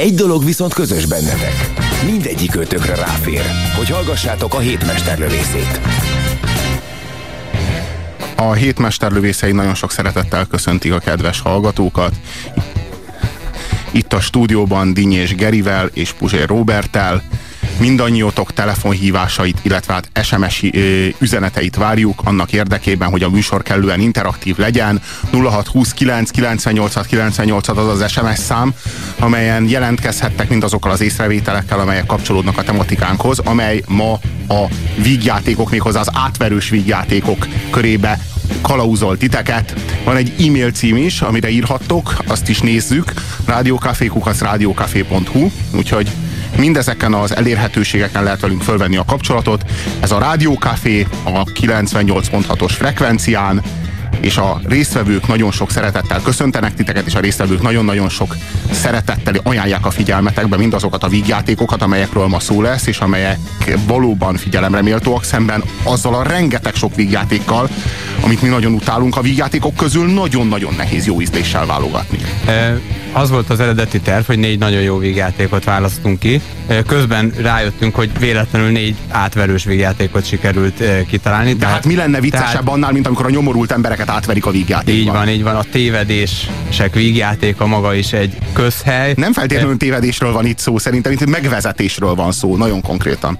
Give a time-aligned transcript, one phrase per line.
[0.00, 1.72] Egy dolog viszont közös bennetek.
[2.04, 3.42] Mindegyik ötökre ráfér,
[3.76, 5.80] hogy hallgassátok a hétmesterlövészét.
[8.36, 12.12] A hétmesterlövészei nagyon sok szeretettel köszöntik a kedves hallgatókat.
[13.90, 17.22] Itt a stúdióban Dinny és Gerivel és Puzsér Robertel
[17.80, 20.64] mindannyiótok telefonhívásait, illetve hát SMS
[21.18, 25.02] üzeneteit várjuk annak érdekében, hogy a műsor kellően interaktív legyen.
[25.30, 28.74] 0629 98 98 az az SMS szám,
[29.18, 34.12] amelyen jelentkezhettek mindazokkal az észrevételekkel, amelyek kapcsolódnak a tematikánkhoz, amely ma
[34.48, 34.64] a
[35.02, 38.18] vígjátékok, méghozzá az átverős vígjátékok körébe
[38.60, 39.74] kalauzol titeket.
[40.04, 43.12] Van egy e-mail cím is, amire írhattok, azt is nézzük,
[43.44, 44.40] rádiókafékukac
[45.72, 46.10] úgyhogy
[46.60, 49.64] Mindezeken az elérhetőségeken lehet velünk fölvenni a kapcsolatot.
[50.00, 53.62] Ez a Rádiókafé a 98.6-os frekvencián,
[54.20, 58.36] és a résztvevők nagyon sok szeretettel köszöntenek titeket, és a résztvevők nagyon-nagyon sok
[58.70, 63.38] szeretettel ajánlják a figyelmetekbe mindazokat a vígjátékokat, amelyekről ma szó lesz, és amelyek
[63.86, 67.68] valóban figyelemre méltóak szemben azzal a rengeteg sok vígjátékkal,
[68.20, 72.18] amit mi nagyon utálunk a vígjátékok közül, nagyon-nagyon nehéz jó ízléssel válogatni.
[73.12, 76.40] Az volt az eredeti terv, hogy négy nagyon jó vígjátékot választunk ki.
[76.86, 81.52] Közben rájöttünk, hogy véletlenül négy átverős vígjátékot sikerült kitalálni.
[81.52, 84.50] De tehát, hát mi lenne viccesebb tehát, annál, mint amikor a nyomorult embereket átverik a
[84.50, 84.94] vígjátékban?
[84.94, 85.56] Így van, így van.
[85.56, 89.12] A tévedések vígjátéka maga is egy közhely.
[89.16, 93.38] Nem feltétlenül tévedésről van itt szó, szerintem itt megvezetésről van szó, nagyon konkrétan.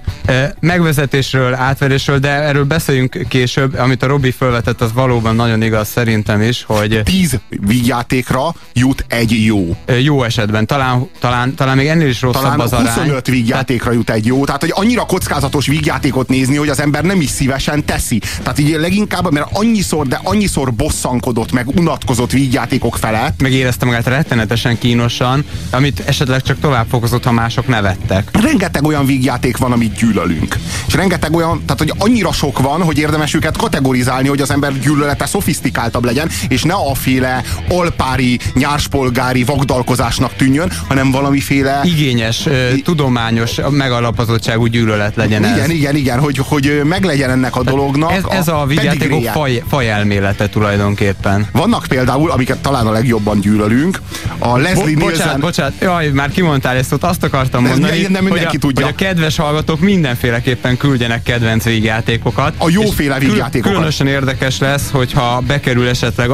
[0.59, 6.41] Megvezetésről, átverésről, de erről beszéljünk később, amit a Robi felvetett, az valóban nagyon igaz szerintem
[6.41, 7.01] is, hogy...
[7.03, 9.75] Tíz vígjátékra jut egy jó.
[10.01, 12.93] Jó esetben, talán, talán, talán még ennél is rosszabb talán az arány.
[12.93, 17.21] 25 vígjátékra jut egy jó, tehát hogy annyira kockázatos vígjátékot nézni, hogy az ember nem
[17.21, 18.21] is szívesen teszi.
[18.43, 23.41] Tehát így leginkább, mert annyiszor, de annyiszor bosszankodott, meg unatkozott vígjátékok felett.
[23.41, 28.29] Meg érezte magát rettenetesen kínosan, amit esetleg csak tovább fokozott, ha mások nevettek.
[28.41, 30.55] Rengeteg olyan vígjáték van, amit gyűlölünk.
[30.87, 34.79] És rengeteg olyan, tehát hogy annyira sok van, hogy érdemes őket kategorizálni, hogy az ember
[34.79, 41.81] gyűlölete szofisztikáltabb legyen, és ne a féle alpári, nyárspolgári vagdalkozásnak tűnjön, hanem valamiféle...
[41.83, 42.47] Igényes,
[42.83, 45.57] tudományos, megalapozottságú gyűlölet legyen igen, ez.
[45.57, 49.63] Igen, igen, igen, hogy, hogy meglegyen ennek a dolognak Ez, ez a, a vígjátékok faj,
[49.67, 51.47] fajelmélete tulajdonképpen.
[51.51, 54.01] Vannak például, amiket talán a legjobban gyűlölünk,
[54.37, 55.09] a Leslie Bo- Nielsen...
[55.09, 58.85] Bocsánat, bocsánat, jaj, már kimondtál ezt, ott azt akartam mondani, nem, nem hogy, a, tudja.
[58.85, 62.53] hogy a kedves hallgatók mindenféleképpen küldjenek kedvenc vígjátékokat.
[62.57, 63.71] A jóféle vígjátékokat.
[63.71, 66.29] Különösen érdekes lesz, hogyha bekerül esetleg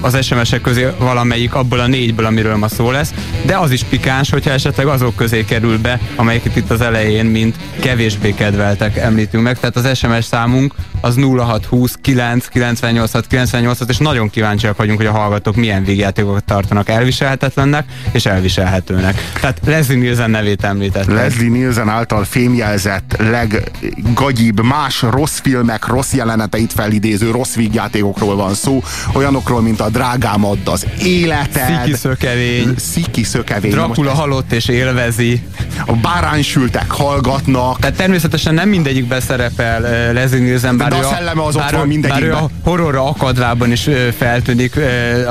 [0.00, 4.30] az SMS-ek közé valamelyik abból a négyből, amiről ma szó lesz, de az is pikáns,
[4.30, 9.58] hogyha esetleg azok közé kerül be, amelyeket itt az elején, mint kevésbé kedveltek említünk meg.
[9.58, 13.10] Tehát az SMS számunk az 0620 9 98
[13.46, 19.30] 98 és nagyon kíváncsiak vagyunk, hogy a hallgatók milyen vígjátékokat tartanak elviselhetetlennek és elviselhetőnek.
[19.40, 21.06] Tehát Leslie Nielsen nevét említett.
[21.06, 28.82] Leslie Nielsen által fémjelzett leggagyibb más rossz filmek, rossz jeleneteit felidéző rossz vígjátékokról van szó,
[29.12, 31.82] olyanokról, mint a Drágám add az életed.
[31.82, 32.74] Sziki szökevény.
[32.76, 33.70] Sziki szökevény.
[33.70, 35.42] Dracula halott és élvezi.
[35.86, 37.78] A báránysültek hallgatnak.
[37.78, 41.78] Tehát természetesen nem mindegyikben szerepel uh, Leslie Nielsen, bár, de a szelleme az bár, ott
[41.78, 42.30] van mindegyikben.
[42.30, 44.80] Bár ő a horrorra akadvában is feltűnik,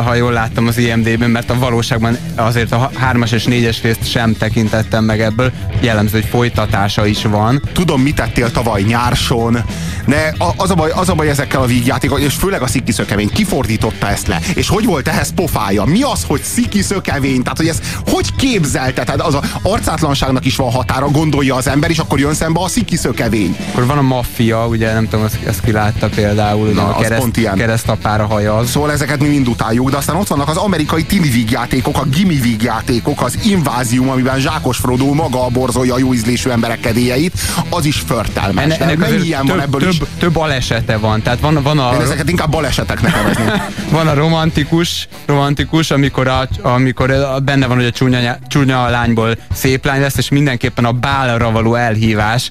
[0.05, 4.35] ha jól láttam az IMD-ben, mert a valóságban azért a hármas és négyes részt sem
[4.37, 5.51] tekintettem meg ebből.
[5.81, 7.61] Jellemző, hogy folytatása is van.
[7.73, 9.57] Tudom, mit tettél tavaly nyárson,
[10.05, 13.29] de az a baj, az a baj ezekkel a vígjátékokkal, és főleg a sziki szökevény,
[13.29, 15.83] kifordította ezt le, és hogy volt ehhez pofája?
[15.83, 17.41] Mi az, hogy sziki szökevény?
[17.41, 19.03] Tehát, hogy ez hogy képzelte?
[19.03, 22.67] Tehát az a arcátlanságnak is van határa, gondolja az ember, és akkor jön szembe a
[22.67, 23.57] sziki szökevény.
[23.71, 27.78] Akkor van a maffia, ugye nem tudom, ezt, ezt ki látta például, Na, a kereszt,
[27.79, 28.69] keresztapára hajaz.
[28.69, 32.35] Szóval ezeket mi mind utáljuk, de aztán ott vannak az amerikai tini vígjátékok, a gimi
[32.35, 37.33] vígjátékok, az invázium, amiben Zsákos Frodó maga borzolja a jó ízlésű emberek kedélyeit,
[37.69, 38.63] az is förtelmes.
[38.63, 40.01] Ennek, ennek ilyen több, van ebből több, is?
[40.19, 41.21] több balesete van.
[41.21, 43.47] Tehát van, van a, Én ezeket inkább baleseteknek nevezném.
[43.97, 49.85] van a romantikus, romantikus, amikor, a, amikor benne van, hogy a csúnya, csúnya lányból szép
[49.85, 52.49] lány lesz, és mindenképpen a bálra való elhívás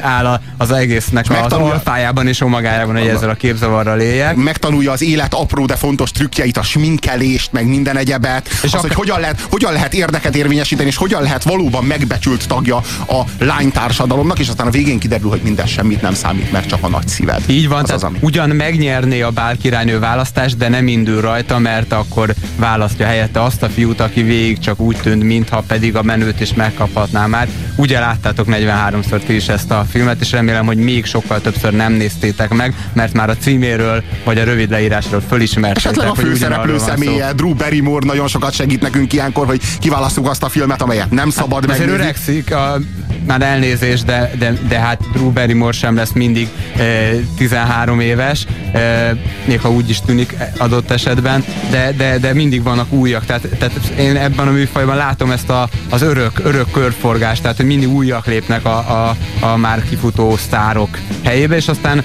[0.00, 4.36] áll az egésznek és az alfájában, és omagájában, hogy ezzel a képzavarral éljek.
[4.70, 8.48] Megtanulja az élet apró, de fontos trükkjeit, a sminkelést, meg minden egyebet.
[8.48, 12.48] És az, ak- hogy hogyan lehet, hogyan lehet érdeket érvényesíteni, és hogyan lehet valóban megbecsült
[12.48, 12.76] tagja
[13.06, 16.88] a lánytársadalomnak, és aztán a végén kiderül, hogy minden semmit nem számít, mert csak a
[16.88, 17.42] nagy szíved.
[17.46, 18.18] Így van, az tehát az, ami...
[18.20, 23.68] ugyan megnyerné a bálkirálynő választást, de nem indul rajta, mert akkor választja helyette azt a
[23.68, 27.48] fiút, aki végig csak úgy tűnt, mintha pedig a menőt is megkaphatná már.
[27.76, 31.92] Ugye láttátok 43-szor ti is ezt a filmet, és remélem, hogy még sokkal többször nem
[31.92, 36.78] néztétek meg, mert már a címéről vagy a rövid leírásról fölismertétek, Esetleg a hogy főszereplő
[36.78, 41.30] személye, Drew Barrymore nagyon sokat segít nekünk ilyenkor, hogy kiválasztjuk azt a filmet, amelyet nem
[41.30, 42.02] szabad Azért megnézni.
[42.02, 42.78] öregszik, a,
[43.26, 49.16] már elnézés, de, de, de hát Drew Barrymore sem lesz mindig e, 13 éves, e,
[49.44, 53.26] még ha úgy is tűnik adott esetben, de, de, de mindig vannak újak.
[53.26, 57.66] Tehát, tehát én ebben a műfajban látom ezt a, az örök, örök körforgást, tehát hogy
[57.66, 62.04] mindig újak lépnek a, a, a már kifutó sztárok helyébe, és aztán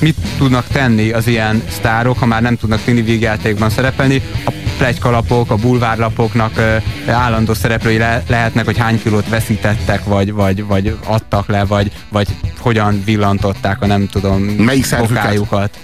[0.00, 5.50] mit tudnak tenni az ilyen sztárok, ha már nem tudnak tini vígjátékban szerepelni, a plegykalapok,
[5.50, 6.76] a bulvárlapoknak ö,
[7.06, 12.28] állandó szereplői le, lehetnek, hogy hány kilót veszítettek, vagy, vagy, vagy adtak le, vagy, vagy
[12.58, 15.78] hogyan villantották a nem tudom Melyik bokájukat.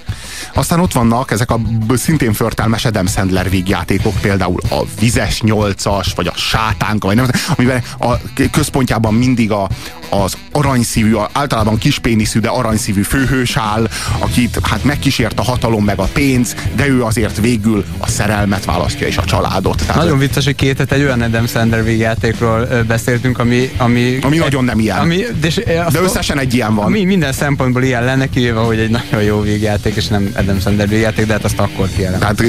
[0.54, 1.60] Aztán ott vannak ezek a
[1.94, 7.82] szintén förtelmes Adam Sandler vígjátékok, például a vizes nyolcas, vagy a sátánka, vagy nem, amiben
[7.98, 8.12] a
[8.50, 9.68] központjában mindig a,
[10.10, 13.88] az aranyszívű, általában kispéniszű, de aranyszívű főhős áll,
[14.18, 19.06] akit hát megkísért a hatalom meg a pénz, de ő azért végül a szerelmet választja
[19.06, 19.76] és a családot.
[19.76, 23.70] Tehát, Nagyon vicces, hogy két egy olyan Adam Sandler végjátékról ö, beszéltünk, ami...
[23.76, 24.98] Ami, Ami nagyon nem ilyen.
[24.98, 25.48] Ami, de,
[25.90, 26.84] de összesen egy ilyen van.
[26.84, 30.88] Ami minden szempontból ilyen lenne, kivéve, hogy egy nagyon jó végjáték, és nem Adam Sandler
[30.88, 32.20] végjáték, de hát azt akkor kijelent.
[32.20, 32.42] Tehát,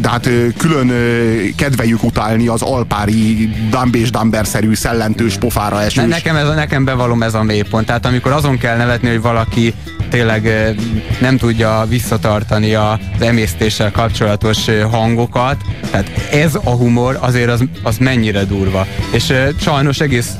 [0.00, 6.02] de hát külön ö, kedveljük utálni az alpári Dumb és Dumber-szerű szellentős pofára esős.
[6.02, 7.86] Ne, nekem, ez, nekem bevallom ez a mélypont.
[7.86, 9.74] Tehát amikor azon kell nevetni, hogy valaki
[10.14, 10.74] tényleg
[11.20, 14.58] nem tudja visszatartani az emésztéssel kapcsolatos
[14.90, 15.56] hangokat,
[15.90, 18.86] tehát ez a humor azért az, az mennyire durva.
[19.10, 20.30] És sajnos egész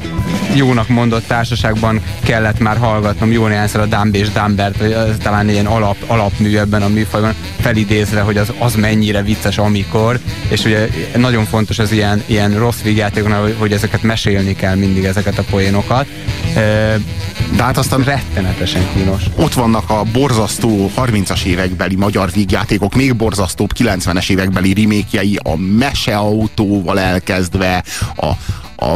[0.55, 5.49] jónak mondott társaságban kellett már hallgatnom jó néhányszor a Dumb és Dumbert, vagy az talán
[5.49, 10.19] ilyen alap, alapmű ebben a műfajban, felidézve, hogy az, az mennyire vicces amikor,
[10.49, 15.05] és ugye nagyon fontos az ilyen, ilyen rossz vígjátékoknál, hogy, hogy ezeket mesélni kell mindig,
[15.05, 16.07] ezeket a poénokat.
[17.57, 19.23] De hát aztán rettenetesen kínos.
[19.37, 27.01] ott vannak a borzasztó 30-as évekbeli magyar vígjátékok, még borzasztóbb 90-es évekbeli remékjei, a meseautóval
[27.01, 27.85] elkezdve,
[28.17, 28.27] a,
[28.85, 28.95] a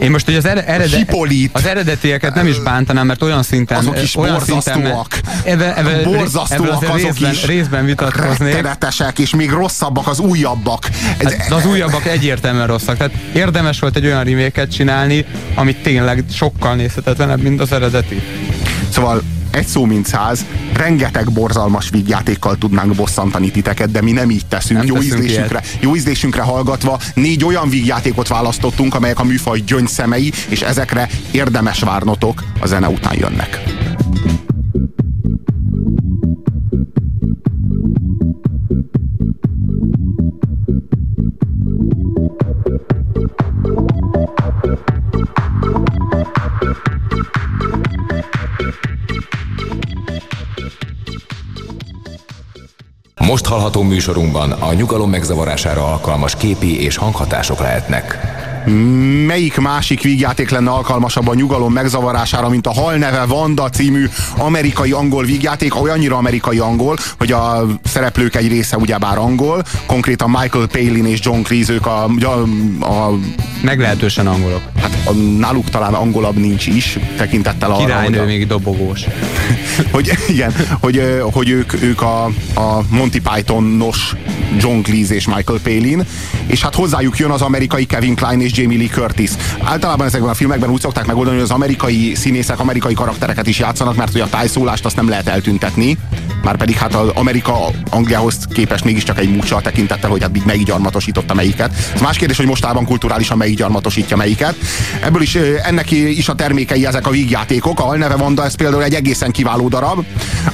[0.00, 1.50] Én most hogy az, ere, erede, Hipolit.
[1.52, 3.78] az eredetieket nem is bántanám, mert olyan szinten...
[3.78, 5.06] azok is olyan borzasztóak.
[5.44, 7.46] ebbe, ebbe, borzasztóak ebbe azok részben, is.
[7.46, 8.52] részben vitatkoznék.
[8.52, 10.88] Rettenetesek, és még rosszabbak az újabbak.
[11.18, 12.96] Ez, Hát, az újabbak egyértelműen rosszak.
[12.96, 15.24] Tehát érdemes volt egy olyan reméket csinálni,
[15.54, 18.22] ami tényleg sokkal nézhetetlenebb, mint az eredeti.
[18.98, 24.46] Szóval egy szó mint száz, rengeteg borzalmas vígjátékkal tudnánk bosszantani titeket, de mi nem így
[24.46, 24.78] teszünk.
[24.78, 30.60] Nem jó, ízlésünkre, jó ízlésünkre hallgatva négy olyan vígjátékot választottunk, amelyek a műfaj gyöngyszemei, és
[30.60, 33.77] ezekre érdemes várnotok, a zene után jönnek.
[53.48, 58.37] Hallható műsorunkban a nyugalom megzavarására alkalmas képi és hanghatások lehetnek.
[59.26, 65.24] Melyik másik vígjáték lenne alkalmasabb a nyugalom megzavarására, mint a Hal neve Vanda című amerikai-angol
[65.24, 71.42] vígjáték, olyannyira amerikai-angol, hogy a szereplők egy része ugyebár angol, konkrétan Michael Palin és John
[71.42, 72.42] Cleese, ők a, a,
[72.84, 73.18] a
[73.62, 74.62] Meglehetősen angolok.
[74.80, 79.04] hát a, náluk talán angolabb nincs is, tekintettel arra, hogy, Királynő a, még dobogós.
[79.92, 84.14] hogy, igen, hogy, hogy ők, ők a, a Monty Python-nos
[84.58, 86.06] John Cleese és Michael Palin,
[86.46, 89.30] és hát hozzájuk jön az amerikai Kevin Kline és Jamie Lee Curtis.
[89.62, 93.96] Általában ezekben a filmekben úgy szokták megoldani, hogy az amerikai színészek amerikai karaktereket is játszanak,
[93.96, 95.98] mert hogy a tájszólást azt nem lehet eltüntetni,
[96.42, 100.66] már pedig hát az Amerika Angliához képest mégiscsak egy múcsa tekintettel, hogy hát így melyik
[100.66, 101.74] gyarmatosította melyiket.
[101.94, 104.54] Ez más kérdés, hogy mostában kulturálisan melyik gyarmatosítja melyiket.
[105.00, 107.80] Ebből is ennek is a termékei ezek a vígjátékok.
[107.80, 110.04] A Alneve Vanda, ez például egy egészen kiváló darab,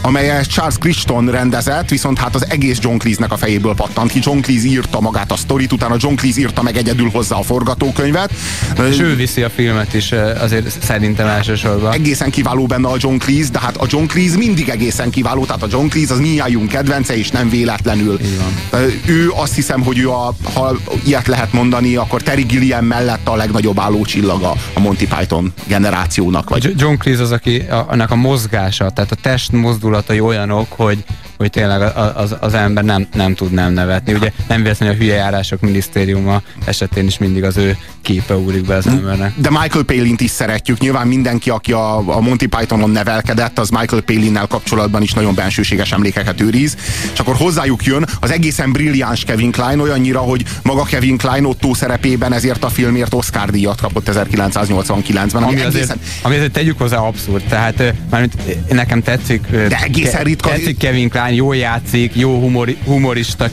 [0.00, 4.18] amelyet Charles Crichton rendezett, viszont hát az egész John Cleese-nek a fejéből pattant ki.
[4.22, 8.32] John Cleese írta magát a sztorit, utána John Cleese írta meg egyedül hozzá a forgatókönyvet.
[8.90, 11.92] És ő viszi a filmet is azért szerintem elsősorban.
[11.92, 15.62] egészen kiváló benne a John Cleese, de hát a John Cleese mindig egészen kiváló, tehát
[15.62, 18.18] a John Cleese az minnyájunk kedvence, és nem véletlenül.
[19.06, 23.36] Ő azt hiszem, hogy ő a, ha ilyet lehet mondani, akkor Terry Gilliam mellett a
[23.36, 26.50] legnagyobb állócsillag csillaga a Monty Python generációnak.
[26.50, 26.74] Vagy...
[26.76, 31.04] John Cleese az, aki a, annak a mozgása, tehát a test mozdulatai olyanok, hogy,
[31.36, 31.82] hogy tényleg
[32.16, 34.14] az, az ember nem, nem tud nem nevetni.
[34.14, 38.74] Ugye nem véletlenül a hülye járások minisztériuma esetén is mindig az ő képe úrik be
[38.74, 39.32] az embernek.
[39.36, 40.78] De Michael Palin-t is szeretjük.
[40.78, 45.92] Nyilván mindenki, aki a, a Monty Pythonon nevelkedett, az Michael Palin-nel kapcsolatban is nagyon bensőséges
[45.92, 46.76] emlékeket őriz.
[47.12, 51.74] És akkor hozzájuk jön az egészen brilliáns Kevin Klein, olyannyira, hogy maga Kevin Klein Otto
[51.74, 55.42] szerepében ezért a filmért Oscar díjat kapott 1989-ben.
[55.42, 55.98] Ami, ami, azért, egészen...
[56.22, 57.42] ami azért tegyük hozzá abszurd.
[57.48, 58.34] Tehát mármint
[58.72, 60.48] nekem tetszik, de egészen ritka.
[60.48, 62.74] tetszik Kevin Klein, jól játszik, jó humor,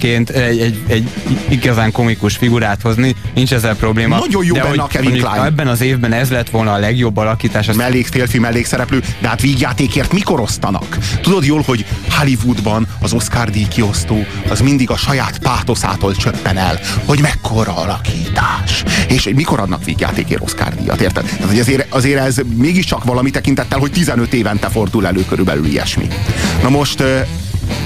[0.01, 1.10] humoristaként egy, egy, egy
[1.50, 4.17] igazán komikus figurát hozni, nincs ezzel probléma.
[4.17, 5.43] Nagyon jó de benne a Kevin Klein.
[5.43, 7.67] Ebben az évben ez lett volna a legjobb alakítás.
[7.67, 7.75] Az...
[7.75, 10.98] Mellék férfi, mellékszereplő, de hát vígjátékért mikor osztanak?
[11.22, 16.79] Tudod jól, hogy Hollywoodban az Oscar díj kiosztó az mindig a saját pátoszától csöppen el,
[17.05, 18.84] hogy mekkora alakítás.
[19.08, 21.24] És mikor adnak vígjátékért Oscar díjat, érted?
[21.24, 26.08] Tehát, hogy azért, azért ez mégiscsak valami tekintettel, hogy 15 évente fordul elő körülbelül ilyesmi.
[26.62, 27.03] Na most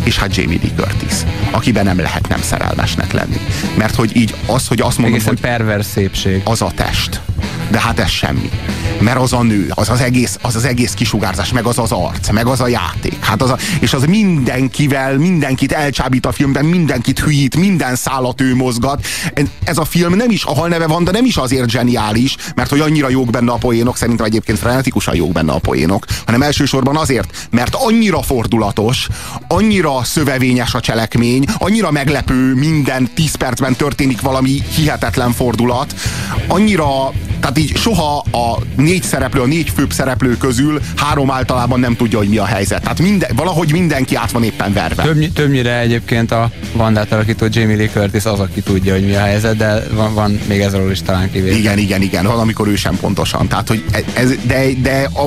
[0.03, 1.17] és hát Jamie Lee Curtis,
[1.51, 3.37] akiben nem lehet nem szerelmesnek lenni.
[3.77, 6.41] Mert hogy így az, hogy azt mondom, Egészen hogy pervers szépség.
[6.43, 7.21] Az a test.
[7.69, 8.49] De hát ez semmi.
[9.05, 12.29] Mert az a nő, az az egész, az, az egész kisugárzás, meg az az arc,
[12.29, 13.17] meg az a játék.
[13.19, 18.55] Hát az a, és az mindenkivel, mindenkit elcsábít a filmben, mindenkit hülyít, minden szállat ő
[18.55, 19.05] mozgat.
[19.63, 22.79] Ez a film nem is, ahol neve van, de nem is azért zseniális, mert hogy
[22.79, 27.47] annyira jók benne a poénok, szerintem egyébként frenetikusan jók benne a poénok, hanem elsősorban azért,
[27.51, 29.07] mert annyira fordulatos,
[29.47, 35.95] annyira szövevényes a cselekmény, annyira meglepő, minden 10 percben történik valami hihetetlen fordulat,
[36.47, 38.59] annyira, tehát így soha a
[38.95, 42.81] négy szereplő, a négy főbb szereplő közül három általában nem tudja, hogy mi a helyzet.
[42.81, 45.03] Tehát minden, valahogy mindenki át van éppen verve.
[45.03, 49.19] Több, többnyire egyébként a Vandát alakító Jamie Lee Curtis az, aki tudja, hogy mi a
[49.19, 51.57] helyzet, de van, van még ezzel is talán kivétel.
[51.57, 52.25] Igen, igen, igen.
[52.25, 53.47] Valamikor ő sem pontosan.
[53.47, 53.83] Tehát, hogy
[54.13, 55.25] ez, de, de a,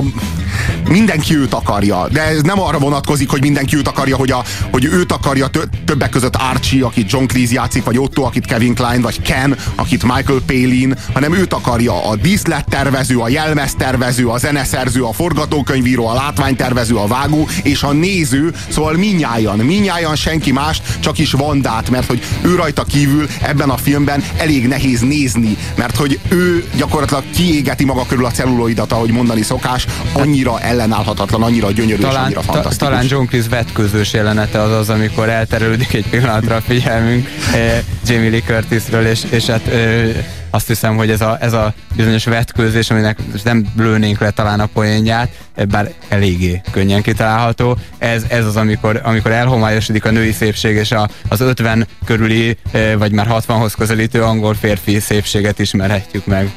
[0.89, 2.07] mindenki őt akarja.
[2.11, 5.49] De ez nem arra vonatkozik, hogy mindenki őt akarja, hogy, a, hogy őt akarja
[5.85, 10.03] többek között Archie, akit John Cleese játszik, vagy Otto, akit Kevin Klein, vagy Ken, akit
[10.03, 16.95] Michael Palin, hanem őt akarja a díszlettervező, a jelmeztervező, a zeneszerző, a forgatókönyvíró, a látványtervező,
[16.95, 22.21] a vágó és a néző, szóval minnyájan, minnyájan senki más, csak is Vandát, mert hogy
[22.41, 28.05] ő rajta kívül ebben a filmben elég nehéz nézni, mert hogy ő gyakorlatilag kiégeti maga
[28.05, 32.77] körül a celluloidat, ahogy mondani szokás, annyira ellenállhatatlan, annyira gyönyörű talán, és annyira fantasztikus.
[32.77, 37.81] Ta, talán John Cleese vetközős jelenete az az, amikor elterelődik egy pillanatra a figyelmünk eh,
[38.05, 42.25] Jamie Lee Curtisről, és, és hát eh, azt hiszem, hogy ez a, ez a bizonyos
[42.25, 45.29] vetkőzés, aminek nem lőnénk le talán a poénját,
[45.69, 51.09] bár eléggé könnyen kitalálható, ez, ez az, amikor, amikor elhomályosodik a női szépség, és a,
[51.27, 56.51] az 50 körüli, eh, vagy már 60-hoz közelítő angol férfi szépséget ismerhetjük meg.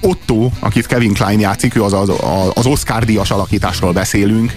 [0.00, 2.12] Otto, akit Kevin Klein játszik, ő az, az,
[2.54, 4.52] az Oscar díjas alakításról beszélünk,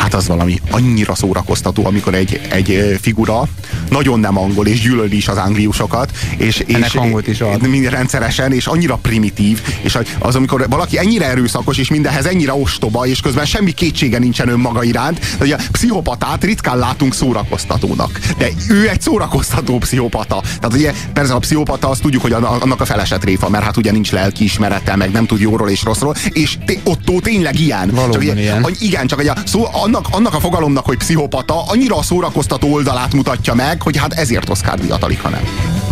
[0.00, 3.48] hát az valami annyira szórakoztató, amikor egy, egy figura
[3.90, 7.88] nagyon nem angol, és gyűlöli is az angliusokat, és, Ennek és hangot is ad.
[7.88, 13.20] rendszeresen, és annyira primitív, és az, amikor valaki ennyire erőszakos, és mindenhez ennyire ostoba, és
[13.20, 18.20] közben semmi kétsége nincsen önmaga iránt, hogy a pszichopatát ritkán látunk szórakoztatónak.
[18.38, 20.40] De ő egy szórakoztató pszichopata.
[20.40, 23.92] Tehát ugye persze a pszichopata azt tudjuk, hogy annak a feleset réfa, mert hát ugye
[23.92, 27.90] nincs lelki ismerete, meg nem tud jóról és rosszról, és Otto tényleg ilyen.
[27.90, 28.66] Valóban csak ilyen.
[28.78, 33.54] Igen, csak ugye, szó, annak, annak a fogalomnak, hogy pszichopata, annyira a szórakoztató oldalát mutatja
[33.54, 35.42] meg, hogy hát ezért Oscar díjat alig, ha nem.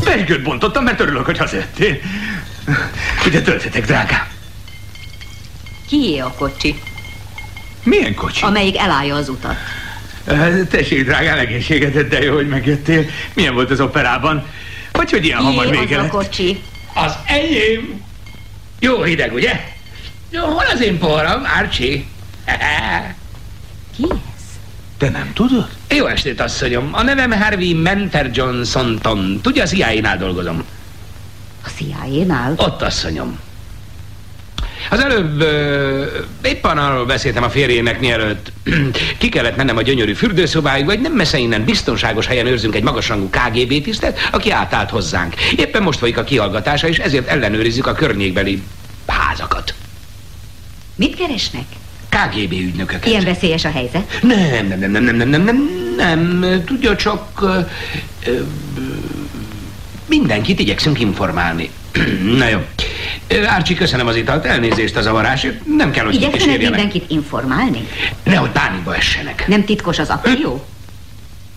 [0.04, 1.96] Pergőt bontottam, mert örülök, hogy hazajöttél.
[3.26, 4.26] Ugye töltetek, drágám.
[5.88, 6.80] Kié a kocsi?
[7.82, 8.44] Milyen kocsi?
[8.44, 9.56] Amelyik elállja az utat.
[10.70, 13.04] Tessék, drágám, egészségedet, de jó, hogy megjöttél.
[13.34, 14.46] Milyen volt az operában?
[14.92, 16.62] Vagy hogy ilyen hamar vége az a kocsi?
[16.94, 18.02] Az enyém.
[18.80, 19.60] Jó hideg, ugye?
[20.30, 22.02] Jó, hol az én poharam, Archie?
[24.98, 25.68] Te nem tudod?
[25.88, 26.88] Jó estét, asszonyom.
[26.92, 29.40] A nevem Harvey Menter Johnson-ton.
[29.42, 30.64] Tudja, a CIA-nál dolgozom.
[31.64, 32.54] A CIA-nál?
[32.56, 33.38] Ott, asszonyom.
[34.90, 36.04] Az előbb ö,
[36.42, 38.52] éppen arról beszéltem a férjének, mielőtt
[39.18, 43.30] ki kellett mennem a gyönyörű fürdőszobáig, vagy nem messze innen biztonságos helyen őrzünk egy magasrangú
[43.30, 45.34] KGB tisztet, aki átállt hozzánk.
[45.56, 48.62] Éppen most folyik a kihallgatása, és ezért ellenőrizzük a környékbeli
[49.06, 49.74] házakat.
[50.94, 51.64] Mit keresnek?
[52.08, 53.06] KGB ügynököket.
[53.06, 54.18] Ilyen veszélyes a helyzet?
[54.22, 56.64] Nem, nem, nem, nem, nem, nem, nem, nem, nem.
[56.64, 57.58] Tudja, csak ö,
[58.26, 58.40] ö,
[60.06, 61.70] mindenkit igyekszünk informálni.
[62.38, 62.58] Na jó.
[63.46, 65.66] Árcsi, köszönöm az italt, elnézést a zavarásért.
[65.76, 67.88] Nem kell, hogy Igyekszenek mindenkit informálni?
[68.22, 69.44] Nehogy pánikba essenek.
[69.48, 70.66] Nem titkos az akció?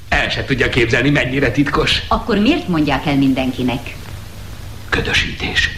[0.09, 2.01] El se tudja képzelni, mennyire titkos.
[2.07, 3.95] Akkor miért mondják el mindenkinek?
[4.89, 5.69] Ködösítés.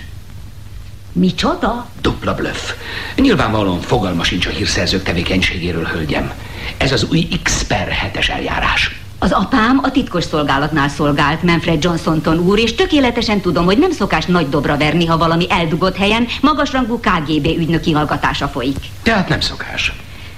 [1.14, 1.88] Micsoda?
[2.02, 2.72] Dupla blöff.
[3.16, 6.32] Nyilvánvalóan fogalma sincs a hírszerzők tevékenységéről, hölgyem.
[6.78, 9.02] Ez az új X per hetes eljárás.
[9.20, 14.26] Az apám a titkos szolgálatnál szolgált, Manfred Johnson úr, és tökéletesen tudom, hogy nem szokás
[14.26, 18.78] nagy dobra verni, ha valami eldugott helyen magasrangú KGB ügynöki hallgatása folyik.
[19.04, 19.94] Tehát nem szokás.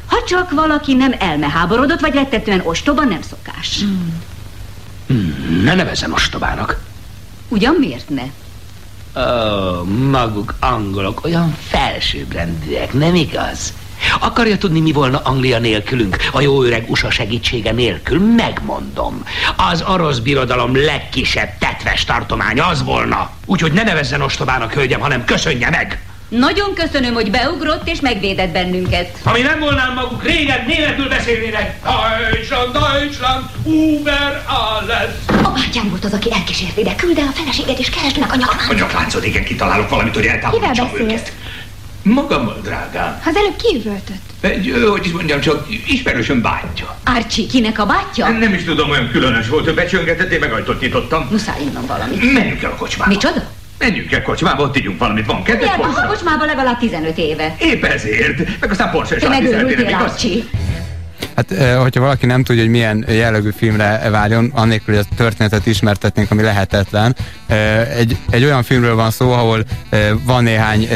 [0.06, 3.80] Ha csak valaki nem elmeháborodott, vagy rettetően ostoba, nem szokás.
[5.08, 6.80] Hmm, ne nevezzen ostobának.
[7.48, 8.24] Ugyan miért ne?
[9.16, 13.74] Ó, maguk angolok olyan felsőbbrendűek, nem igaz?
[14.20, 18.20] Akarja tudni, mi volna Anglia nélkülünk, a jó öreg USA segítsége nélkül?
[18.20, 19.24] Megmondom.
[19.72, 23.30] Az orosz birodalom legkisebb tetves tartománya az volna.
[23.46, 26.00] Úgyhogy ne nevezzen ostobának, hölgyem, hanem köszönje meg!
[26.40, 29.20] Nagyon köszönöm, hogy beugrott és megvédett bennünket.
[29.24, 31.80] Ha mi nem volnám maguk, régen németül beszélnének.
[32.32, 35.10] Deutschland, Deutschland, Uber alles.
[35.44, 36.96] A bátyám volt az, aki elkísért ide.
[36.96, 38.72] Küld el a feleséget és keresd meg a nyakláncot.
[38.72, 41.22] A nyakláncod, igen, kitalálok valamit, hogy eltávolítsam Kivel beszélsz?
[41.22, 41.34] őket.
[42.04, 43.22] Magammal, drágám.
[43.26, 44.24] Az előbb kiüvöltött.
[44.42, 46.98] Egy, hogy is mondjam, csak ismerősöm bátyja.
[47.06, 48.30] Archie, kinek a bátyja?
[48.30, 51.28] Nem is tudom, olyan különös volt, hogy becsöngetett, én meg ajtót nyitottam.
[51.32, 52.34] Muszáj innom valamit.
[52.34, 53.12] Menjünk el a kocsmába.
[53.12, 53.44] Micsoda?
[53.78, 55.26] Menjünk el kocsmába, ott ígyunk valamit.
[55.26, 57.56] Van kedves Jártam a kocsmába legalább 15 éve.
[57.60, 58.60] Épp ezért.
[58.60, 60.85] Meg aztán Porsche Te Sarti szeretnének, megőrültél, igaz?
[61.36, 65.66] Hát, eh, hogyha valaki nem tudja, hogy milyen jellegű filmre várjon, annélkül, hogy a történetet
[65.66, 67.16] ismertetnénk, ami lehetetlen.
[67.48, 70.88] Eh, Egy, egy olyan filmről van szó, ahol eh, van néhány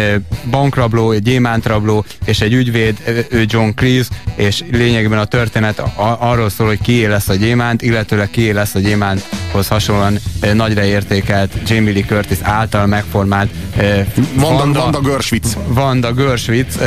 [0.49, 5.81] bankrabló, egy gyémántrabló és egy ügyvéd, ő John Cleese, és lényegében a történet
[6.19, 10.19] arról szól, hogy kié lesz a gyémánt, illetőleg kié lesz a gyémánthoz hasonlóan
[10.53, 15.57] nagyra értékelt Jamie Lee Curtis által megformált eh, Vanda, Vanda Görschwitz.
[15.67, 16.77] Vanda Görschwitz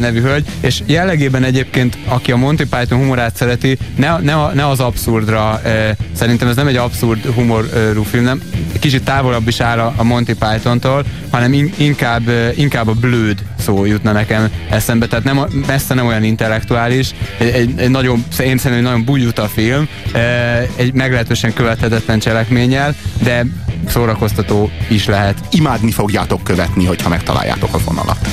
[0.00, 4.80] nevű hölgy, és jellegében egyébként, aki a Monty Python humorát szereti, ne, ne, ne az
[4.80, 8.42] abszurdra, eh, szerintem ez nem egy abszurd humorú film, nem,
[8.80, 13.42] kicsit távolabb is áll a, a Monty Python-tól, hanem in, inkább, eh, inkább a blőd
[13.58, 18.24] szó jutna nekem eszembe, tehát nem, messze nem olyan intellektuális, egy, egy, egy nagyon, én
[18.36, 23.44] szerintem egy nagyon bugyuta film, eh, egy meglehetősen követhetetlen cselekménnyel, de
[23.88, 25.38] szórakoztató is lehet.
[25.50, 28.28] Imádni fogjátok követni, hogyha megtaláljátok a vonalat.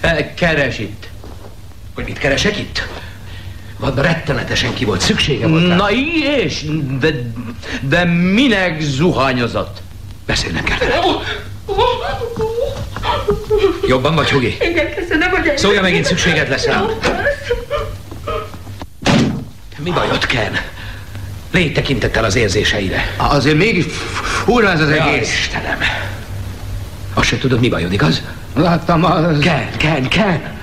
[0.00, 1.05] Eh, Keres itt.
[1.96, 2.86] Hogy mit keresek itt?
[3.78, 5.74] Vadba rettenetesen ki volt, szüksége volt rá.
[5.74, 6.64] Na és,
[7.00, 7.08] de,
[7.80, 9.82] de minek zuhanyozott?
[10.26, 11.00] Beszélnem kell vele.
[13.86, 14.56] Jobban vagy, Hugi?
[14.60, 16.86] Igen, köszönöm, hogy Szólja megint, szükséged lesz rám.
[19.78, 20.58] Mi bajod, Ken?
[21.52, 23.14] Légy tekintettel az érzéseire.
[23.16, 23.84] Azért mégis
[24.44, 25.32] fura ez az Ja, egész.
[25.32, 25.78] Istenem.
[27.14, 28.22] Azt se tudod, mi bajod, igaz?
[28.54, 29.38] Láttam az...
[29.38, 30.55] Ken, Ken, Ken!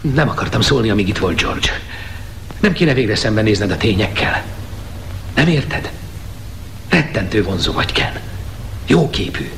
[0.00, 1.80] Nem akartam szólni, amíg itt volt George.
[2.60, 4.44] Nem kéne végre szembenézned a tényekkel.
[5.34, 5.90] Nem érted?
[6.88, 8.12] Rettentő vonzó vagy, Ken.
[8.86, 9.50] Jó képű.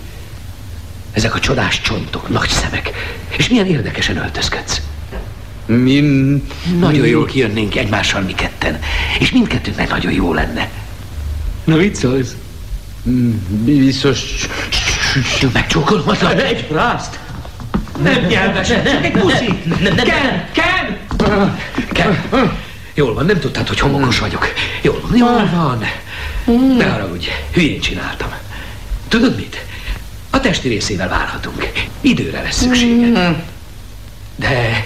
[1.13, 2.91] Ezek a csodás csontok, nagy szemek.
[3.37, 4.81] És milyen érdekesen öltözködsz.
[5.67, 6.01] Mi...
[6.79, 8.79] Nagyon jól kijönnénk egymással mi ketten.
[9.19, 10.71] És mindkettőnknek nagyon jó lenne.
[11.65, 12.37] Na mit szólsz?
[13.49, 14.21] Biztos...
[15.53, 16.43] Megcsókolhatlak?
[16.43, 17.19] Egy frászt!
[18.03, 19.63] Nem nyelves, csak egy puszi.
[19.97, 20.99] Ken, Ken!
[21.93, 22.19] Ken,
[22.95, 24.53] jól van, nem tudtad, hogy homokos vagyok.
[24.83, 25.85] Jól van, jól van.
[26.77, 28.29] Ne haragudj, hülyén csináltam.
[29.09, 29.65] Tudod mit?
[30.31, 31.71] A testi részével várhatunk.
[32.01, 33.43] Időre lesz szükséged.
[34.37, 34.85] De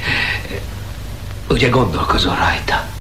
[1.49, 2.96] ugye gondolkozol rajta.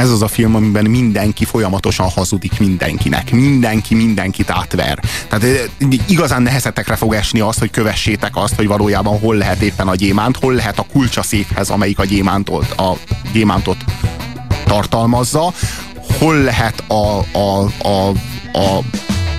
[0.00, 3.30] Ez az a film, amiben mindenki folyamatosan hazudik mindenkinek.
[3.30, 4.98] Mindenki mindenkit átver.
[5.28, 9.88] Tehát eh, igazán nehezetekre fog esni az, hogy kövessétek azt, hogy valójában hol lehet éppen
[9.88, 12.96] a gyémánt, hol lehet a kulcsa székhez, amelyik a gyémántot, a
[13.32, 13.76] gyémántot
[14.64, 15.52] tartalmazza,
[16.18, 18.08] hol lehet a, a, a,
[18.52, 18.84] a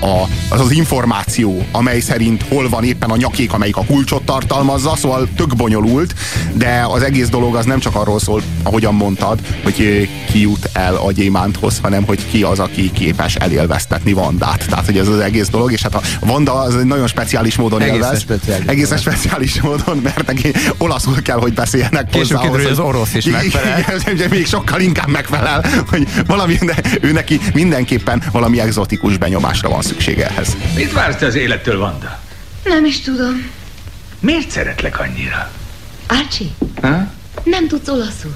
[0.01, 4.95] a, az az információ, amely szerint hol van éppen a nyakék, amelyik a kulcsot tartalmazza,
[4.95, 6.13] szóval tök bonyolult,
[6.53, 10.69] de az egész dolog az nem csak arról szól, ahogyan mondtad, hogy eh, ki jut
[10.73, 14.65] el a gyémánthoz, hanem hogy ki az, aki képes elélveztetni Vandát.
[14.69, 17.81] Tehát, hogy ez az egész dolog, és hát a Vanda az egy nagyon speciális módon
[17.81, 18.19] Egészen élvez.
[18.19, 18.65] speciális.
[18.65, 22.49] Egészen speciális módon, mert neki olaszul kell, hogy beszéljenek Később hozzá.
[22.49, 23.83] hogy az orosz is megfelel.
[24.13, 29.81] Igen, még sokkal inkább megfelel, hogy valami, de ő neki mindenképpen valami egzotikus benyomásra van
[29.90, 30.56] szüksége ehhez.
[30.74, 32.18] Mit vársz te az élettől, Vanda?
[32.64, 33.50] Nem is tudom.
[34.20, 35.50] Miért szeretlek annyira?
[36.06, 36.48] Archie,
[36.82, 37.06] Ha?
[37.44, 38.34] nem tudsz olaszul.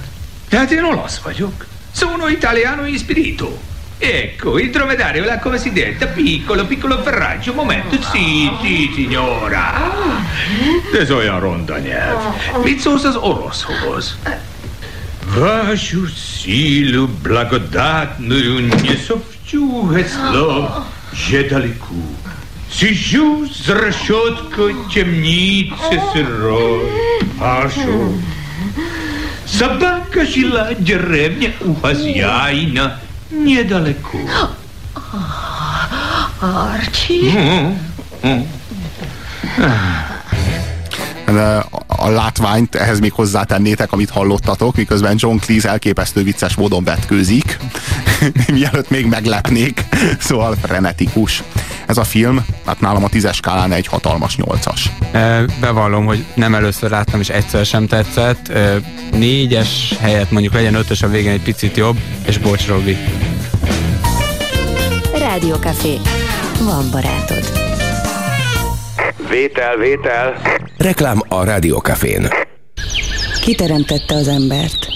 [0.49, 1.67] Tehát én olasz vagyok.
[1.97, 3.59] Sono italiano in spirito.
[3.99, 9.93] Ecco, il dromedario là come si detta, piccolo, piccolo ferraggio, momento, sì, sì, signora.
[11.01, 12.19] Ez olyan ronda nyelv.
[12.65, 14.17] Mit szólsz az oroszhoz?
[15.35, 22.03] Вашу силу благодатную не совчу слов, je далеку.
[22.73, 26.89] Сижу с решеткой темницы сырой,
[27.39, 28.15] пашу.
[29.47, 34.21] Собака жила в деревне у хозяина недалеко.
[36.41, 37.37] Archie?
[37.37, 37.79] М,
[38.23, 38.47] м.
[41.36, 47.58] De a látványt ehhez még hozzátennétek, amit hallottatok, miközben John Cleese elképesztő vicces módon vetkőzik,
[48.54, 49.86] mielőtt még meglepnék,
[50.20, 51.44] szóval frenetikus.
[51.86, 54.92] Ez a film, hát nálam a tízes skálán egy hatalmas nyolcas.
[55.60, 58.52] Bevallom, hogy nem először láttam, és egyszer sem tetszett.
[59.12, 62.98] Négyes helyett mondjuk legyen ötös a végén egy picit jobb, és bocs, Robi.
[65.14, 66.00] Rádiókafé.
[66.60, 67.55] Van barátod.
[69.30, 70.42] Vétel, vétel.
[70.78, 72.28] Reklám a Rádiókafén.
[73.42, 74.88] Kiteremtette az embert.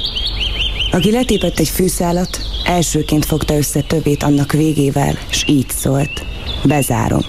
[0.92, 6.26] Aki letépett egy fűszálat, elsőként fogta össze többét annak végével, s így szólt.
[6.64, 7.22] Bezárom.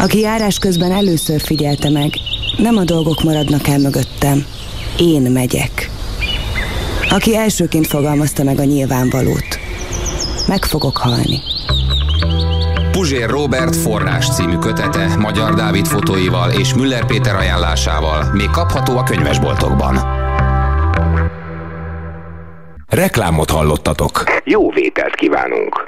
[0.00, 2.12] Aki járás közben először figyelte meg,
[2.56, 4.46] nem a dolgok maradnak el mögöttem,
[4.98, 5.90] én megyek.
[7.10, 9.58] Aki elsőként fogalmazta meg a nyilvánvalót,
[10.46, 11.40] meg fogok halni.
[13.06, 19.02] Puzsér Robert forrás című kötete Magyar Dávid fotóival és Müller Péter ajánlásával még kapható a
[19.02, 19.98] könyvesboltokban.
[22.88, 24.22] Reklámot hallottatok.
[24.44, 25.84] Jó vételt kívánunk!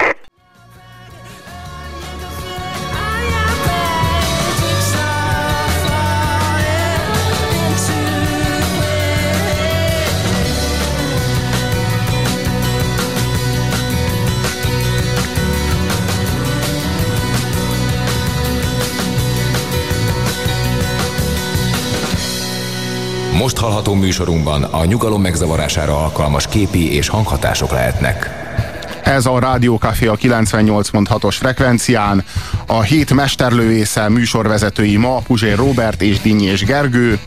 [23.38, 28.30] Most hallható műsorunkban a nyugalom megzavarására alkalmas képi és hanghatások lehetnek.
[29.02, 32.24] Ez a Rádiókafé a 98.6-os frekvencián.
[32.66, 37.18] A hét mesterlőésze műsorvezetői ma Puzsér Robert és Dinny és Gergő.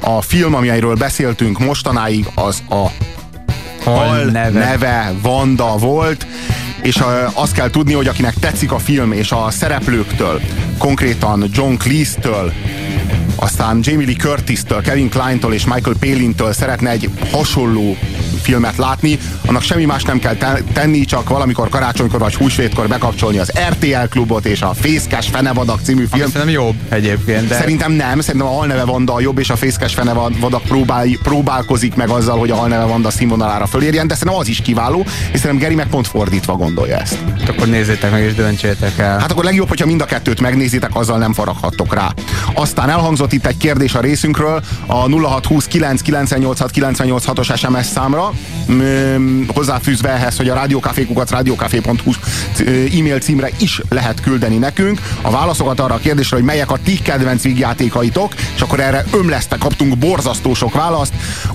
[0.00, 2.86] A film, amelyről beszéltünk mostanáig, az a
[3.84, 4.58] Hal neve.
[4.58, 6.26] neve Vanda volt,
[6.82, 7.02] és
[7.32, 10.40] azt kell tudni, hogy akinek tetszik a film, és a szereplőktől,
[10.78, 12.52] konkrétan John Cleese-től,
[13.36, 17.96] aztán Jamie Lee Curtis-től, Kevin Klein-től és Michael Palin-től szeretne egy hasonló
[18.46, 20.36] filmet látni, annak semmi más nem kell
[20.72, 26.04] tenni, csak valamikor karácsonykor vagy húsvétkor bekapcsolni az RTL klubot és a Fészkes Fenevadak című
[26.04, 26.22] film.
[26.22, 27.48] Ami szerintem jobb egyébként.
[27.48, 27.54] De...
[27.54, 32.08] Szerintem nem, szerintem a Halneve Vanda a jobb, és a Fészkes Fenevadak próbál, próbálkozik meg
[32.08, 35.74] azzal, hogy a Halneve Vanda színvonalára fölérjen, de szerintem az is kiváló, és szerintem Geri
[35.74, 37.18] meg pont fordítva gondolja ezt.
[37.38, 39.18] Hát akkor nézzétek meg és döntsétek el.
[39.18, 42.14] Hát akkor legjobb, hogyha mind a kettőt megnézitek, azzal nem faraghattok rá.
[42.54, 45.68] Aztán elhangzott itt egy kérdés a részünkről a 0620
[47.34, 48.32] os SMS számra,
[49.46, 52.12] hozzáfűzve ehhez, hogy a rádiókafékukat rádiókafé.hu
[52.98, 56.98] e-mail címre is lehet küldeni nekünk a válaszokat arra a kérdésre, hogy melyek a ti
[56.98, 61.12] kedvenc vígjátékaitok, és akkor erre ömleszte kaptunk borzasztó sok választ.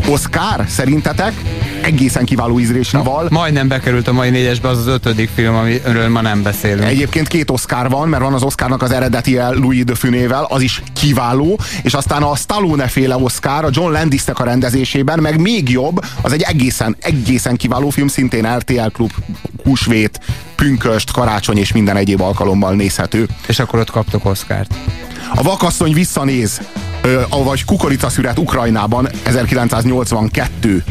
[0.08, 1.34] Oscar, szerintetek
[1.82, 3.28] egészen kiváló ízlésre val.
[3.30, 6.84] Majdnem bekerült a mai négyesbe az az ötödik film, amiről ma nem beszélünk.
[6.84, 10.82] Egyébként két Oscar van, mert van az Oscarnak az eredeti Louis de Funével, az is
[10.94, 16.06] kiváló, és aztán a Stallone féle Oscar a John Landisnek a rendezésében, meg még jobb,
[16.22, 19.12] az egy egészen, egészen kiváló film, szintén RTL Klub,
[19.64, 20.20] húsvét,
[20.56, 23.28] pünköst, karácsony és minden egyéb alkalommal nézhető.
[23.48, 24.74] És akkor ott kaptok Oscárt.
[25.36, 26.62] A vakasszony visszanéz,
[27.44, 30.84] vagy kukoricaszüret Ukrajnában 1982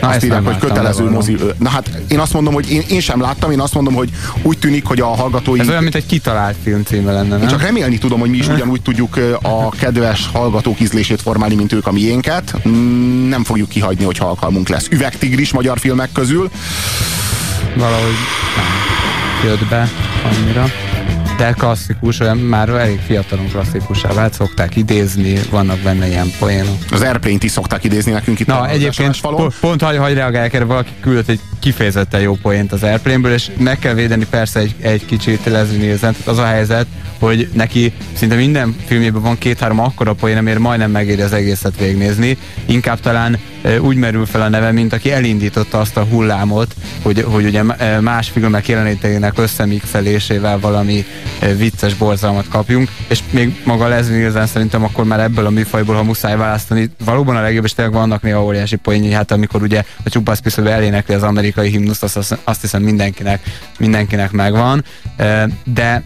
[0.00, 1.36] Na, azt írják, hogy kötelező mozi.
[1.58, 4.10] Na hát én azt mondom, hogy én, én sem láttam, én azt mondom, hogy
[4.42, 5.60] úgy tűnik, hogy a hallgatói...
[5.60, 7.42] Ez olyan, mint egy kitalált film címe lenne, nem?
[7.42, 11.72] Én csak remélni tudom, hogy mi is ugyanúgy tudjuk a kedves hallgatók ízlését formálni, mint
[11.72, 12.54] ők a miénket.
[12.68, 14.86] Mm, nem fogjuk kihagyni, hogy alkalmunk lesz.
[14.90, 16.50] Üvegtigris magyar filmek közül.
[17.76, 18.14] Valahogy
[18.56, 19.88] nem jött be
[20.24, 20.85] annyira
[21.36, 26.78] de klasszikus, olyan már elég fiatalon klasszikusá vált, szokták idézni, vannak benne ilyen poénok.
[26.90, 30.64] Az Airplane-t is szokták idézni nekünk itt Na, egyébként pont, pont hagy, hagy reagálják erre,
[30.64, 35.04] valaki küldött egy kifejezetten jó poént az Airplane-ből, és meg kell védeni persze egy, egy
[35.04, 36.86] kicsit Leslie Nielsen, tehát az a helyzet,
[37.18, 42.38] hogy neki szinte minden filmjében van két-három akkora poén, amiért majdnem megéri az egészet végnézni.
[42.64, 47.24] Inkább talán e, úgy merül fel a neve, mint aki elindította azt a hullámot, hogy,
[47.28, 47.62] hogy ugye
[48.00, 51.04] más filmek jelenítének összemixelésével valami
[51.38, 55.94] e, vicces borzalmat kapjunk, és még maga Leslie Nielsen szerintem akkor már ebből a műfajból,
[55.94, 59.82] ha muszáj választani, valóban a legjobb, és tényleg vannak néha óriási poénjai, hát amikor ugye
[60.04, 63.42] a pisztoly elénekli az amerikai himnuszt, azt, azt hiszem mindenkinek,
[63.78, 64.84] mindenkinek megvan,
[65.64, 66.02] de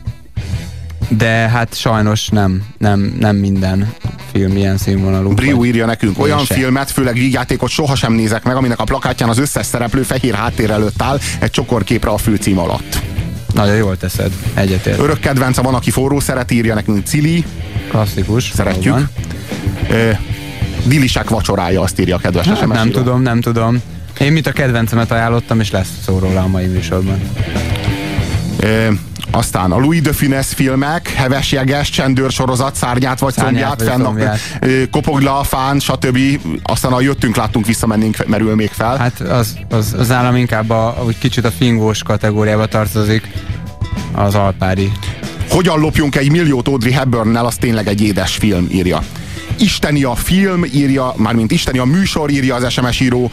[1.08, 3.92] de hát sajnos nem, nem, nem minden
[4.32, 5.34] film ilyen színvonalú.
[5.34, 6.54] Briu írja nekünk, olyan se.
[6.54, 11.02] filmet, főleg vígjátékot sohasem nézek meg, aminek a plakátján az összes szereplő fehér háttér előtt
[11.02, 13.00] áll egy csokorképre a főcím alatt.
[13.54, 14.98] Nagyon jól teszed, egyetért.
[14.98, 17.44] Örök kedvence van, aki forró szeret, írja nekünk Cili.
[17.88, 18.50] Klasszikus.
[18.54, 19.08] Szeretjük.
[19.90, 20.10] Ö,
[20.84, 22.98] Dilisek vacsorája, azt írja a kedves hát, Nem író.
[22.98, 23.82] tudom, nem tudom.
[24.20, 27.20] Én mit a kedvencemet ajánlottam, és lesz szó róla a mai műsorban.
[28.60, 28.88] Ö,
[29.30, 33.88] aztán a Louis de Funès filmek, Heves Jeges, Csendőr sorozat, Szárnyát vagy Szárnyát Combját, vagy
[33.88, 34.38] fenn, Combját.
[34.60, 36.18] ö, Kopog le a fán, stb.
[36.62, 38.96] Aztán a jöttünk, láttunk, visszamennénk, merül még fel.
[38.96, 43.28] Hát az, az, az nálam inkább a, úgy kicsit a fingós kategóriába tartozik
[44.12, 44.92] az alpári.
[45.50, 49.02] Hogyan lopjunk egy milliót Audrey Hepburnnel, az tényleg egy édes film, írja.
[49.60, 53.30] Isteni a film, írja, mármint Isteni a műsor, írja az SMS író.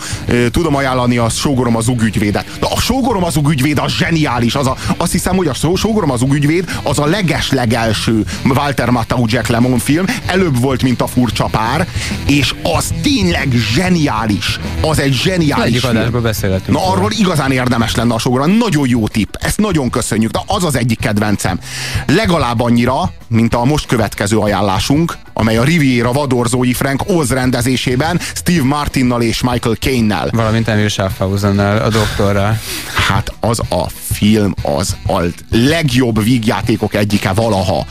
[0.51, 2.45] Tudom ajánlani a Sógorom az ugügyvédet.
[2.59, 4.55] De a Sógorom az ugügyvéd az zseniális.
[4.55, 9.25] Az a, azt hiszem, hogy a Só- Sógorom az ugügyvéd az a leges-legelső Walter Matthau
[9.27, 10.05] Jack Lemon film.
[10.25, 11.87] Előbb volt, mint a furcsa pár,
[12.25, 14.59] és az tényleg zseniális.
[14.81, 16.77] Az egy zseniális Egyik adásból beszélhetünk.
[16.77, 18.45] Na arról igazán érdemes lenne a sógora.
[18.45, 19.33] Nagyon jó tipp.
[19.39, 20.31] Ezt nagyon köszönjük.
[20.31, 21.59] De az az egyik kedvencem.
[22.07, 28.63] Legalább annyira, mint a most következő ajánlásunk, amely a Riviera vadorzói Frank Oz rendezésében Steve
[28.63, 30.29] Martinnal és Michael Caine-nel.
[30.31, 32.59] Valamint Emil Schaffhausennel, a doktorral.
[33.07, 37.85] Hát az a film az a legjobb vígjátékok egyike valaha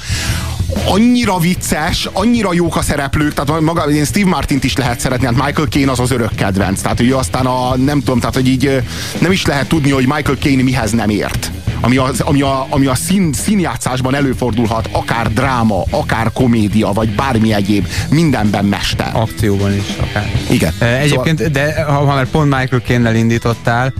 [0.86, 5.44] annyira vicces, annyira jók a szereplők, tehát maga, én Steve Martint is lehet szeretni, hát
[5.44, 8.82] Michael Caine az az örök kedvenc, tehát ő aztán a, nem tudom, tehát hogy így
[9.18, 11.50] nem is lehet tudni, hogy Michael Caine mihez nem ért.
[11.80, 17.52] Ami, az, ami a, ami a szín, színjátszásban előfordulhat, akár dráma, akár komédia, vagy bármi
[17.52, 19.10] egyéb, mindenben mester.
[19.12, 20.30] Akcióban is akár.
[20.50, 20.72] Igen.
[20.78, 23.92] Egyébként, Szóval- de ha, ha már pont Michael Caine-nel indítottál,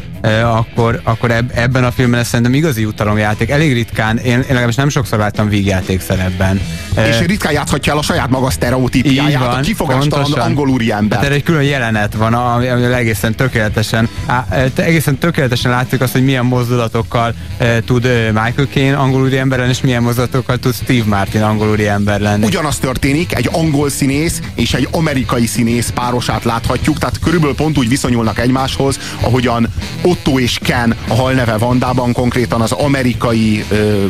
[0.44, 3.50] akkor, akkor eb, ebben a filmben ez szerintem igazi jutalomjáték.
[3.50, 6.56] Elég ritkán, én, én legalábbis nem sokszor láttam vígjáték szerepben.
[6.95, 11.19] E, És ritkán játszhatja el a saját maga sztereotípiáját, a kifogástalan angol úriember.
[11.19, 16.12] Hát erre egy külön jelenet van, ami, ami egészen tökéletesen, á, egészen tökéletesen látszik azt,
[16.12, 21.05] hogy milyen mozdulatokkal e, tud Michael Caine angol úriember lenni, és milyen mozdulatokkal tud Steve
[21.07, 22.45] Martin angol úriember lenni.
[22.45, 27.88] Ugyanaz történik, egy angol színész és egy amerikai színész párosát láthatjuk, tehát körülbelül pont úgy
[27.88, 29.69] viszonyulnak egymáshoz, ahogyan
[30.03, 34.05] Otto és Ken a halneve Vandában konkrétan az amerikai ö,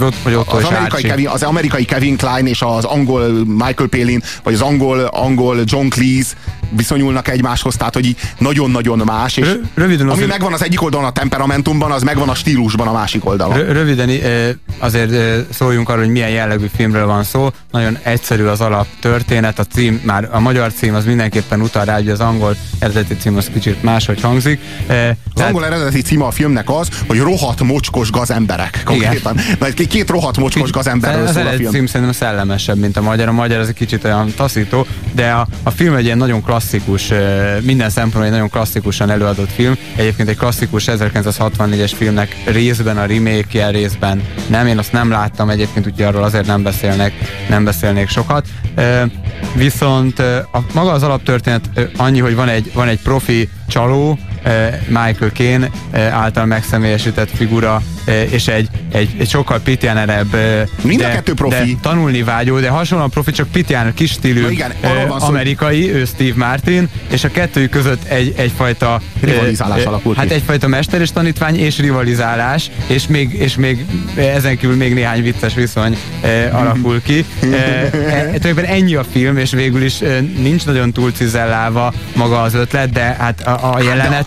[0.00, 1.02] ott, vagy Otto az amerikai.
[1.02, 5.88] Kevin, az amerikai Kevin Klein és az angol Michael Palin, vagy az angol, angol John
[5.88, 6.34] Cleese
[6.76, 10.82] viszonyulnak egymáshoz, tehát hogy így nagyon-nagyon más, és Rö- röviden ami azért- megvan az egyik
[10.82, 13.56] oldalon a temperamentumban, az megvan a stílusban a másik oldalon.
[13.56, 17.50] Rö- Röviden ö, azért ö, szóljunk arról, hogy milyen jellegű filmről van szó.
[17.70, 21.94] Nagyon egyszerű az alap történet, a cím, már a magyar cím az mindenképpen utal rá,
[21.94, 24.60] hogy az angol eredeti cím az kicsit máshogy hangzik.
[24.88, 28.82] Ö, Az angol eredeti címe a filmnek az, hogy rohadt mocskos gazemberek.
[28.84, 29.36] Konkrétan.
[29.58, 31.70] Na, egy két rohadt mocskos gazemberről az szól a film.
[31.70, 33.28] cím szerintem szellemesebb, mint a magyar.
[33.28, 37.12] A magyar az egy kicsit olyan taszító, de a, a film egy ilyen nagyon klasszikus,
[37.60, 39.74] minden szempontból egy nagyon klasszikusan előadott film.
[39.96, 45.86] Egyébként egy klasszikus 1964-es filmnek részben a remake részben nem, én azt nem láttam egyébként,
[45.86, 47.12] úgyhogy arról azért nem beszélnek,
[47.48, 48.46] nem beszélnék sokat.
[49.54, 54.18] Viszont a, maga az alaptörténet annyi, hogy van egy, van egy profi csaló,
[54.86, 60.36] Michael Caine ö, által megszemélyesített figura, ö, és egy, egy, egy sokkal pitjánerebb,
[60.82, 61.72] Mind a de, kettő profi.
[61.72, 64.72] de tanulni vágyó, de hasonlóan profi, csak pitjáner, kis stílű, igen,
[65.08, 70.14] van szó, amerikai, ő Steve Martin, és a kettőjük között egy, egyfajta Rivalizálás ö, alakul
[70.14, 70.20] ki.
[70.20, 73.84] Hát egyfajta mester és tanítvány és rivalizálás, és még, és még
[74.16, 75.96] ezen kívül még néhány vicces viszony
[76.52, 77.24] alakul ki.
[77.42, 79.98] Ö, e, tulajdonképpen ennyi a film, és végül is
[80.36, 83.80] nincs nagyon túl cizellálva maga az ötlet, de hát a, a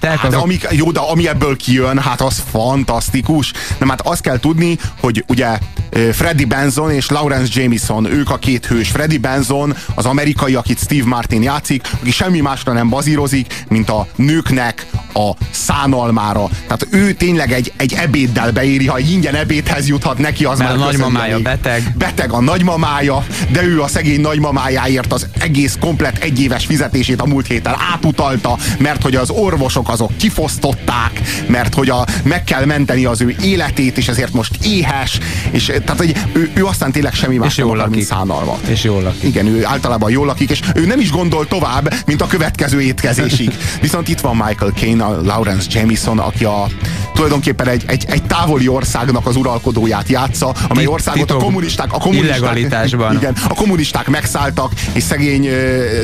[0.05, 3.51] jelenetek Hát de, azok ami, jó, de ami ebből kijön, hát az fantasztikus.
[3.79, 5.57] Nem, hát azt kell tudni, hogy ugye
[5.95, 8.89] Freddie Benson és Lawrence Jameson, ők a két hős.
[8.89, 14.07] Freddie Benson az amerikai, akit Steve Martin játszik, aki semmi másra nem bazírozik, mint a
[14.15, 16.49] nőknek a szánalmára.
[16.49, 20.79] Tehát ő tényleg egy, egy ebéddel beéri, ha ingyen ebédhez juthat neki, az Mert már
[20.79, 21.93] a nagymamája beteg.
[21.97, 27.47] Beteg a nagymamája, de ő a szegény nagymamájáért az egész komplet egyéves fizetését a múlt
[27.47, 33.21] héten átutalta, mert hogy az orvosok azok kifosztották, mert hogy a, meg kell menteni az
[33.21, 35.19] ő életét, és ezért most éhes,
[35.51, 38.17] és tehát hogy ő, ő aztán tényleg semmi más És nem jól akar, mint lakik.
[38.17, 38.67] szánalmat.
[38.67, 39.23] és jól lakik.
[39.23, 43.57] Igen, ő általában jól lakik, és ő nem is gondol tovább, mint a következő étkezésig.
[43.81, 46.67] Viszont itt van Michael Caine, a Lawrence Jameson, aki a,
[47.13, 51.97] tulajdonképpen egy, egy, egy távoli országnak az uralkodóját játsza, amely országot a titok- kommunisták, a
[51.97, 52.57] kommunisták,
[53.17, 55.49] igen, a kommunisták megszálltak, és szegény,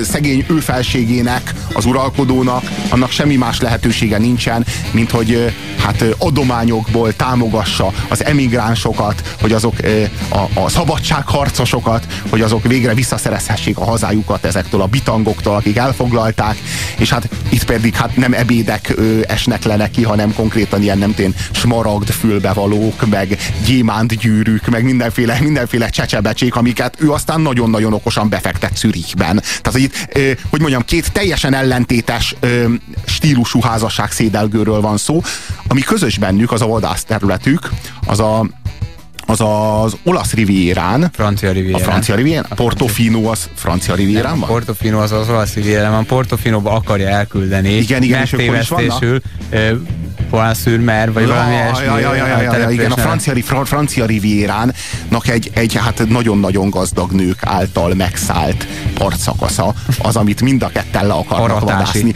[0.03, 7.91] szegény ő felségének, az uralkodónak, annak semmi más lehetősége nincsen, mint hogy hát adományokból támogassa
[8.07, 14.81] az emigránsokat, hogy azok ö, a, a szabadságharcosokat, hogy azok végre visszaszerezhessék a hazájukat ezektől
[14.81, 16.57] a bitangoktól, akik elfoglalták,
[16.97, 21.13] és hát itt pedig hát nem ebédek ö, esnek le neki, hanem konkrétan ilyen nem
[21.13, 28.29] tén smaragd fülbevalók, meg gyémánt gyűrűk, meg mindenféle, mindenféle csecsebecsék, amiket ő aztán nagyon-nagyon okosan
[28.29, 29.39] befektet Zürichben.
[29.39, 30.09] Tehát, hogy itt,
[30.49, 32.35] hogy mondjam, két teljesen ellentétes
[33.05, 35.21] stílusú házasság szédelgőről van szó,
[35.67, 37.69] ami közös bennük, az a vadász területük,
[38.05, 38.45] az a
[39.25, 41.09] az az olasz rivierán.
[41.13, 41.81] Francia rivierán.
[41.81, 42.45] A francia rivierán.
[42.55, 44.49] Portofino az francia rivierán van?
[44.49, 46.05] Portofino az az olasz rivierán van.
[46.05, 47.69] Portofinoba akarja elküldeni.
[47.69, 49.21] Igen, igen, és akkor is vannak?
[50.29, 51.85] Poinszűrmer, vagy ja, valami ilyesmi.
[51.85, 56.07] Ja, ja, ja, ja, ja, ja, igen, a francia, fra, francia rivieránnak egy, egy hát
[56.07, 62.13] nagyon-nagyon gazdag nők által megszállt partszakasza, az, amit mind a ketten le akarnak vadászni.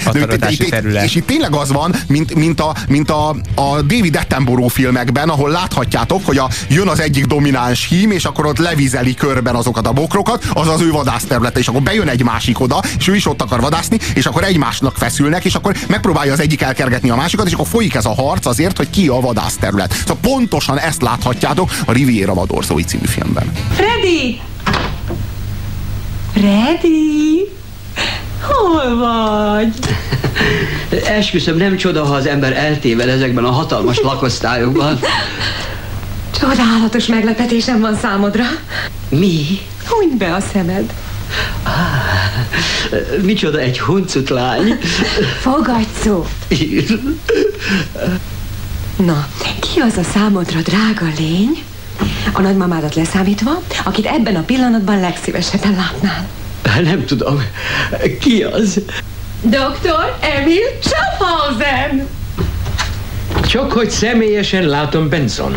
[1.03, 5.49] És itt tényleg az van, mint, mint, a, mint a, a David Attenborough filmekben, ahol
[5.49, 9.91] láthatjátok, hogy a, jön az egyik domináns hím, és akkor ott levizeli körben azokat a
[9.91, 13.41] bokrokat, az az ő vadászterülete, és akkor bejön egy másik oda, és ő is ott
[13.41, 17.53] akar vadászni, és akkor egymásnak feszülnek, és akkor megpróbálja az egyik elkergetni a másikat, és
[17.53, 19.93] akkor folyik ez a harc azért, hogy ki a vadászterület.
[19.93, 23.51] Szóval pontosan ezt láthatjátok a Riviera vadorzói című filmben.
[23.71, 24.41] Freddy!
[26.33, 27.49] Freddy!
[28.41, 29.73] Hol vagy?
[31.07, 34.99] Esküszöm, nem csoda, ha az ember eltével ezekben a hatalmas lakosztályokban.
[36.39, 38.43] Csodálatos meglepetésem van számodra.
[39.09, 39.45] Mi?
[39.87, 40.93] Hunyd be a szemed.
[41.63, 44.79] Ah, micsoda egy huncut lány.
[45.39, 46.27] Fogadj szó.
[48.97, 49.27] Na,
[49.59, 51.63] ki az a számodra drága lény,
[52.33, 56.27] a nagymamádat leszámítva, akit ebben a pillanatban legszívesebben látnál?
[56.83, 57.43] Nem tudom.
[58.19, 58.81] Ki az?
[59.41, 60.17] Dr.
[60.19, 62.07] Emil Schaffhausen!
[63.47, 65.55] Csak hogy személyesen látom Benson.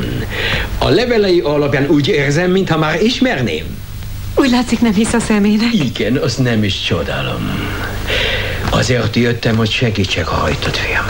[0.78, 3.64] A levelei alapján úgy érzem, mintha már ismerném.
[4.38, 5.72] Úgy látszik, nem hisz a szemének.
[5.72, 7.50] Igen, azt nem is csodálom.
[8.70, 11.04] Azért jöttem, hogy segítsek a hajtott fiam.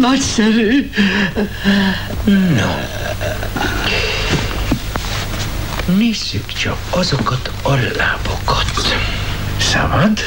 [0.00, 0.90] Nagyszerű.
[2.24, 2.74] No.
[5.96, 8.96] Nézzük csak azokat a lábokat.
[9.56, 10.18] Szabad?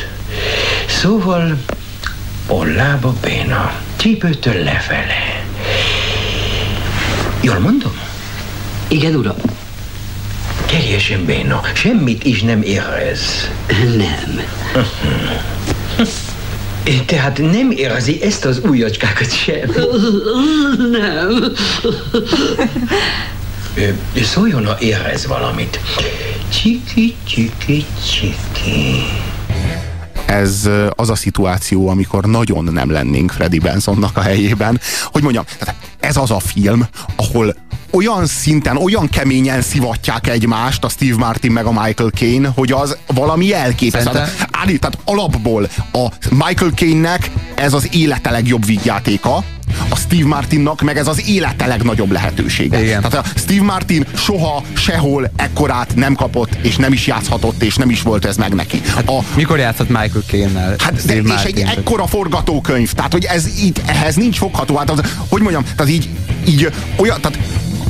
[0.88, 1.58] Szóval
[2.48, 5.44] a lába béna, csípőtől lefele.
[7.42, 8.00] Jól mondom?
[8.88, 9.36] Igen, uram.
[10.70, 11.62] Teljesen béna.
[11.74, 13.50] Semmit is nem érez.
[13.98, 14.42] Nem.
[17.06, 19.70] Tehát nem érzi ezt az ujjacskákat sem?
[20.92, 21.54] Nem.
[24.24, 25.80] Szóljon, ha érez valamit.
[26.50, 29.04] Csiki, csiki, csiki.
[30.26, 34.80] Ez az a szituáció, amikor nagyon nem lennénk Freddy Bensonnak a helyében.
[35.04, 35.46] Hogy mondjam,
[36.00, 37.56] ez az a film, ahol
[37.92, 42.98] olyan szinten, olyan keményen szivatják egymást a Steve Martin meg a Michael Caine, hogy az
[43.08, 44.24] valami elképesztő.
[44.52, 49.44] Állít, tehát alapból a Michael Caine-nek ez az élete legjobb vígjátéka,
[49.90, 52.84] a Steve Martinnak meg ez az élete legnagyobb lehetősége.
[52.84, 53.02] Igen.
[53.02, 57.90] Tehát a Steve Martin soha, sehol ekkorát nem kapott, és nem is játszhatott, és nem
[57.90, 58.82] is volt ez meg neki.
[58.96, 60.76] Hát a, mikor játszott Michael Caine-nel?
[60.78, 64.76] Hát de, és egy ekkora forgatókönyv, tehát hogy ez így, ehhez nincs fogható.
[64.76, 66.10] Hát az, hogy mondjam, tehát így,
[66.48, 67.40] így olyan, tehát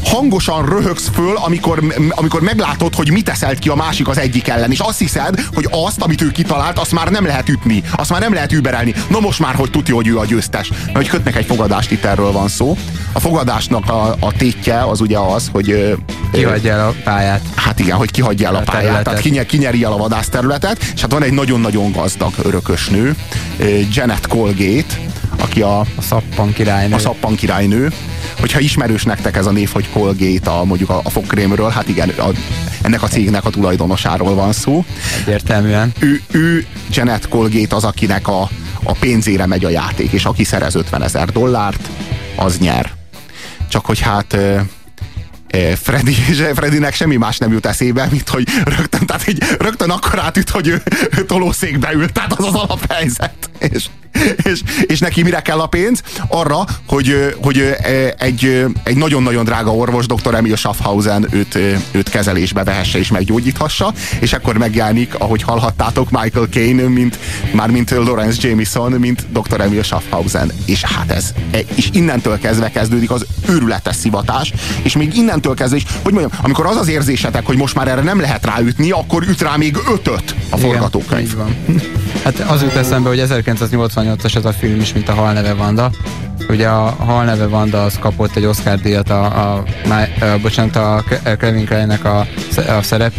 [0.04, 4.72] hangosan röhögsz föl, amikor, amikor meglátod, hogy mit teszelt ki a másik az egyik ellen,
[4.72, 8.20] és azt hiszed, hogy azt, amit ő kitalált, azt már nem lehet ütni, azt már
[8.20, 8.94] nem lehet überelni.
[9.10, 10.70] Na most már, hogy tudja, hogy ő a győztes.
[10.70, 12.78] Mert hogy kötnek egy fogadást, itt erről van szó.
[13.12, 15.98] A fogadásnak a, a tétje az ugye az, hogy...
[16.32, 17.42] Kihagyja el a pályát.
[17.56, 19.04] Hát igen, hogy kihagyja el a, a pályát, területet.
[19.04, 23.16] tehát kinyer, kinyeri el a vadászterületet, és hát van egy nagyon-nagyon gazdag örökösnő,
[23.92, 25.00] Janet Colgate,
[25.38, 26.94] aki a, a szappan királynő.
[26.94, 27.92] A szappan királynő.
[28.40, 32.10] Hogyha ismerős nektek ez a név, hogy Colgate a, mondjuk a, a fogkrémről, hát igen,
[32.10, 32.30] a,
[32.82, 34.86] ennek a cégnek a tulajdonosáról van szó.
[35.22, 35.94] Egyértelműen.
[36.00, 38.50] Ő, ő Janet Colgate az, akinek a,
[38.84, 41.90] a pénzére megy a játék, és aki szerez 50 ezer dollárt,
[42.36, 42.92] az nyer.
[43.70, 44.38] Csak hogy hát
[45.76, 46.14] Freddy,
[46.56, 50.68] Freddynek semmi más nem jut eszébe, mint hogy rögtön, tehát így, rögtön akkor átüt, hogy
[50.68, 50.82] ő,
[51.18, 53.49] ő tolószékbe ült, tehát az az alaphelyzet.
[53.60, 53.86] És,
[54.44, 56.02] és, és neki mire kell a pénz?
[56.28, 57.76] Arra, hogy, hogy
[58.18, 60.36] egy, egy nagyon-nagyon drága orvos, dr.
[60.36, 61.56] Emil Schaffhausen őt,
[61.92, 67.20] őt kezelésbe vehesse és meggyógyíthassa, és akkor megjelenik, ahogy hallhattátok, Michael Caine, mint,
[67.52, 69.62] már mint Lawrence Jameson, mint dr.
[69.62, 70.52] Emil Schaffhausen.
[70.66, 75.78] És hát ez, e, és innentől kezdve kezdődik az őrületes szivatás, és még innentől kezdve
[75.78, 79.24] is, hogy mondjam, amikor az az érzésetek, hogy most már erre nem lehet ráütni, akkor
[79.28, 81.36] üt rá még ötöt a forgatókönyv.
[81.36, 81.56] van.
[82.24, 83.20] Hát az jut eszembe, hogy
[83.54, 85.92] 1988-as ez a film is, mint a Hal neve Vanda.
[86.50, 90.76] Ugye a hal neve Vanda az kapott egy Oscar díjat a, a, a, a bocsánat,
[90.76, 91.04] a
[91.38, 92.20] Kevin Kleinnek a,
[92.56, 93.14] a szerep,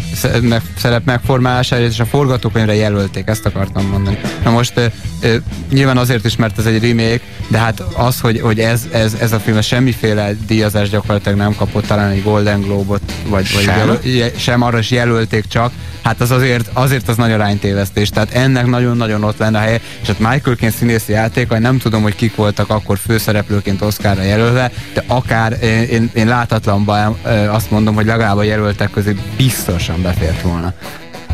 [0.77, 4.19] szerep megformálásáért és a forgatókönyvre jelölték, ezt akartam mondani.
[4.43, 4.91] Na most e,
[5.21, 5.29] e,
[5.71, 9.31] nyilván azért is, mert ez egy remake, de hát az, hogy, hogy ez, ez, ez
[9.31, 13.77] a film semmiféle díjazás gyakorlatilag nem kapott, talán egy Golden Globe-ot, vagy, vagy sem?
[13.77, 18.65] Jelöl, sem arra is jelölték csak, hát az azért, azért az nagy aránytévesztés, tehát ennek
[18.65, 22.69] nagyon-nagyon ott lenne a helye, és hát Michaelként színészi játéka, nem tudom, hogy kik voltak
[22.69, 27.17] akkor főszereplőként Oscarra jelölve, de akár én, én, én látatlanban
[27.49, 30.73] azt mondom, hogy legalább a jelöltek közé biztosan befért volna.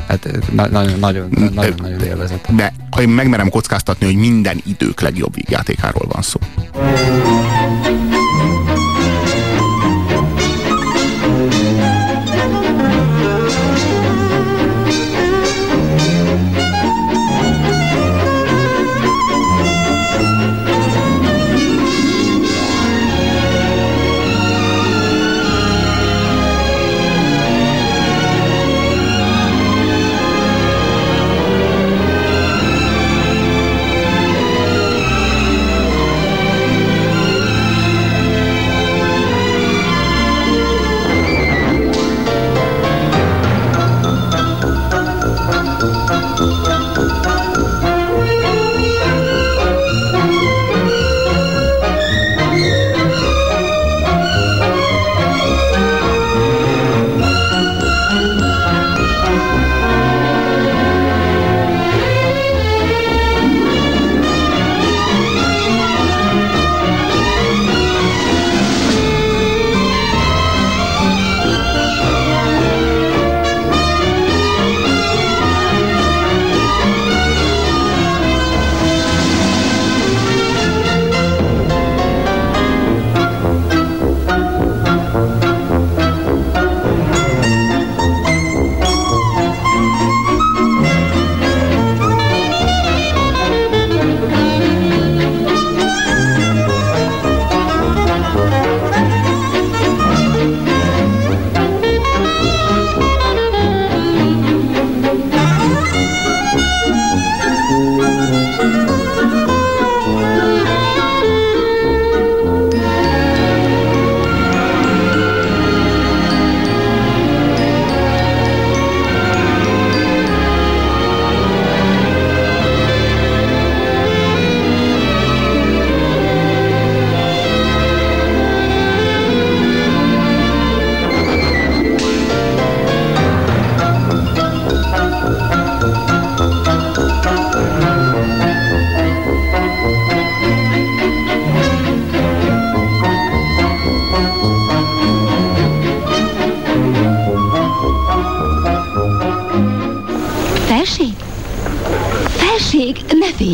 [0.08, 0.30] Hát
[0.62, 1.30] nagyon-nagyon
[2.04, 2.48] élvezett.
[2.56, 6.40] De én megmerem kockáztatni, hogy minden idők legjobb vígjátékáról van szó.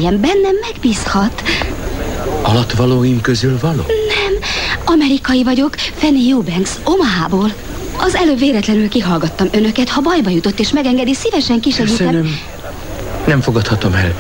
[0.04, 1.44] Féljen, bennem megbízhat.
[2.42, 3.86] Alatvalóim közül való?
[4.08, 4.50] Nem,
[4.86, 7.54] amerikai vagyok, Fanny Eubanks, Omahából.
[7.98, 11.98] Az előbb véletlenül kihallgattam önöket, ha bajba jutott és megengedi, szívesen kisegítem.
[11.98, 12.40] Köszönöm.
[13.26, 14.14] Nem fogadhatom el.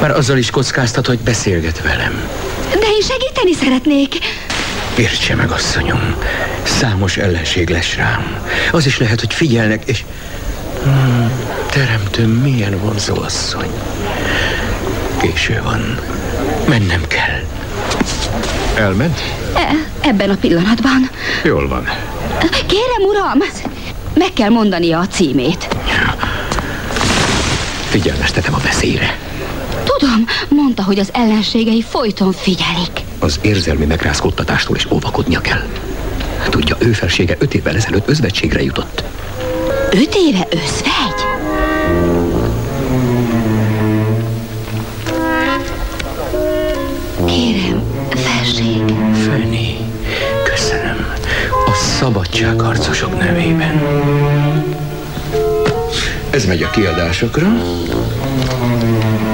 [0.00, 2.28] Már azzal is kockáztat, hogy beszélget velem.
[2.70, 4.14] De én segíteni szeretnék.
[4.96, 6.14] Értse meg, asszonyom.
[6.62, 8.40] Számos ellenség lesz rám.
[8.72, 10.04] Az is lehet, hogy figyelnek, és...
[10.82, 11.30] Hmm,
[11.70, 13.70] teremtőm, milyen vonzó asszony.
[15.20, 15.98] Késő van.
[16.68, 17.42] Mennem kell.
[18.76, 19.20] Elment?
[19.54, 21.10] E, ebben a pillanatban.
[21.44, 21.84] Jól van.
[22.66, 23.38] Kérem, uram,
[24.14, 25.76] meg kell mondania a címét.
[27.88, 29.16] Figyelmeztetem a beszélyre.
[29.84, 33.00] Tudom, mondta, hogy az ellenségei folyton figyelik.
[33.18, 35.62] Az érzelmi megrázkódtatástól is óvakodnia kell.
[36.48, 39.02] Tudja, ő felsége öt évvel ezelőtt özvegységre jutott.
[39.90, 41.07] Öt éve özvegy?
[52.08, 53.82] Szabadságharcosok nevében.
[56.30, 57.46] Ez megy a kiadásokra.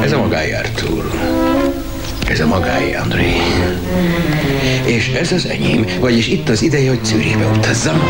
[0.02, 1.10] Ez a magáé Artur.
[2.28, 3.36] Ez a magáé André.
[4.84, 8.02] És ez az enyém, vagyis itt az ideje, hogy Zürichbe utazzam.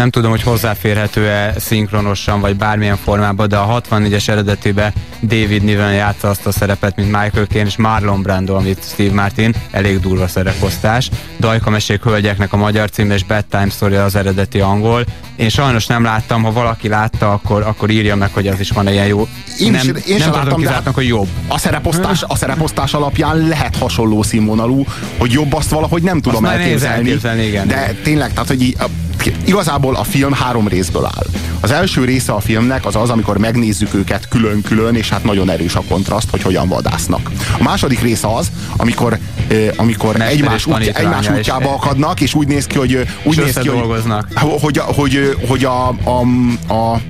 [0.00, 6.28] Nem tudom, hogy hozzáférhető-e szinkronosan, vagy bármilyen formában, de a 64-es eredetibe David Niven játsza
[6.28, 11.10] azt a szerepet, mint Michael Caine és Marlon Brando, amit Steve Martin, elég durva szereposztás.
[11.38, 15.04] Dajka mesék hölgyeknek a magyar cím és Bedtime Story az eredeti angol.
[15.36, 18.88] Én sajnos nem láttam, ha valaki látta, akkor, akkor írja meg, hogy az is van
[18.88, 19.28] ilyen jó.
[19.58, 21.28] Én nem, is, én nem láttam, kizártnak, hogy jobb.
[21.48, 24.84] A szereposztás, a szereposztás alapján lehet hasonló színvonalú,
[25.18, 26.96] hogy jobb azt valahogy nem tudom Azt elképzelni.
[26.96, 28.02] elképzelni, igen, de igen.
[28.02, 28.88] tényleg, tehát hogy í- a-
[29.44, 31.26] igazából a film három részből áll.
[31.60, 35.74] Az első része a filmnek az az, amikor megnézzük őket külön-külön, és hát nagyon erős
[35.74, 37.30] a kontraszt, hogy hogyan vadásznak.
[37.58, 39.18] A második része az, amikor,
[39.76, 43.44] amikor Mester egymás, és út, egymás útjába akadnak, és úgy néz ki, hogy úgy És
[43.44, 43.78] néz ki, hogy,
[44.60, 46.20] hogy, a- hogy, hogy a, a,
[46.74, 47.00] a eh,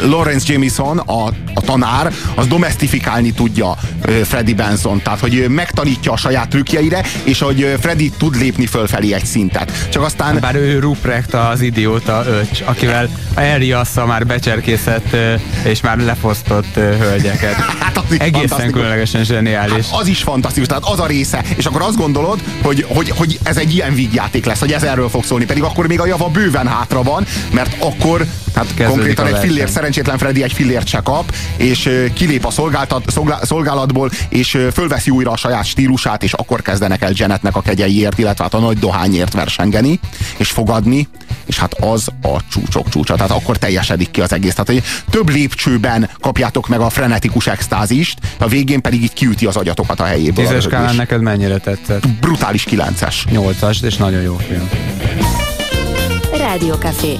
[0.00, 3.76] Lawrence Jamison, a, a tanár, az domestifikálni tudja
[4.24, 9.24] Freddy Benson, tehát hogy megtanítja a saját trükkjeire, és hogy Freddy tud lépni fölfelé egy
[9.24, 9.88] szintet.
[9.88, 15.16] Csak aztán Bár ő Ruprecht az idióta öcs, akivel elriassza már becserkészett
[15.64, 17.54] és már lefosztott hölgyeket.
[17.82, 19.90] Hát az Egészen különlegesen zseniális.
[19.90, 21.44] Hát az is fantasztikus, tehát az a része.
[21.56, 25.08] És akkor azt gondolod, hogy, hogy, hogy ez egy ilyen vígjáték lesz, hogy ez erről
[25.08, 29.38] fog szólni, pedig akkor még a java bőven hátra van, mert akkor hát konkrétan egy
[29.38, 35.10] fillér, szerencsétlen Freddy egy fillért se kap, és kilép a szolgáltat, szolgá- szolgálatból, és fölveszi
[35.10, 38.78] újra a saját stílusát, és akkor kezdenek el Janetnek a kegyeiért, illetve hát a nagy
[38.78, 40.00] dohányért versengeni,
[40.36, 41.08] és fogadni,
[41.46, 44.54] és hát az a csúcsok csúcsa, tehát akkor teljesedik ki az egész.
[44.54, 49.56] Tehát, hogy több lépcsőben kapjátok meg a frenetikus extázist, a végén pedig így kiüti az
[49.56, 50.44] agyatokat a helyéből.
[50.44, 52.08] Tízes skálán neked mennyire tetszett?
[52.08, 53.26] Brutális kilences.
[53.30, 54.68] Nyolcas, és nagyon jó film.
[56.38, 57.18] Rádiókafé.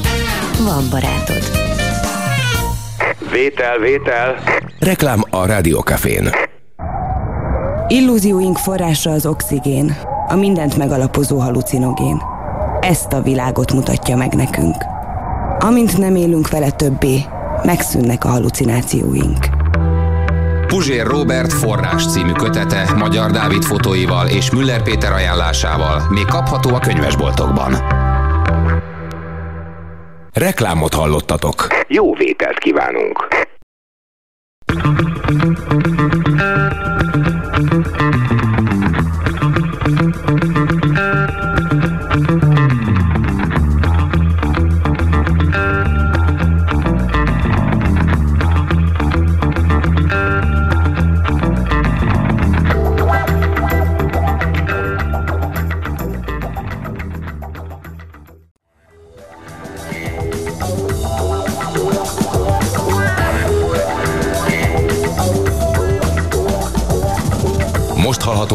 [0.64, 1.42] Van barátod.
[3.30, 4.34] Vétel, vétel.
[4.78, 6.30] Reklám a Rádiókafén.
[7.88, 9.96] Illúzióink forrása az oxigén,
[10.28, 12.22] a mindent megalapozó halucinogén.
[12.80, 14.76] Ezt a világot mutatja meg nekünk.
[15.58, 17.20] Amint nem élünk vele többé,
[17.62, 19.46] megszűnnek a halucinációink.
[20.66, 26.78] Puzsér Robert forrás című kötete Magyar Dávid fotóival és Müller Péter ajánlásával még kapható a
[26.78, 28.01] könyvesboltokban.
[30.32, 31.66] Reklámot hallottatok.
[31.88, 33.28] Jó vételt kívánunk.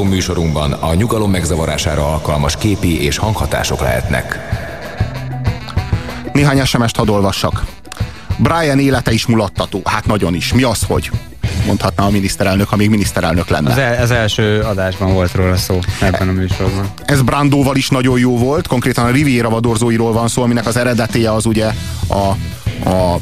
[0.07, 4.39] Műsorunkban a nyugalom megzavarására alkalmas képi és hanghatások lehetnek.
[6.33, 7.65] Néhány SMS-t hadd olvassak.
[8.37, 9.81] Brian élete is mulattató.
[9.83, 10.53] Hát nagyon is.
[10.53, 11.11] Mi az, hogy?
[11.65, 13.71] Mondhatná a miniszterelnök, ha még miniszterelnök lenne.
[13.71, 16.89] Az, el, az első adásban volt róla szó ebben a műsorban.
[17.05, 21.33] Ez Brandóval is nagyon jó volt, konkrétan a Riviera vadorzóiról van szó, aminek az eredetéje
[21.33, 21.71] az ugye
[22.07, 22.13] a,
[22.89, 23.19] a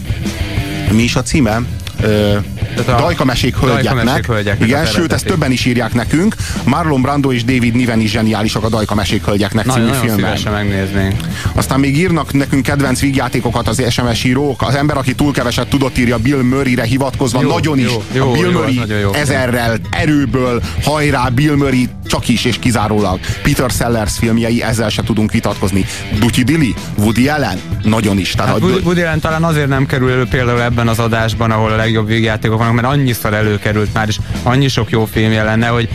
[0.91, 1.61] mi is a címe?
[2.01, 2.37] Ö,
[2.83, 3.95] Tehát a hölgyeknek.
[3.95, 6.35] Dajkamesék hölgyeknek Igen, sőt, ezt többen is írják nekünk.
[6.63, 10.53] Marlon Brando és David Niven is zseniálisak a Dajkamesék hölgyeknek Nagyon, című nagyon filmben.
[10.53, 11.15] megnéznénk.
[11.53, 14.61] Aztán még írnak nekünk kedvenc vígjátékokat az SMS írók.
[14.61, 17.85] Az ember, aki túl keveset tudott írja Bill Murray-re hivatkozva, Jó, nagyon is.
[17.85, 19.13] jó, jó, a Bill jó, Murray jó.
[19.13, 23.19] ezerrel, erőből, hajrá, Bill Murray csak is és kizárólag.
[23.43, 25.85] Peter Sellers filmjei, ezzel se tudunk vitatkozni.
[26.19, 28.31] Duty Dilly, Woody Allen, nagyon is.
[28.31, 31.71] Tehát Hát a- Woody Allen talán azért nem kerül elő például ebben az adásban, ahol
[31.71, 35.89] a legjobb végjátékok vannak, mert annyiszor előkerült már, és annyi sok jó filmje lenne, hogy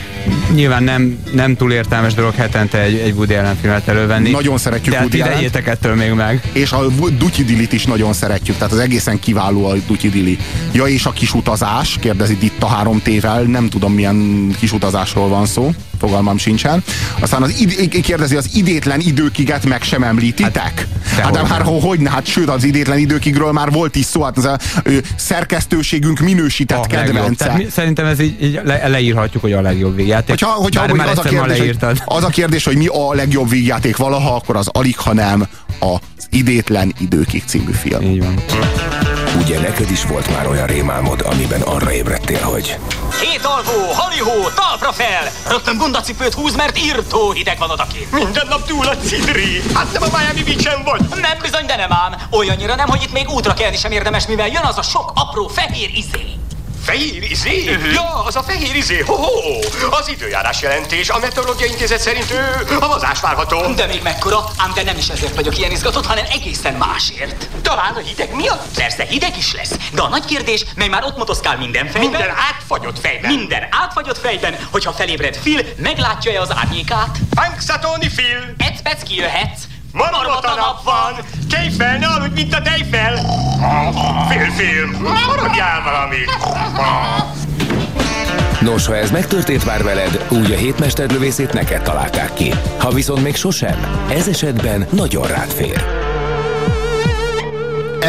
[0.55, 4.31] nyilván nem, nem túl értelmes dolog hetente egy, egy Woody Allen filmet elővenni.
[4.31, 6.43] Nagyon szeretjük Tehát Woody idejétek ettől még meg.
[6.53, 6.87] és a
[7.19, 10.39] Duty Dillit is nagyon szeretjük, tehát az egészen kiváló a Duty Dilly.
[10.73, 16.39] Ja, és a kisutazás, kérdezi Ditta három tével, nem tudom milyen kisutazásról van szó, fogalmam
[16.39, 16.85] sincsen.
[17.21, 20.87] Aztán az id- kérdezi, az idétlen időkiget meg sem említitek?
[21.05, 24.39] Hát, hát de már hogy, hát sőt, az idétlen időkigről már volt is szó, hát
[24.39, 27.45] ez a ö, szerkesztőségünk minősített A kedvence.
[27.45, 30.29] Tehát szerintem ez így, így le, leírhatjuk, hogy a legjobb végjáték.
[30.29, 33.49] Hogyha, hogyha Bár hogy az, a kérdés, hogy, az a kérdés, hogy mi a legjobb
[33.49, 35.49] vígjáték valaha, akkor az alig, ha nem
[35.79, 38.03] az idétlen időkig című film.
[38.03, 38.35] Így van.
[39.37, 42.79] Ugye neked is volt már olyan rémálmod, amiben arra ébredtél, hogy
[43.21, 45.31] Hét alvó, halihó, talpra fel!
[45.49, 48.13] Rögtön bundacipőt húz, mert írtó hideg van odakint.
[48.13, 49.63] Minden nap túl a cidri.
[49.75, 51.21] Hát nem a Miami beach vagy.
[51.21, 52.17] Nem bizony, de nem ám.
[52.31, 55.47] Olyannyira nem, hogy itt még útra kelni sem érdemes, mivel jön az a sok apró
[55.49, 56.39] fehér izé.
[56.83, 57.79] Fehér izé?
[57.93, 59.01] Ja, az a fehér izé.
[59.01, 59.59] Ho, ho.
[59.91, 61.09] Az időjárás jelentés.
[61.09, 63.75] A Meteorológiai Intézet szerint ő, havazás várható.
[63.75, 64.45] De még mekkora?
[64.57, 67.49] Ám de nem is ezért vagyok ilyen izgatott, hanem egészen másért.
[67.63, 68.75] Talán a hideg miatt?
[68.75, 69.75] Persze, hideg is lesz.
[69.93, 72.11] De a nagy kérdés, mely már ott motoszkál minden fejben.
[72.11, 73.31] Minden átfagyott fejben.
[73.35, 77.19] Minden átfagyott fejben, hogyha felébred Phil, meglátja-e az árnyékát?
[77.35, 78.55] Punxsutawney Phil.
[78.59, 79.03] Ecpec
[79.93, 80.13] kijöhetsz.
[80.13, 81.25] Marmota nap van!
[81.51, 83.15] Kelj fel, ne aludj, mint a tejfel!
[84.29, 84.91] Fél film,
[85.27, 86.31] maradjál valamit!
[88.61, 92.55] Nos, ha ez megtörtént már veled, úgy a hétmesterlövészét neked találták ki.
[92.79, 96.10] Ha viszont még sosem, ez esetben nagyon rád fér.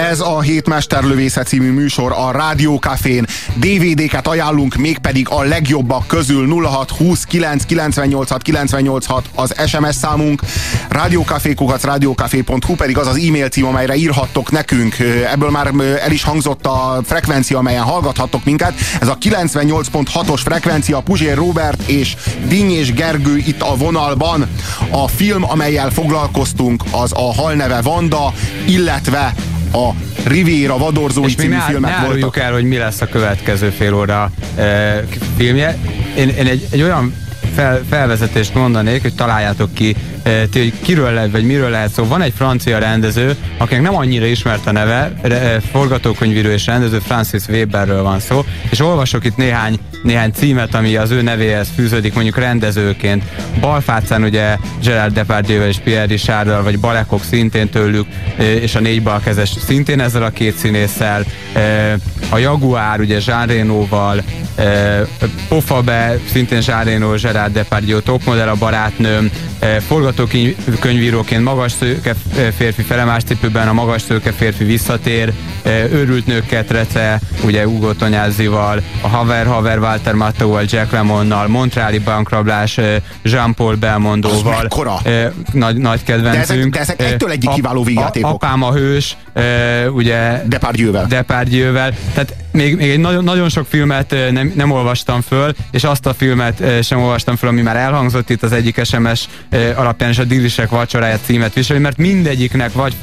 [0.09, 3.25] Ez a Hétmesterlövésze című műsor a Rádiókafén.
[3.55, 6.93] DVD-ket ajánlunk, mégpedig a legjobbak közül 06
[7.27, 10.41] 9 986 986 az SMS számunk,
[10.89, 14.99] rádiókafékukat rádiókafé.hu pedig az az e-mail cím, amelyre írhattok nekünk.
[15.31, 15.73] Ebből már
[16.03, 18.73] el is hangzott a frekvencia, amelyen hallgathattok minket.
[19.01, 22.15] Ez a 98.6-os frekvencia, Puzsér Robert és
[22.47, 24.47] Diny és Gergő itt a vonalban.
[24.89, 28.33] A film, amelyel foglalkoztunk, az a halneve Vanda,
[28.67, 29.33] illetve
[29.72, 29.89] a
[30.24, 32.38] Riviera vadorzó című ne, filmek ne voltak.
[32.38, 35.03] el, hogy mi lesz a következő fél óra e,
[35.38, 35.78] filmje.
[36.17, 37.13] Én, én egy, egy olyan
[37.55, 42.05] fel, felvezetést mondanék, hogy találjátok ki, e, ti, hogy kiről lehet, vagy miről lehet szó.
[42.05, 46.99] Van egy francia rendező, akinek nem annyira ismert a neve, re, e, forgatókönyvíró és rendező,
[46.99, 52.13] Francis Weberről van szó, és olvasok itt néhány, néhány címet, ami az ő nevéhez fűződik,
[52.13, 53.23] mondjuk rendezőként.
[53.59, 59.03] Balfácán ugye Gerard Depardieu és Pierre Richarddal, vagy Balekok szintén tőlük, e, és a négy
[59.03, 61.25] balkezes szintén ezzel a két színésszel.
[62.29, 64.23] A Jaguar ugye Jean Reno-val,
[65.47, 69.29] Pofabe, szintén Jean Reno, Gerard Depardieu, topmodell a barátnőm,
[69.59, 72.15] e, forgatókönyvíróként magas szőke
[72.57, 75.33] férfi felemás cipőben, a magas szőke férfi visszatér,
[75.63, 81.99] e, őrült nők ketrece, ugye Ugo Tonyázival, a Haver Haver Walter Matthauval, Jack Lemonnal, Montreali
[81.99, 84.67] bankrablás e, Jean-Paul Belmondóval.
[85.03, 86.45] E, nagy, nagy kedvencünk.
[86.47, 88.29] De ezek- de ezek E, egytől egyik kiváló végjátékok.
[88.31, 91.05] a- Apám a hős, e, ugye Depardieu-vel.
[91.05, 91.93] Depardieu-vel.
[92.13, 96.13] Tehát még, még egy nagyon, nagyon sok filmet nem, nem olvastam föl, és azt a
[96.13, 99.27] filmet sem olvastam föl, ami már elhangzott itt az egyik SMS
[99.75, 102.95] alapján, és a Dilisek vacsorája címet viseli, mert mindegyiknek vagy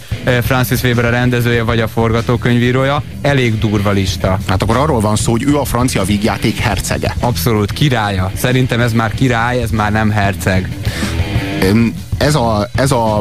[0.43, 3.03] Francis Weber a rendezője, vagy a forgatókönyvírója.
[3.23, 4.39] Elég durva lista.
[4.49, 7.15] Hát akkor arról van szó, hogy ő a francia vígjáték hercege.
[7.21, 8.31] Abszolút királya.
[8.35, 10.69] Szerintem ez már király, ez már nem herceg.
[12.19, 13.21] Ez a, ez a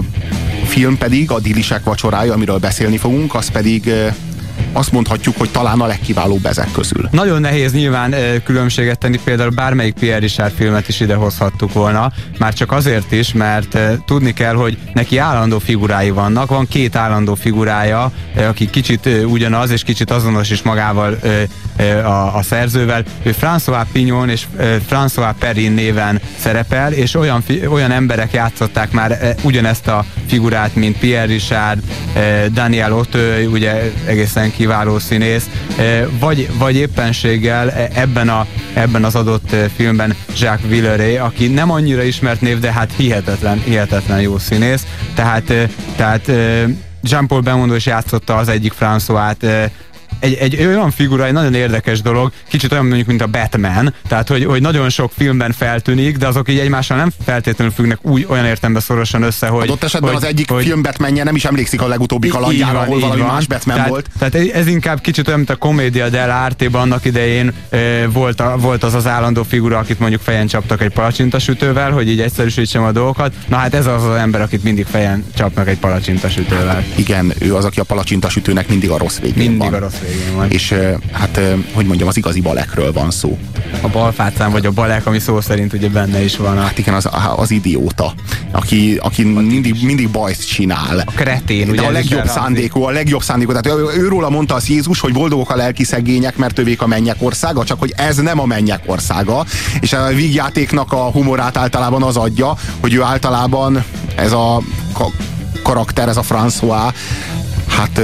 [0.77, 3.91] film pedig, a Dilisek vacsorája, amiről beszélni fogunk, az pedig
[4.73, 7.07] azt mondhatjuk, hogy talán a legkiválóbb ezek közül.
[7.11, 12.71] Nagyon nehéz nyilván különbséget tenni, például bármelyik Pierre Richard filmet is idehozhattuk volna, már csak
[12.71, 18.69] azért is, mert tudni kell, hogy neki állandó figurái vannak, van két állandó figurája, aki
[18.69, 21.17] kicsit ugyanaz, és kicsit azonos is magával
[22.03, 23.03] a, a szerzővel.
[23.23, 24.45] Ő François Pignon és
[24.89, 30.97] François Perrin néven szerepel, és olyan, olyan emberek játszották már eh, ugyanezt a figurát, mint
[30.97, 31.79] Pierre Richard,
[32.53, 35.49] Daniel Auteuil, ugye egészen kiváló színész,
[36.19, 42.03] vagy, vagy éppenséggel eh, ebben, a, ebben az adott filmben Jacques Villeray, aki nem annyira
[42.03, 44.85] ismert név, de hát hihetetlen, hihetetlen jó színész.
[45.15, 46.63] Tehát, eh, tehát eh,
[47.01, 49.69] Jean-Paul Belmondo is játszotta az egyik François-t,
[50.19, 54.27] egy, egy olyan figura, egy nagyon érdekes dolog, kicsit olyan mondjuk, mint a Batman, tehát
[54.27, 58.45] hogy, hogy nagyon sok filmben feltűnik, de azok így egymással nem feltétlenül függnek úgy olyan
[58.45, 59.63] értelemben szorosan össze, hogy...
[59.63, 62.99] Adott esetben hogy, az egyik hogy, film Batmanje nem is emlékszik a legutóbbi kalandjára, ahol
[62.99, 64.09] valami más Batman tehát, volt.
[64.19, 68.83] Tehát ez inkább kicsit olyan, mint a komédia dell'arte annak idején e, volt, a, volt
[68.83, 73.33] az az állandó figura, akit mondjuk fejen csaptak egy palacsintasütővel, hogy így egyszerűsítsem a dolgokat.
[73.47, 76.83] Na hát ez az az ember, akit mindig fejen csapnak egy palacsintasütővel.
[76.95, 79.73] Igen, ő az, aki a palacsintasütőnek mindig a rossz végén Mindig van.
[79.73, 80.06] a rossz végén van.
[80.47, 80.75] És
[81.11, 81.39] hát,
[81.73, 83.37] hogy mondjam, az igazi balekről van szó.
[83.81, 86.57] A balfácán vagy a balek, ami szó szerint ugye benne is van.
[86.57, 86.61] A...
[86.61, 88.13] Hát igen, az, az idióta,
[88.51, 91.03] aki, aki mindig, mindig bajt csinál.
[91.05, 93.51] A kretén, De a legjobb szándékú, a legjobb szándékú.
[93.51, 97.15] Tehát ő, őróla mondta az Jézus, hogy boldogok a lelki szegények, mert övék a mennyek
[97.19, 99.45] országa, csak hogy ez nem a mennyek országa.
[99.79, 103.83] És a vígjátéknak a humorát általában az adja, hogy ő általában
[104.15, 104.61] ez a
[104.93, 105.13] ka-
[105.63, 106.93] karakter, ez a François,
[107.67, 108.01] hát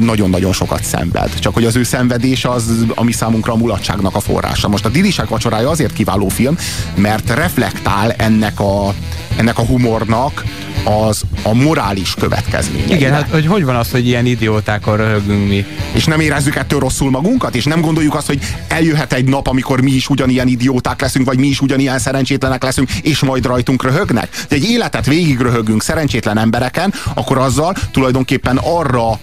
[0.00, 1.38] nagyon-nagyon sokat szenved.
[1.38, 4.68] Csak hogy az ő szenvedés az, ami számunkra a mulatságnak a forrása.
[4.68, 6.56] Most a Dilisek vacsorája azért kiváló film,
[6.94, 8.94] mert reflektál ennek a,
[9.36, 10.44] ennek a humornak
[10.84, 12.94] az a morális következményeire.
[12.94, 15.64] Igen, hát hogy hogy van az, hogy ilyen idiótákon röhögünk mi?
[15.92, 19.80] És nem érezzük ettől rosszul magunkat, és nem gondoljuk azt, hogy eljöhet egy nap, amikor
[19.80, 24.44] mi is ugyanilyen idióták leszünk, vagy mi is ugyanilyen szerencsétlenek leszünk, és majd rajtunk röhögnek.
[24.48, 29.18] De egy életet végig röhögünk szerencsétlen embereken, akkor azzal tulajdonképpen arra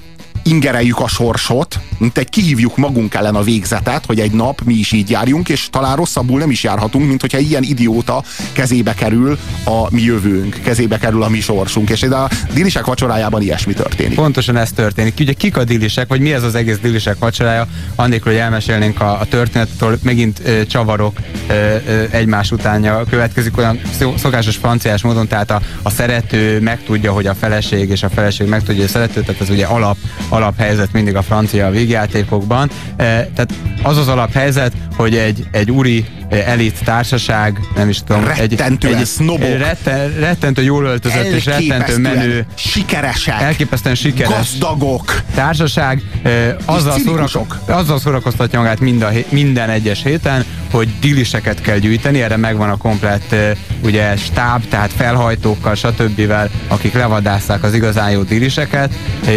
[0.45, 4.91] ingereljük a sorsot, mint egy kihívjuk magunk ellen a végzetet, hogy egy nap mi is
[4.91, 9.87] így járjunk, és talán rosszabbul nem is járhatunk, mint hogyha ilyen idióta kezébe kerül a
[9.89, 14.15] mi jövőnk, kezébe kerül a mi sorsunk, és a dilisek vacsorájában ilyesmi történik.
[14.15, 15.13] Pontosan ez történik.
[15.19, 19.19] Ugye kik a dilisek, vagy mi ez az egész dilisek vacsorája, annélkül, hogy elmesélnénk a,
[19.19, 21.17] a történettől, megint ö, csavarok
[21.47, 21.53] ö,
[21.87, 23.79] ö, egymás utánja következik olyan
[24.17, 28.75] szokásos franciás módon, tehát a, a szerető megtudja, hogy a feleség, és a feleség megtudja,
[28.75, 29.97] hogy a szerető, tehát ez ugye alap,
[30.35, 32.69] alaphelyzet mindig a francia végjátékokban.
[32.95, 38.95] E, tehát az az alaphelyzet, hogy egy, egy úri elit társaság, nem is tudom, rettentően.
[38.95, 45.21] egy, sznobok, egy retten, rettentő jól öltözött és rettentő menő, sikeresek, elképesztően sikeres, gazdagok.
[45.35, 50.45] társaság, e, azzal, szórak, azzal szórakoztatja magát mind a, minden egyes héten,
[50.75, 53.35] hogy diliseket kell gyűjteni, erre megvan a komplett
[53.83, 56.33] ugye stáb, tehát felhajtókkal, stb.
[56.67, 58.93] akik levadásszák az igazán jó diliseket,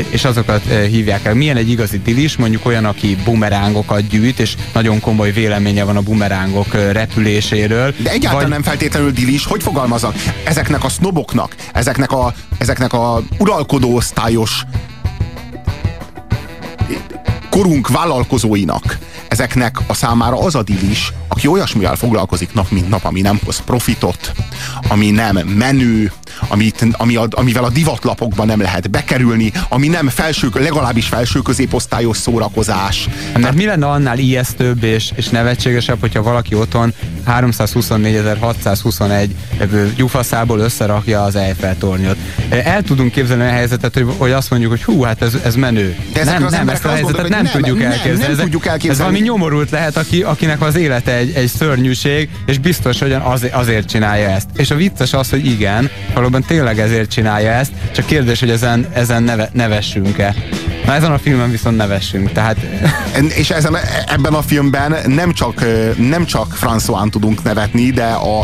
[0.08, 1.34] és azokat hívják el.
[1.34, 6.00] Milyen egy igazi dilis, mondjuk olyan, aki bumerángokat gyűjt, és nagyon komoly véleménye van a
[6.00, 7.94] bumerángok repüléséről.
[7.98, 8.52] De egyáltalán vagy...
[8.52, 10.14] nem feltétlenül dilis, hogy fogalmazok?
[10.44, 14.64] Ezeknek a sznoboknak, ezeknek a, ezeknek a uralkodó osztályos
[17.50, 23.20] korunk vállalkozóinak, ezeknek a számára az a dilis, aki olyasmivel foglalkozik nap mint nap, ami
[23.20, 24.32] nem hoz profitot,
[24.88, 26.12] ami nem menő,
[26.48, 32.16] amit, ami a, amivel a divatlapokban nem lehet bekerülni, ami nem felső, legalábbis felső középosztályos
[32.16, 33.06] szórakozás.
[33.06, 33.54] Mert Tehát...
[33.54, 36.92] mi lenne annál ijesztőbb és, és nevetségesebb, hogyha valaki otthon
[37.26, 39.28] 324.621
[39.96, 42.16] gyufaszából összerakja az Eiffel tornyot.
[42.48, 45.96] El tudunk képzelni a helyzetet, hogy, hogy azt mondjuk, hogy hú, hát ez, ez menő.
[46.12, 48.18] De nem, nem, ezt a helyzetet nem, nem, tudjuk elképzelni.
[48.18, 48.94] Nem, nem tudjuk elképzelni.
[48.94, 53.46] Ez valami nyomorult lehet, aki, akinek az élete egy, egy szörnyűség, és biztos, hogy az,
[53.52, 54.48] azért csinálja ezt.
[54.56, 58.86] És a vicces az, hogy igen, valóban tényleg ezért csinálja ezt, csak kérdés, hogy ezen,
[58.92, 60.34] ezen neve, nevessünk-e.
[60.88, 62.56] Na ezen a filmen viszont nevessünk, tehát...
[63.40, 63.76] És ezen,
[64.06, 65.64] ebben a filmben nem csak,
[65.98, 68.38] nem csak François tudunk nevetni, de a,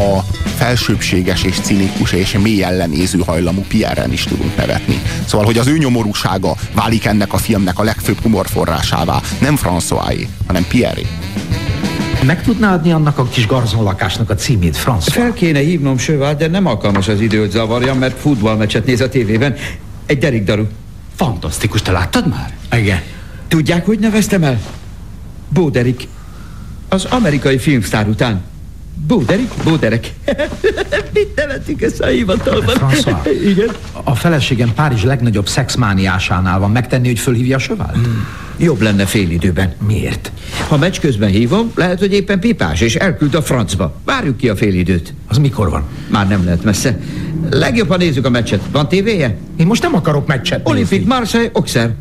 [0.00, 0.24] a
[0.56, 5.00] felsőbséges és cinikus és mély ellenéző hajlamú Pierre-en is tudunk nevetni.
[5.26, 9.20] Szóval, hogy az ő nyomorúsága válik ennek a filmnek a legfőbb humorforrásává.
[9.40, 11.00] Nem François, hanem Pierre.
[12.26, 15.12] Meg tudná adni annak a kis garzonlakásnak a címét, François?
[15.12, 19.08] Fel kéne hívnom Sövál, de nem alkalmas az idő, hogy zavarjam, mert futballmeccset néz a
[19.08, 19.54] tévében.
[20.06, 20.64] Egy derigdaru.
[21.14, 22.56] Fantasztikus, te láttad már?
[22.80, 23.02] Igen.
[23.48, 24.60] Tudják, hogy neveztem el?
[25.48, 26.08] Bóderik.
[26.88, 28.42] Az amerikai filmsztár után.
[29.06, 30.14] Bóderik, Bóderek.
[31.14, 32.74] Mit nevetik ezt a hivatalban?
[32.76, 33.68] François, Igen.
[34.02, 36.70] A feleségem Párizs legnagyobb szexmániásánál van.
[36.70, 37.94] Megtenni, hogy fölhívja a sövált?
[37.94, 38.26] Hmm.
[38.56, 39.72] Jobb lenne fél időben.
[39.86, 40.32] Miért?
[40.68, 43.94] Ha meccs közben hívom, lehet, hogy éppen pipás, és elküld a francba.
[44.04, 45.14] Várjuk ki a fél időt.
[45.28, 45.84] Az mikor van?
[46.08, 46.98] Már nem lehet messze.
[47.50, 48.60] Legjobb, ha nézzük a meccset.
[48.72, 49.36] Van tévéje?
[49.56, 51.96] Én most nem akarok meccset Olimpik, Marseille, Auxerre.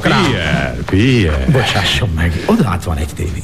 [0.00, 1.46] Pierre, Pierre.
[1.52, 3.42] Bocsásson meg, oda át van egy tévé.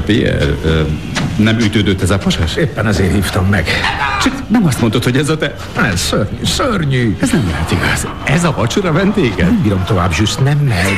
[0.00, 0.54] Pierre,
[1.36, 2.56] nem ütődött ez a pasas?
[2.56, 3.68] Éppen ezért hívtam meg.
[4.22, 5.54] Csak nem azt mondtad, hogy ez a te...
[5.92, 7.16] Ez szörnyű, szörnyű.
[7.20, 8.06] Ez nem lehet igaz.
[8.24, 9.44] Ez a vacsora vendége?
[9.44, 10.96] Nem bírom tovább, Zsüsz, nem megy.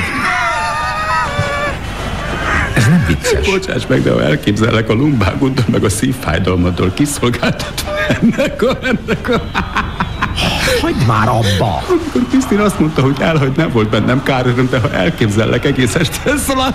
[2.74, 3.51] Ez nem vicces.
[3.51, 8.78] Bocsáss meg, de ha elképzellek a lumbágoddal, meg a szívfájdalmaddal kiszolgáltatva ennek a...
[8.82, 9.42] Ennek a...
[10.80, 11.82] Hagyd már abba!
[11.88, 15.95] Amikor Krisztin azt mondta, hogy elhagy, nem volt bennem kár öröm, de ha elképzellek egész
[15.95, 16.74] este, szóval...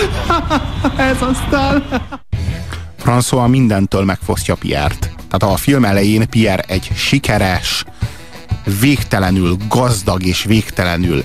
[1.10, 1.84] Ez aztán...
[3.04, 5.00] François mindentől megfosztja Pierre-t.
[5.28, 7.84] Tehát a film elején Pierre egy sikeres,
[8.80, 11.24] végtelenül gazdag és végtelenül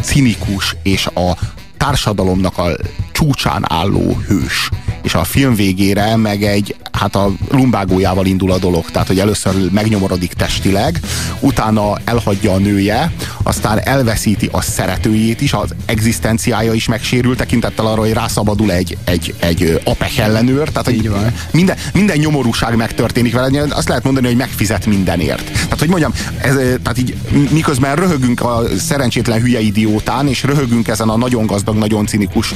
[0.00, 1.36] cinikus és a
[1.76, 2.76] társadalomnak a
[3.12, 4.70] csúcsán álló hős.
[5.02, 9.70] És a film végére meg egy, hát a lumbágójával indul a dolog, tehát hogy először
[9.70, 11.00] megnyomorodik testileg,
[11.40, 18.00] utána elhagyja a nője, aztán elveszíti a szeretőjét is, az egzisztenciája is megsérül, tekintettel arra,
[18.00, 21.10] hogy rászabadul egy, egy, egy APEC ellenőr, tehát hogy
[21.50, 25.50] minden, minden nyomorúság megtörténik vele, azt lehet mondani, hogy megfizet mindenért.
[25.52, 27.16] Tehát, hogy mondjam, ez, tehát így
[27.50, 32.54] miközben röhögünk a szerencsétlen hülye idiótán, és röhögünk ezen a nagyon gazdag, nagyon cinikus,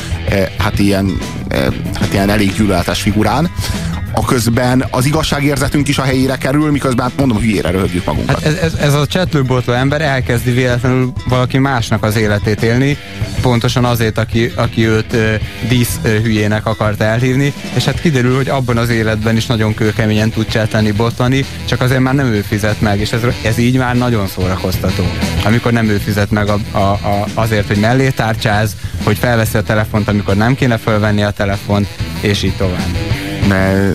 [0.59, 1.18] hát ilyen,
[1.95, 3.50] hát ilyen elég gyűlöletes figurán,
[4.12, 8.34] a közben az igazságérzetünk is a helyére kerül, miközben hát mondom, hülyére röhögjük magunkat.
[8.34, 12.96] Hát ez, ez, ez a csetlőbotló ember elkezdi véletlenül valaki másnak az életét élni,
[13.40, 15.34] pontosan azért, aki, aki őt ö,
[15.68, 20.30] dísz ö, hülyének akart elhívni, és hát kiderül, hogy abban az életben is nagyon kőkeményen
[20.30, 23.96] tud csetleni, botlani, csak azért már nem ő fizet meg, és ez, ez így már
[23.96, 25.04] nagyon szórakoztató.
[25.44, 29.62] Amikor nem ő fizet meg a, a, a, azért, hogy mellé tárcsáz, hogy felveszi a
[29.62, 31.88] telefont, amikor nem kéne felvenni a telefont,
[32.20, 33.31] és így tovább.
[33.49, 33.95] De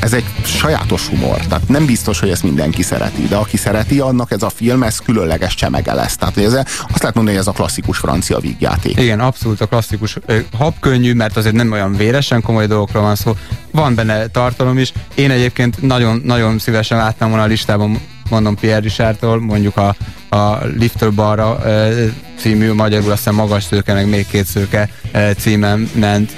[0.00, 4.30] ez egy sajátos humor, tehát nem biztos, hogy ezt mindenki szereti, de aki szereti, annak
[4.30, 6.16] ez a film, ez különleges csemege lesz.
[6.16, 9.00] Tehát ez, azt lehet mondani, hogy ez a klasszikus francia vígjáték.
[9.00, 10.18] Igen, abszolút a klasszikus.
[10.58, 13.36] Habkönnyű, mert azért nem olyan véresen komoly dolgokról van szó.
[13.70, 14.92] Van benne tartalom is.
[15.14, 18.00] Én egyébként nagyon, nagyon szívesen láttam volna a listában
[18.30, 19.94] mondom Pierre Richardtól, mondjuk a,
[20.34, 21.60] a Liftől balra
[22.38, 24.88] című, magyarul azt hiszem magas szőke, meg még két szőke
[25.38, 26.32] címen ment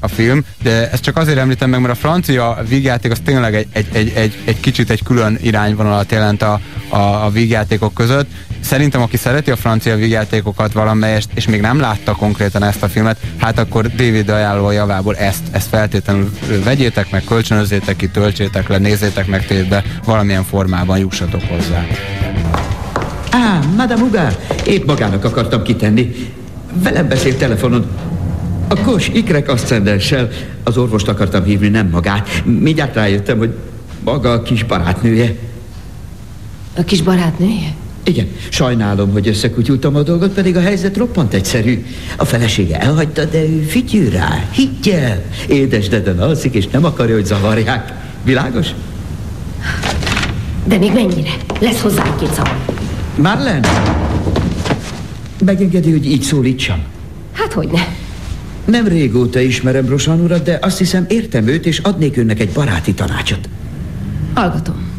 [0.00, 3.66] a film, de ezt csak azért említem meg, mert a francia vígjáték az tényleg egy,
[3.72, 8.30] egy, egy, egy, egy kicsit egy külön irányvonalat jelent a, a, a vígjátékok között.
[8.60, 13.18] Szerintem, aki szereti a francia vígjátékokat valamelyest, és még nem látta konkrétan ezt a filmet,
[13.36, 16.32] hát akkor David ajánló javából ezt, ezt feltétlenül
[16.64, 21.86] vegyétek meg, kölcsönözzétek ki, töltsétek le, nézzétek meg tétbe, valamilyen formában jussatok hozzá.
[23.36, 26.14] Á, Madame Ugár, épp magának akartam kitenni.
[26.82, 27.86] Velem beszélt telefonon.
[28.68, 30.28] A kos ikrek aszcendenssel
[30.64, 32.44] az orvost akartam hívni, nem magát.
[32.44, 33.54] Mindjárt rájöttem, hogy
[34.04, 35.34] maga a kis barátnője.
[36.76, 37.74] A kis barátnője?
[38.04, 41.84] Igen, sajnálom, hogy összekutyultam a dolgot, pedig a helyzet roppant egyszerű.
[42.16, 45.22] A felesége elhagyta, de ő figyül rá, higgyel.
[45.48, 47.92] Édes deden alszik, és nem akarja, hogy zavarják.
[48.24, 48.68] Világos?
[50.64, 51.30] De még mennyire?
[51.60, 52.75] Lesz hozzá egy két szavam.
[53.16, 53.64] Marlen!
[55.44, 56.82] Megengedi, hogy így szólítsam?
[57.32, 57.80] Hát hogy ne?
[58.64, 62.94] Nem régóta ismerem Brosan urat, de azt hiszem értem őt, és adnék önnek egy baráti
[62.94, 63.48] tanácsot.
[64.34, 64.94] Hallgatom.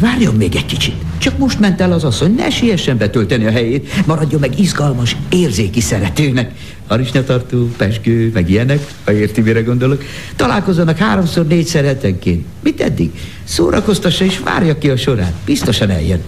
[0.00, 0.94] Várjon még egy kicsit.
[1.18, 4.06] Csak most ment el az asszony, ne siessen betölteni a helyét.
[4.06, 6.52] Maradjon meg izgalmas, érzéki szeretőnek.
[6.86, 10.02] Harisnyatartó, peskő, meg ilyenek, ha érti, mire gondolok.
[10.36, 12.46] Találkozzanak háromszor, négyszer hetenként.
[12.62, 13.10] Mit eddig?
[13.44, 15.34] Szórakoztassa és várja ki a sorát.
[15.44, 16.20] Biztosan eljön.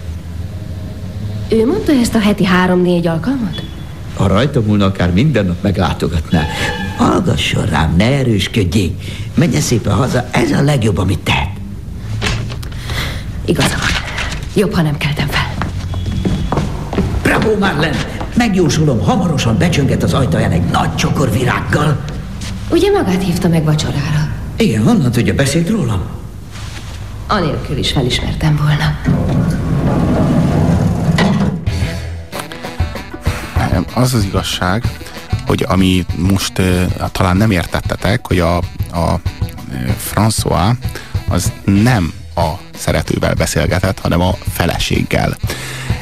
[1.49, 3.63] Ő mondta ezt a heti három-négy alkalmat?
[4.15, 6.45] Ha rajta múlna, akár minden nap meglátogatná.
[6.97, 9.03] Hallgasson rám, ne erősködjék.
[9.35, 11.49] Menjen szépen haza, ez a legjobb, amit tehet.
[13.45, 13.89] Igaza van.
[14.55, 15.53] Jobb, ha nem keltem fel.
[17.21, 17.95] Bravo, Marlen!
[18.37, 22.03] Megjósolom, hamarosan becsönget az ajtaján egy nagy csokor virággal.
[22.69, 24.27] Ugye magát hívta meg vacsorára?
[24.57, 26.01] Igen, honnan tudja, beszélt rólam?
[27.27, 28.97] Anélkül is felismertem volna.
[33.93, 34.83] Az az igazság,
[35.45, 38.57] hogy ami most uh, talán nem értettetek, hogy a,
[38.91, 39.19] a
[40.13, 40.75] François
[41.29, 42.51] az nem a
[42.83, 45.37] szeretővel beszélgetett, hanem a feleséggel.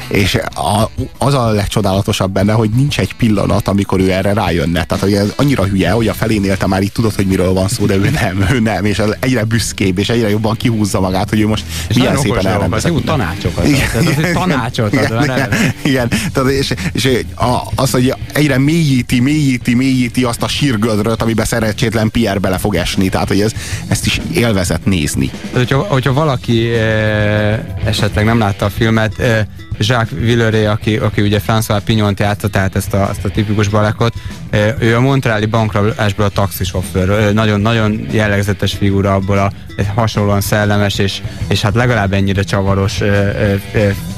[0.08, 4.84] És a, az a legcsodálatosabb benne, hogy nincs egy pillanat, amikor ő erre rájönne.
[4.84, 7.86] Tehát hogy ez annyira hülye, hogy a felénélte már így tudod, hogy miről van szó,
[7.86, 11.40] de ő nem, ő nem, és az egyre büszkébb, és egyre jobban kihúzza magát, hogy
[11.40, 12.92] ő most és milyen szépen elrendezett.
[12.92, 14.24] Jó tanácsokat igen, ad.
[14.24, 15.02] Egy tanácsot ad.
[15.02, 15.50] Igen, igen,
[15.82, 16.08] igen.
[16.32, 22.10] Tehát, és, és a, az, hogy egyre mélyíti, mélyíti, mélyíti azt a sírgödröt, amiben szerencsétlen
[22.10, 23.08] Pierre bele fog esni.
[23.08, 23.52] Tehát, hogy ez,
[23.88, 25.26] ezt is élvezett nézni.
[25.26, 29.46] Tehát, hogyha, hogyha valaki e, esetleg nem látta a filmet, e,
[29.78, 34.14] Jacques Villeray, aki, aki ugye François Pignont játsza, tehát ezt a, ezt a tipikus balekot,
[34.78, 39.52] ő a Montreali bankrabásból a taxisofőr, nagyon, nagyon jellegzetes figura abból a
[39.94, 43.00] hasonlóan szellemes és, és hát legalább ennyire csavaros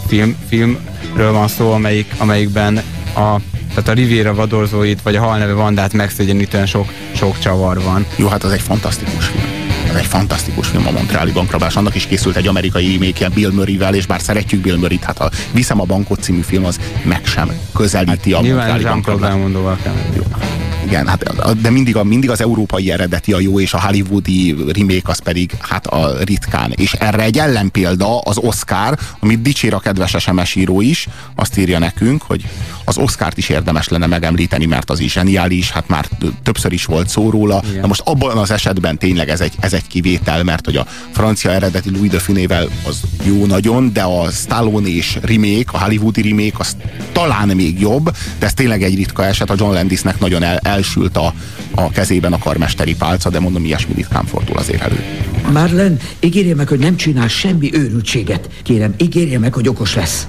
[0.07, 2.77] film, filmről van szó, amelyik, amelyikben
[3.17, 3.37] a
[3.69, 8.07] tehát a Riviera vadorzóit, vagy a halneve Vandát megszégyenítően sok, sok csavar van.
[8.17, 9.64] Jó, hát az egy fantasztikus film
[9.95, 11.77] ez egy fantasztikus film a Montreali bankrabás.
[11.77, 15.31] Annak is készült egy amerikai remake Bill Murray-vel, és bár szeretjük Bill Murray-t, hát a
[15.53, 20.64] Viszem a bankot című film az meg sem közelíti hát, a Montreali bankrabást.
[20.85, 25.11] Igen, hát, de mindig, a, mindig az európai eredeti a jó, és a hollywoodi remake
[25.11, 26.73] az pedig hát a ritkán.
[26.77, 31.79] És erre egy ellenpélda az Oscar, amit dicsér a kedves SMS író is, azt írja
[31.79, 32.45] nekünk, hogy
[32.85, 36.09] az Oscárt is érdemes lenne megemlíteni, mert az is zseniális, hát már
[36.43, 37.63] többször is volt szó róla.
[37.69, 37.81] Igen.
[37.81, 41.51] De most abban az esetben tényleg ez egy, ez egy kivétel, mert hogy a francia
[41.51, 46.57] eredeti Louis de Funével az jó nagyon, de a Stallone és remake, a hollywoodi remake
[46.59, 46.77] az
[47.13, 51.17] talán még jobb, de ez tényleg egy ritka eset, a John Landisnek nagyon el, elsült
[51.17, 51.33] a,
[51.75, 55.05] a kezében a karmesteri pálca, de mondom, ilyesmi ritkán fordul azért elő.
[55.53, 58.49] Marlen, ígérje meg, hogy nem csinál semmi őrültséget.
[58.63, 60.29] Kérem, ígérje meg, hogy okos lesz.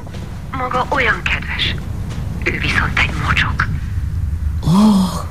[0.52, 1.76] Maga olyan kedves.
[2.44, 3.68] Ő viszont egy mocsok.
[4.68, 5.24] Ó, oh,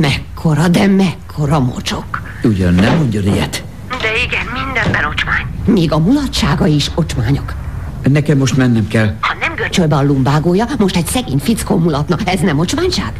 [0.00, 2.22] mekkora, de mekkora mocsok.
[2.42, 3.64] Ugyan nem mondjon ilyet.
[3.88, 5.46] De igen, mindenben ocsmány.
[5.64, 7.54] Még a mulatsága is ocsmányok.
[8.02, 9.14] Nekem most mennem kell.
[9.20, 12.16] Ha nem görcsöl be a lumbágója, most egy szegény fickó mulatna.
[12.24, 13.12] Ez nem ocsmányság?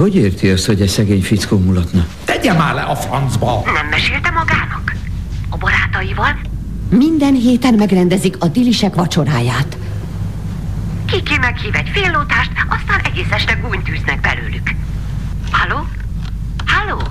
[0.00, 2.06] Hogy érti ezt, hogy egy szegény fickó mulatna?
[2.24, 3.62] Tegye már le a francba!
[3.74, 4.94] Nem mesélte magának?
[5.48, 6.38] A barátaival?
[6.90, 9.76] Minden héten megrendezik a dilisek vacsoráját.
[11.06, 14.70] Kiki meghív egy féllótást, aztán egész este gúnytűznek belőlük.
[15.50, 15.86] Halló?
[16.66, 17.02] Halló?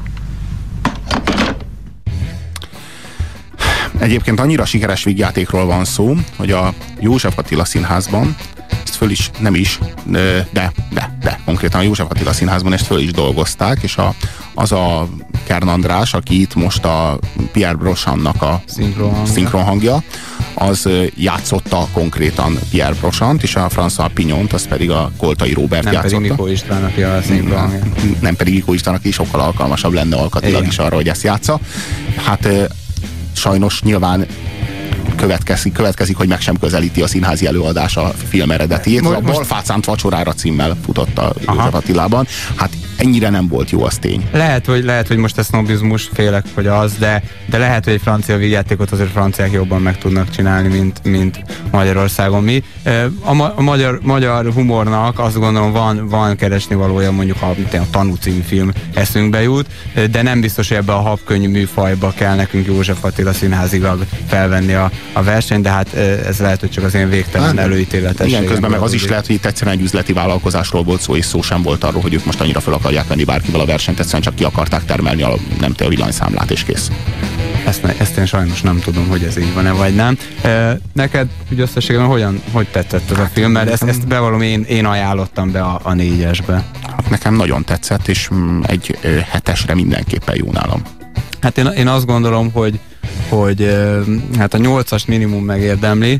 [3.99, 8.35] Egyébként annyira sikeres vígjátékról van szó, hogy a József Attila Színházban
[8.99, 10.71] föl is, nem is, de, de,
[11.23, 14.13] de, konkrétan a József Attila Színházban ezt föl is dolgozták, és a,
[14.53, 15.07] az a
[15.43, 17.19] Kern András, aki itt most a
[17.51, 18.61] Pierre Brochannak a
[19.23, 20.03] szinkronhangja,
[20.53, 25.93] az játszotta konkrétan Pierre Brochant, és a François Pignont, az pedig a Koltai Robert nem
[25.93, 26.19] játszotta.
[26.19, 27.79] Nem pedig Mikó István, aki a szinkronhangja.
[27.79, 30.69] Nem, nem pedig Mikó István, aki sokkal alkalmasabb lenne alkatilag Igen.
[30.69, 31.59] is arra, hogy ezt játsza.
[32.25, 32.49] Hát
[33.33, 34.25] sajnos nyilván
[35.19, 39.01] következik, következik, hogy meg sem közelíti a színházi előadás a film eredetiét.
[39.01, 42.27] Most, a Balfácánt vacsorára címmel futott a József Attilában.
[42.55, 44.29] Hát ennyire nem volt jó, az tény.
[44.31, 48.01] Lehet, hogy, lehet, hogy most ez sznobizmus, félek, hogy az, de, de lehet, hogy egy
[48.01, 52.63] francia vígjátékot azért franciák jobban meg tudnak csinálni, mint, mint Magyarországon mi.
[53.19, 57.89] A, ma, a magyar, magyar humornak azt gondolom van, van keresni valója, mondjuk a, a
[57.91, 59.67] Tanú című film eszünkbe jut,
[60.11, 64.91] de nem biztos, hogy ebbe a habkönnyű műfajba kell nekünk József Attila színházilag felvenni a,
[65.13, 68.27] a versenyt, de hát ez lehet, hogy csak az én végtelen hát, előítéletes.
[68.27, 71.25] Igen, közben meg az is lehet, hogy itt egyszerűen egy üzleti vállalkozásról volt szó, és
[71.25, 74.21] szó sem volt arról, hogy ők most annyira fel akarják venni bárkivel a versenyt, egyszerűen
[74.21, 76.91] csak ki akarták termelni a nem te a villanyszámlát, és kész.
[77.65, 80.17] Ezt, ezt én sajnos nem tudom, hogy ez így van-e, vagy nem.
[80.41, 83.51] E, neked úgy összességében hogyan, hogy tetszett ez a film?
[83.51, 86.63] Mert ezt, ezt bevallom, én, én ajánlottam be a, a négyesbe.
[86.81, 88.97] Hát nekem nagyon tetszett, és mm, egy
[89.29, 90.81] hetesre mindenképpen jó nálam.
[91.41, 92.79] Hát én, én azt gondolom, hogy,
[93.29, 93.77] hogy
[94.37, 96.19] hát a nyolcas minimum megérdemli,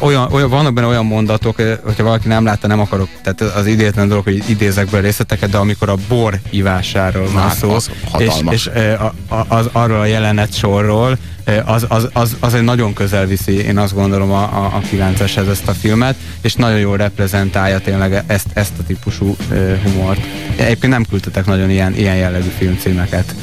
[0.00, 4.08] olyan, olyan, vannak benne olyan mondatok, hogyha valaki nem látta, nem akarok, tehát az idétlen
[4.08, 8.66] dolog, hogy idézek be részleteket, de amikor a bor ivásáról van szó, az és, és
[8.98, 11.18] a, a, az, arról a jelenet sorról,
[11.64, 15.48] az, az, az, az egy nagyon közel viszi, én azt gondolom a, a, a 9-eshez
[15.48, 20.20] ezt a filmet, és nagyon jól reprezentálja tényleg ezt, ezt a típusú uh, humort.
[20.56, 23.34] Egyébként nem küldtetek nagyon ilyen, ilyen jellegű filmcímeket.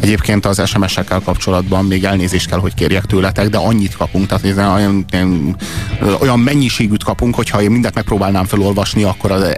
[0.00, 4.44] Egyébként az SMS-ekkel kapcsolatban még elnézést kell, hogy kérjek tőletek, de annyit kapunk, tehát
[4.74, 5.04] olyan,
[6.20, 9.52] olyan, mennyiségűt kapunk, hogyha én mindent megpróbálnám felolvasni, akkor az,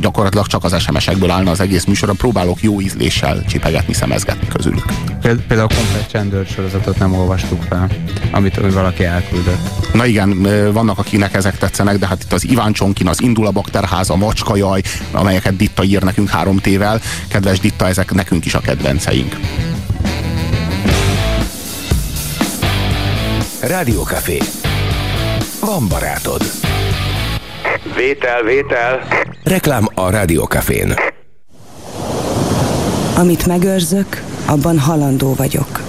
[0.00, 2.14] gyakorlatilag csak az SMS-ekből állna az egész műsor.
[2.16, 4.84] Próbálok jó ízléssel csipegetni, szemezgetni közülük.
[5.20, 7.14] Például a komplet csendőr sorozatot nem
[7.50, 7.88] olvastuk fel,
[8.32, 9.92] amit, valaki elküldött.
[9.92, 10.42] Na igen,
[10.72, 14.16] vannak akinek ezek tetszenek, de hát itt az Iván Csonkin, az Indul a Bakterház, a
[14.16, 14.82] Macskajaj,
[15.12, 17.00] amelyeket Ditta ír nekünk három tével.
[17.28, 19.36] Kedves Ditta, ezek nekünk is a kedvenceink.
[23.60, 24.38] Rádiókafé.
[25.60, 26.42] Van barátod.
[27.96, 29.08] Vétel, vétel.
[29.42, 30.94] Reklám a Rádiókafén.
[33.16, 35.85] Amit megőrzök, abban halandó vagyok.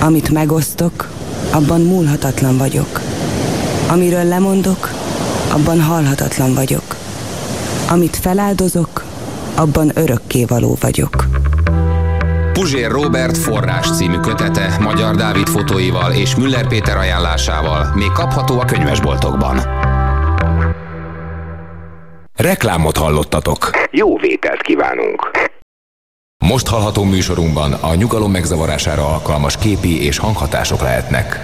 [0.00, 1.08] Amit megosztok,
[1.52, 3.00] abban múlhatatlan vagyok.
[3.88, 4.90] Amiről lemondok,
[5.52, 6.96] abban halhatatlan vagyok.
[7.90, 9.04] Amit feláldozok,
[9.54, 11.26] abban örökké való vagyok.
[12.52, 18.64] Puzsér Robert forrás című kötete Magyar Dávid fotóival és Müller Péter ajánlásával még kapható a
[18.64, 19.60] könyvesboltokban.
[22.36, 23.70] Reklámot hallottatok.
[23.90, 25.47] Jó vételt kívánunk!
[26.48, 31.40] Most hallható műsorunkban a nyugalom megzavarására alkalmas képi és hanghatások lehetnek.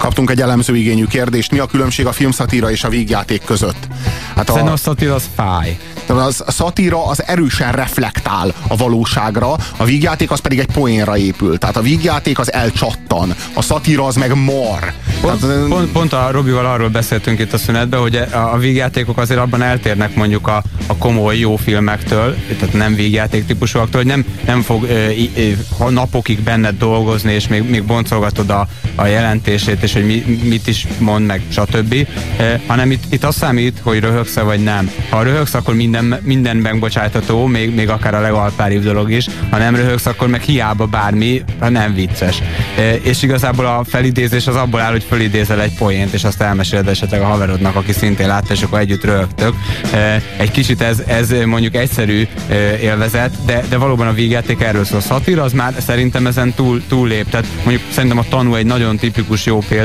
[0.00, 3.88] Kaptunk egy elemző igényű kérdést, mi a különbség a filmszatíra és a vígjáték között?
[4.36, 4.52] Hát a...
[4.52, 5.78] Szerintem a szatíra az fáj.
[6.06, 11.58] Az, a szatíra az erősen reflektál a valóságra, a vígjáték az pedig egy poénra épül.
[11.58, 14.92] Tehát a vígjáték az elcsattan, a szatíra az meg mar.
[15.20, 19.18] Pont, Tehát, pont, pont a Robival arról beszéltünk itt a szünetben, hogy a, a vígjátékok
[19.18, 24.24] azért abban eltérnek mondjuk a, a komoly jó filmektől, tehát nem vígjáték típusúaktól, hogy nem,
[24.44, 29.89] nem fog ö, ö, napokig benned dolgozni, és még, még boncolgatod a, a jelentését, és
[29.92, 32.06] hogy mi, mit is mond meg, stb.
[32.36, 34.90] E, hanem itt, itt azt számít, hogy röhögsz vagy nem.
[35.10, 39.26] Ha röhögsz, akkor minden, minden megbocsájtató, még, még akár a legalpáribb dolog is.
[39.50, 42.42] Ha nem röhögsz, akkor meg hiába bármi, ha nem vicces.
[42.76, 46.88] E, és igazából a felidézés az abból áll, hogy felidézel egy poént, és azt elmeséled
[46.88, 49.54] esetleg a haverodnak, aki szintén látta, és akkor együtt röhögtök.
[49.92, 54.84] E, egy kicsit ez, ez mondjuk egyszerű e, élvezet, de, de valóban a végjáték erről
[54.84, 55.00] szól.
[55.00, 57.28] Szatír az már szerintem ezen túl, túl lép.
[57.30, 59.79] Tehát mondjuk szerintem a tanú egy nagyon tipikus jó példa,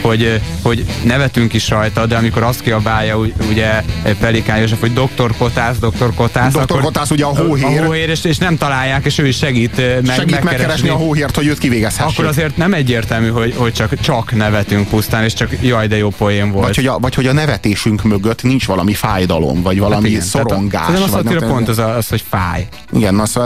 [0.00, 3.18] hogy, hogy nevetünk is rajta, de amikor azt kiabálja
[3.48, 3.82] ugye
[4.20, 6.52] Pelikán József, hogy doktor Kotász, doktor Kotász.
[6.52, 7.80] Doktor akkor, Kotász ugye a hóhér.
[7.80, 11.36] A hóhér, és, és nem találják, és ő is segít, meg, segít megkeresni a hóhért,
[11.36, 12.18] hogy őt kivégezhessék.
[12.18, 16.08] Akkor azért nem egyértelmű, hogy, hogy csak, csak nevetünk pusztán, és csak jaj, de jó
[16.08, 16.66] poén volt.
[16.66, 20.20] Vagy hogy, a, vagy hogy a nevetésünk mögött nincs valami fájdalom, vagy valami hát igen,
[20.20, 20.86] szorongás.
[20.86, 22.66] Tehát a, a pont az, az, hogy fáj.
[22.92, 23.38] Igen, az,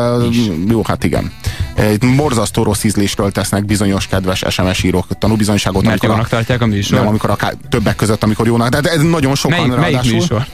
[0.69, 1.33] jó, hát igen.
[1.75, 5.85] Egy borzasztó rossz ízlésről tesznek bizonyos kedves SMS írók tanúbizonyságot.
[5.85, 6.99] Mert jónak a, tartják a műsor?
[6.99, 10.13] Nem, amikor a ká, többek között, amikor jónak, de, ez nagyon sokan melyik, ráadásul.
[10.13, 10.47] Melyik műsor?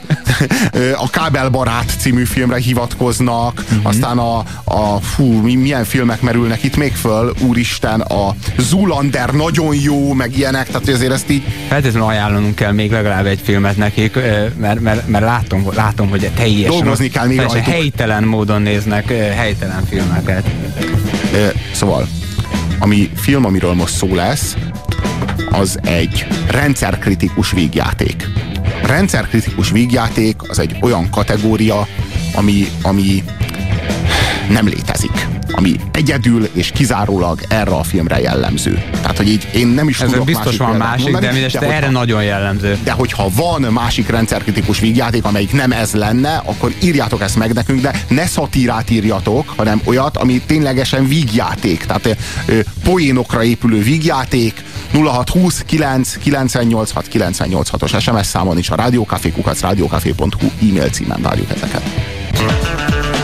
[1.05, 3.87] a Kábelbarát című filmre hivatkoznak, uh-huh.
[3.87, 10.13] aztán a, a fú, milyen filmek merülnek itt még föl, úristen, a Zulander nagyon jó,
[10.13, 11.43] meg ilyenek, tehát azért ezt így...
[11.67, 14.15] Feltétlenül ajánlanunk kell még legalább egy filmet nekik,
[14.57, 19.85] mert, mert, mert látom, látom, hogy teljesen, Dolgozni kell még teljesen helytelen módon néznek helytelen
[19.85, 20.49] filmeket.
[21.73, 22.07] Szóval,
[22.79, 24.55] ami film, amiről most szó lesz,
[25.49, 28.27] az egy rendszerkritikus vígjáték.
[28.83, 31.87] Rendszerkritikus vígjáték az egy olyan kategória,
[32.33, 33.23] ami, ami
[34.49, 38.83] nem létezik ami egyedül és kizárólag erre a filmre jellemző.
[38.91, 41.59] Tehát, hogy így én nem is Ez tudok biztos másik van másik, mondani, de, mindest,
[41.59, 42.77] de erre hogyha, nagyon jellemző.
[42.83, 47.81] De hogyha van másik rendszerkritikus vígjáték, amelyik nem ez lenne, akkor írjátok ezt meg nekünk,
[47.81, 51.85] de ne szatírát írjatok, hanem olyat, ami ténylegesen vígjáték.
[51.85, 60.69] Tehát ö, poénokra épülő vígjáték, 0620 9 986 986-os SMS számon is a rádiókafékukat, rádiókafé.hu
[60.69, 61.83] e-mail címen várjuk ezeket.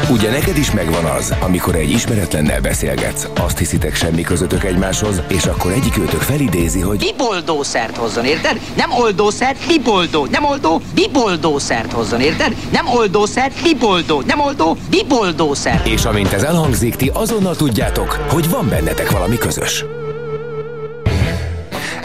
[0.10, 5.46] Ugye neked is megvan az, amikor egy ismeretlennel beszélgetsz, azt hiszitek semmi közöttök egymáshoz, és
[5.46, 8.60] akkor egyik őtök felidézi, hogy biboldószert hozzon, érted?
[8.78, 10.26] Nem oldószert, biboldó.
[10.26, 12.56] Nem oldó, biboldószert hozzon, érted?
[12.72, 14.22] Nem oldószert, biboldó.
[14.28, 15.88] Nem oldó, biboldószert.
[15.88, 19.86] És amint ez elhangzik, ti azonnal tudjátok, hogy van bennetek valami közös.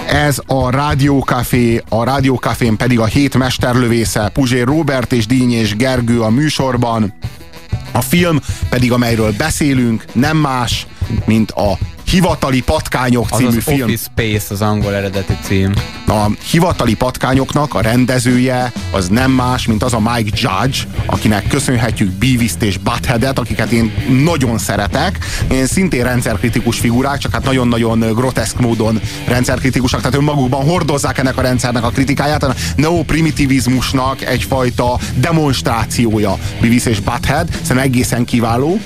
[0.07, 6.21] Ez a Rádiókafé, a Rádiókafén pedig a hét mesterlövésze, Puzsér Robert és Díny és Gergő
[6.21, 7.15] a műsorban.
[7.93, 10.87] A film pedig, amelyről beszélünk, nem más,
[11.25, 11.79] mint a
[12.11, 13.83] Hivatali Patkányok az című az film.
[13.83, 15.73] Office Space az angol eredeti cím.
[16.07, 22.11] A Hivatali Patkányoknak a rendezője az nem más, mint az a Mike Judge, akinek köszönhetjük
[22.11, 23.93] beavis és Buttheadet, akiket én
[24.25, 25.19] nagyon szeretek.
[25.51, 31.43] Én szintén rendszerkritikus figurák, csak hát nagyon-nagyon groteszk módon rendszerkritikusak, tehát önmagukban hordozzák ennek a
[31.43, 32.43] rendszernek a kritikáját.
[32.43, 38.81] A neoprimitivizmusnak egyfajta demonstrációja Beavis és Butthead, szerintem egészen kiváló.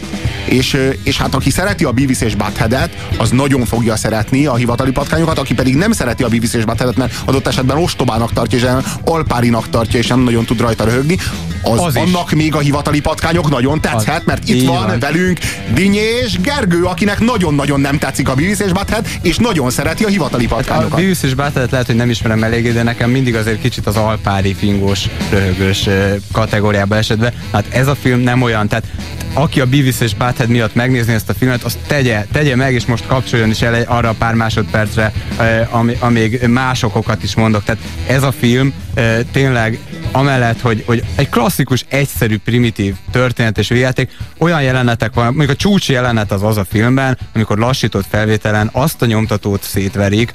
[0.45, 4.91] És, és hát aki szereti a Beavis és Buttheadet, az nagyon fogja szeretni a hivatali
[4.91, 6.85] patkányokat, aki pedig nem szereti a Beavis és mert
[7.25, 8.67] adott esetben ostobának tartja, és
[9.05, 11.17] alpárinak tartja, és nem nagyon tud rajta röhögni,
[11.63, 12.39] az, az annak is.
[12.39, 14.23] még a hivatali patkányok nagyon tetszhet, az.
[14.27, 15.39] mert itt van, van velünk
[15.75, 20.09] Dinyé és Gergő, akinek nagyon-nagyon nem tetszik a Beavis és Butthead, és nagyon szereti a
[20.09, 20.93] hivatali patkányokat.
[20.93, 23.97] A Beavis és Butthead lehet, hogy nem ismerem eléggé, de nekem mindig azért kicsit az
[23.97, 25.89] alpári fingós, röhögős
[26.33, 27.33] kategóriába esett be.
[27.53, 28.85] Hát ez a film nem olyan, tehát
[29.35, 32.87] aki a Beavis és Butthead miatt megnézni ezt a filmet, azt tegye, tegye meg, és
[32.87, 35.13] most kapcsoljon is el arra a pár másodpercre,
[35.71, 37.65] ami, amíg más okokat is mondok.
[37.65, 38.73] Tehát ez a film
[39.33, 39.79] tényleg
[40.15, 45.55] amellett, hogy, hogy egy klasszikus, egyszerű, primitív történet és játék, olyan jelenetek van, mondjuk a
[45.55, 50.33] csúcs jelenet az az a filmben, amikor lassított felvételen azt a nyomtatót szétverik,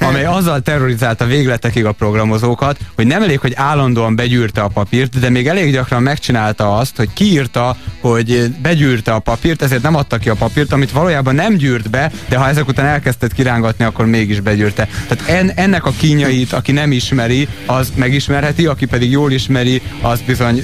[0.00, 5.30] amely azzal terrorizálta végletekig a programozókat, hogy nem elég, hogy állandóan begyűrte a papírt, de
[5.30, 10.28] még elég gyakran megcsinálta azt, hogy kiírta, hogy begyűrte a papírt, ezért nem adta ki
[10.28, 14.40] a papírt, amit valójában nem gyűrt be, de ha ezek után elkezdett kirángatni, akkor mégis
[14.40, 14.88] begyűrte.
[15.08, 20.20] Tehát en, ennek a kínjait, aki nem ismeri, az megismerheti, aki pedig jól ismeri, az
[20.20, 20.62] bizony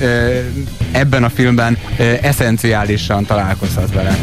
[0.92, 1.78] ebben a filmben
[2.22, 4.18] eszenciálisan találkozhat vele.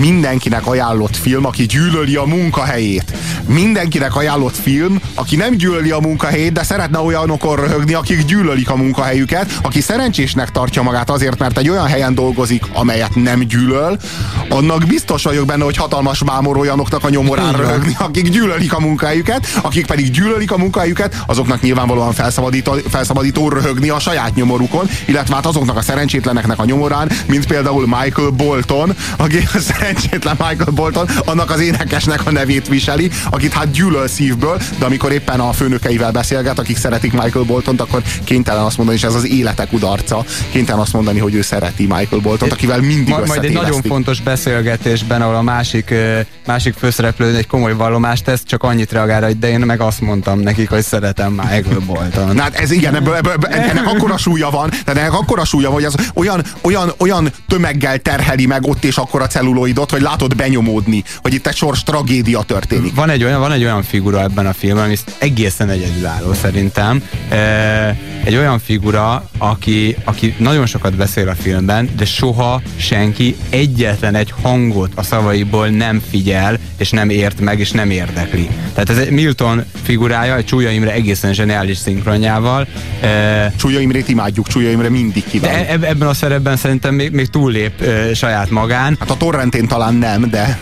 [0.00, 3.12] Mindenkinek ajánlott film, aki gyűlöli a munkahelyét.
[3.46, 8.76] Mindenkinek ajánlott film, aki nem gyűlöli a munkahelyét, de szeretne olyanokon röhögni, akik gyűlölik a
[8.76, 13.98] munkahelyüket, aki szerencsésnek tartja magát azért, mert egy olyan helyen dolgozik, amelyet nem gyűlöl,
[14.48, 19.46] annak biztos vagyok benne, hogy hatalmas mámor olyanoknak a nyomorán röhögni, akik gyűlölik a munkahelyüket,
[19.62, 25.46] akik pedig gyűlölik a munkahelyüket, azoknak nyilvánvalóan felszabadító, felszabadító röhögni a saját nyomorukon, illetve hát
[25.46, 29.38] azoknak a szerencsétleneknek a nyomorán, mint például Michael Bolton, aki
[29.82, 35.12] szerencsétlen Michael Bolton, annak az énekesnek a nevét viseli, akit hát gyűlöl szívből, de amikor
[35.12, 39.28] éppen a főnökeivel beszélget, akik szeretik Michael Boltont, akkor kénytelen azt mondani, és ez az
[39.28, 43.52] életek kudarca, kénytelen azt mondani, hogy ő szereti Michael Boltont, akivel mindig Ma, Majd egy
[43.52, 45.94] nagyon fontos beszélgetésben, ahol a másik,
[46.46, 50.40] másik főszereplő egy komoly vallomást tesz, csak annyit reagál, hogy de én meg azt mondtam
[50.40, 52.34] nekik, hogy szeretem Michael Bolton.
[52.34, 55.70] Na hát ez igen, ebből, ebből, ebből, ennek akkora súlya van, de ennek akkora súlya
[55.70, 59.26] van, hogy az olyan, olyan, olyan tömeggel terheli meg ott és akkora
[59.72, 62.94] celluloidot, hogy látod benyomódni, hogy itt egy sors tragédia történik.
[62.94, 67.02] Van egy olyan, van egy olyan figura ebben a filmben, ami egészen egyedülálló szerintem.
[68.24, 74.34] Egy olyan figura, aki, aki nagyon sokat beszél a filmben, de soha senki egyetlen egy
[74.42, 78.48] hangot a szavaiból nem figyel, és nem ért meg, és nem érdekli.
[78.72, 82.66] Tehát ez egy Milton figurája, egy Csúlya Imre egészen zseniális szinkronjával.
[83.56, 85.52] Csúlya Imrét imádjuk, Csúlya Imre mindig kíván.
[85.52, 87.72] De ebben a szerepben szerintem még, még túllép
[88.14, 88.96] saját magán.
[89.00, 90.58] Hát a torrent mentén talán nem, de...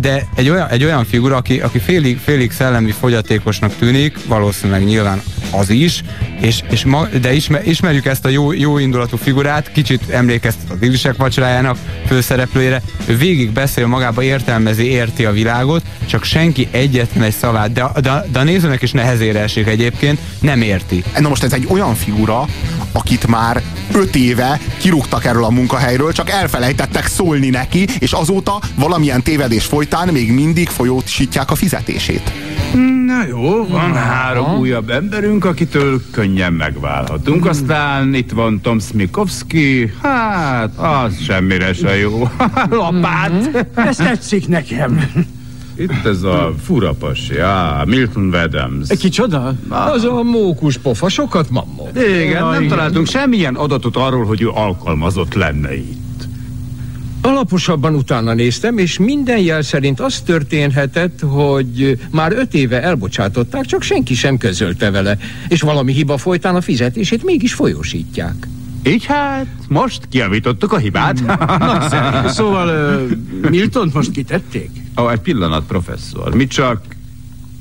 [0.00, 5.22] De egy olyan, egy olyan figura, aki, aki félig, félig szellemi fogyatékosnak tűnik, valószínűleg nyilván
[5.50, 6.02] az is,
[6.40, 10.76] és, és ma, de ismer, ismerjük ezt a jó, jó indulatú figurát, kicsit emlékeztet az
[10.80, 11.76] Illisek vacsorájának
[12.06, 17.90] főszereplőjére, ő végig beszél magába, értelmezi, érti a világot, csak senki egyetlen egy szavát, de,
[18.00, 21.04] de, de a nézőnek is nehezére esik egyébként, nem érti.
[21.18, 22.46] Na most ez egy olyan figura,
[22.92, 23.62] akit már
[23.94, 30.08] öt éve kirúgtak erről a munkahelyről, csak elfelejtettek szólni neki, és azóta valamilyen tévedés folytán
[30.08, 32.32] még mindig folyósítják a fizetését.
[33.06, 37.46] Na jó, van három újabb emberünk, akitől könnyen megválhatunk.
[37.46, 42.28] Aztán itt van Tom Smikovski, hát az semmire se jó.
[42.70, 43.66] Lapát!
[43.74, 45.10] Ez tetszik nekem.
[45.74, 48.88] Itt ez a furapasi, á, Milton Adams.
[48.98, 49.54] Kicsoda?
[49.68, 51.88] Az a mókus pofa sokat mammol.
[51.94, 55.98] Igen, nem találtunk semmilyen adatot arról, hogy ő alkalmazott lenne itt.
[57.22, 63.82] Alaposabban utána néztem, és minden jel szerint az történhetett, hogy már öt éve elbocsátották, csak
[63.82, 65.18] senki sem közölte vele,
[65.48, 68.48] és valami hiba folytán a fizetését mégis folyósítják.
[68.82, 71.24] Így hát, most kiavítottuk a hibát.
[71.58, 72.28] Nagyszerű.
[72.28, 72.68] Szóval
[73.42, 74.70] uh, Milton most kitették?
[75.00, 76.34] Ó, egy pillanat, professzor.
[76.34, 76.82] Mi csak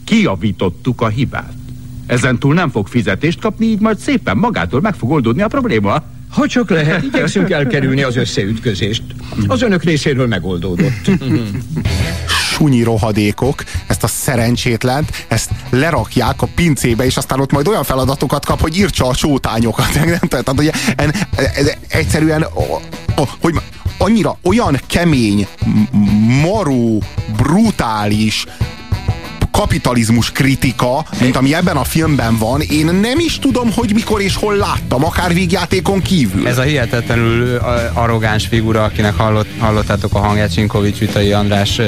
[0.04, 1.54] kiavítottuk a hibát.
[2.06, 6.04] Ezen túl nem fog fizetést kapni, így majd szépen magától meg fog oldódni a probléma.
[6.30, 9.04] Ha csak lehet, igyekszünk elkerülni az összeütközést.
[9.48, 11.08] Az önök részéről megoldódott.
[12.60, 18.46] sunyi rohadékok ezt a szerencsétlent, ezt lerakják a pincébe, és aztán ott majd olyan feladatokat
[18.46, 19.94] kap, hogy írtsa a sótányokat.
[20.06, 20.20] Nem?
[20.20, 21.14] Tehát, hogy en,
[21.88, 22.48] egyszerűen,
[23.42, 23.56] hogy
[23.98, 25.48] annyira olyan kemény,
[26.42, 27.04] maró,
[27.38, 28.46] brutális,
[29.60, 34.36] kapitalizmus kritika, mint ami ebben a filmben van, én nem is tudom, hogy mikor és
[34.36, 36.48] hol láttam, akár végjátékon kívül.
[36.48, 37.62] Ez a hihetetlenül
[37.94, 41.82] arrogáns figura, akinek hallott, hallottátok a hangját, Csinkovics Vitai András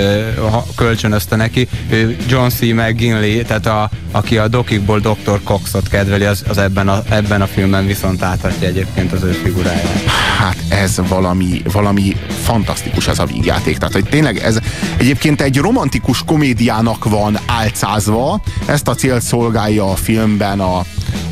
[0.76, 2.62] kölcsönözte neki, ő John C.
[2.62, 5.44] McGinley, tehát a, aki a dokikból Dr.
[5.44, 10.04] Coxot kedveli, az, az ebben, a, ebben a filmben viszont átadja egyébként az ő figuráját.
[10.38, 13.78] Hát ez valami, valami fantasztikus ez a vígjáték.
[13.78, 14.58] Tehát, hogy tényleg ez
[14.98, 20.78] egyébként egy romantikus komédiának van álcázva, ezt a célt szolgálja a filmben a,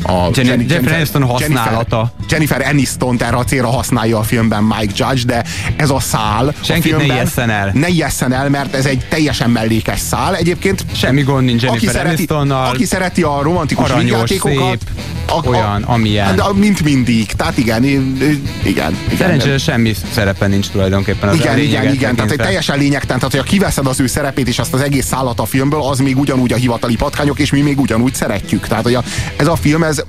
[0.02, 2.12] a Jenny, Jennifer, Jennifer Aniston használata.
[2.28, 5.44] Jennifer, Aniston erre a célra használja a filmben Mike Judge, de
[5.76, 7.70] ez a szál Senkit a filmben, ne ijesszen el.
[7.74, 10.36] Ne ijesszen el, mert ez egy teljesen mellékes szál.
[10.36, 12.52] Egyébként semmi gond nincs Jennifer aki szereti.
[12.52, 14.78] Aki szereti a romantikus vígjátékokat,
[15.26, 16.38] a, olyan, amilyen.
[16.38, 17.32] A, mint mindig.
[17.32, 18.30] Tehát igen, igen.
[18.62, 22.14] igen Szerencsére semmi szerepe nincs tulajdonképpen az Igen, igen, igen.
[22.14, 23.18] Tehát egy teljesen lényegtelen.
[23.18, 26.16] Tehát, hogyha kiveszed az ő szerepét és azt az egész szállat a filmből, az még
[26.20, 28.66] ugyanúgy a hivatali patkányok, és mi még ugyanúgy szeretjük.
[28.66, 29.02] Tehát, hogy a,
[29.36, 30.02] ez a film, ez,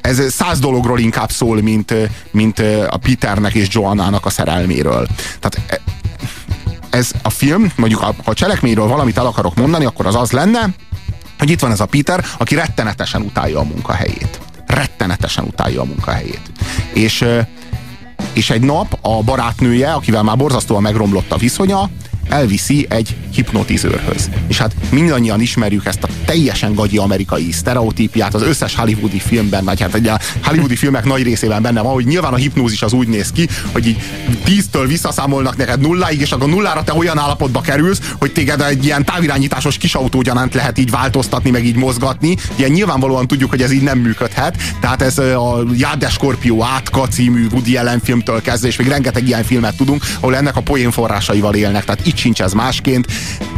[0.00, 1.94] ez száz dologról inkább szól, mint,
[2.30, 2.58] mint
[2.88, 5.06] a Peternek és Joannának a szerelméről.
[5.40, 5.80] Tehát
[6.90, 10.68] ez a film, mondjuk ha a cselekményről valamit el akarok mondani, akkor az az lenne,
[11.38, 14.40] hogy itt van ez a Peter, aki rettenetesen utálja a munkahelyét.
[14.66, 16.42] Rettenetesen utálja a munkahelyét.
[16.92, 17.24] És,
[18.32, 21.88] és egy nap a barátnője, akivel már borzasztóan megromlott a viszonya,
[22.28, 24.30] elviszi egy hipnotizőrhöz.
[24.46, 29.80] És hát mindannyian ismerjük ezt a teljesen gagyi amerikai sztereotípiát az összes hollywoodi filmben, vagy
[29.80, 33.32] hát a hollywoodi filmek nagy részében benne van, hogy nyilván a hipnózis az úgy néz
[33.32, 34.02] ki, hogy így
[34.44, 39.04] tíztől visszaszámolnak neked nulláig, és akkor nullára te olyan állapotba kerülsz, hogy téged egy ilyen
[39.04, 42.36] távirányításos kis autógyanánt lehet így változtatni, meg így mozgatni.
[42.56, 44.56] Ilyen nyilvánvalóan tudjuk, hogy ez így nem működhet.
[44.80, 49.44] Tehát ez a Jáde Scorpio Átka című Woody Allen filmtől kezdve, és még rengeteg ilyen
[49.44, 51.84] filmet tudunk, ahol ennek a poén forrásaival élnek.
[51.84, 53.06] Tehát itt sincs ez másként.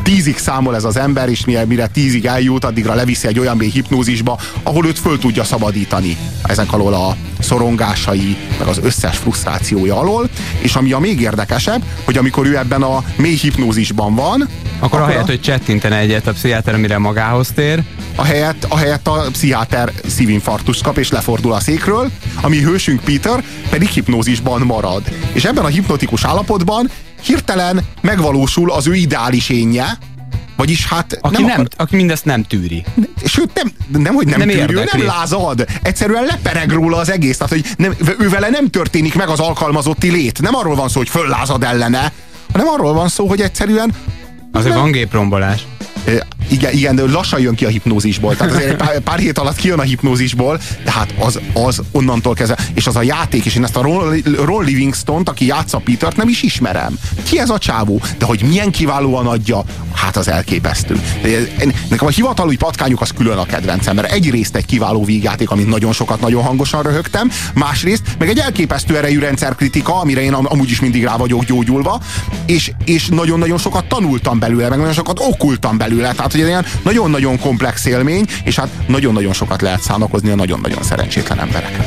[0.03, 3.71] Tízig számol ez az ember, és mire, mire tízig eljut, addigra leviszi egy olyan mély
[3.71, 10.29] hipnózisba, ahol őt föl tudja szabadítani ezek alól a szorongásai, meg az összes frusztrációja alól,
[10.59, 14.49] és ami a még érdekesebb, hogy amikor ő ebben a mély hipnózisban van, akkor,
[14.81, 15.27] akkor ahelyett, a...
[15.27, 17.83] hogy csettintene egyet a pszichiáter, mire magához tér,
[18.15, 22.11] ahelyett, ahelyett a pszichiáter szívinfarktust kap és lefordul a székről,
[22.41, 25.03] ami hősünk Peter pedig hipnózisban marad.
[25.33, 26.91] És ebben a hipnotikus állapotban
[27.23, 29.99] hirtelen megvalósul az ő ideális énje,
[30.57, 31.19] vagyis hát...
[31.21, 31.69] Aki, nem, akar...
[31.77, 32.85] aki mindezt nem tűri.
[33.25, 33.73] Sőt, nem,
[34.03, 35.67] nem hogy nem, nem tűri, ő nem lázad.
[35.83, 37.37] Egyszerűen lepereg róla az egész.
[37.37, 40.41] Tehát, hogy nem, ő vele nem történik meg az alkalmazotti lét.
[40.41, 42.13] Nem arról van szó, hogy föllázad ellene,
[42.53, 43.93] hanem arról van szó, hogy egyszerűen...
[44.53, 45.67] Azért van géprombolás.
[46.49, 48.37] Igen, igen, de lassan jön ki a hipnózisból.
[48.37, 52.59] Tehát azért pár, pár hét alatt kijön a hipnózisból, de hát az, az onnantól kezdve.
[52.75, 56.29] És az a játék, és én ezt a Ron, Ron Livingston-t, aki játsza Petert, nem
[56.29, 56.99] is ismerem.
[57.23, 58.01] Ki ez a csávó?
[58.19, 61.01] De hogy milyen kiválóan adja, hát az elképesztő.
[61.89, 65.93] Nekem a hivatalúi patkányuk az külön a kedvencem, mert egyrészt egy kiváló vígjáték, amit nagyon
[65.93, 71.05] sokat, nagyon hangosan röhögtem, másrészt meg egy elképesztő erejű rendszerkritika, amire én amúgy is mindig
[71.05, 72.01] rá vagyok gyógyulva,
[72.47, 76.13] és, és nagyon-nagyon sokat tanultam belőle, meg nagyon sokat okultam belőle.
[76.13, 80.83] Tehát, hogy ez ilyen nagyon-nagyon komplex élmény, és hát nagyon-nagyon sokat lehet szánakozni a nagyon-nagyon
[80.83, 81.79] szerencsétlen emberek.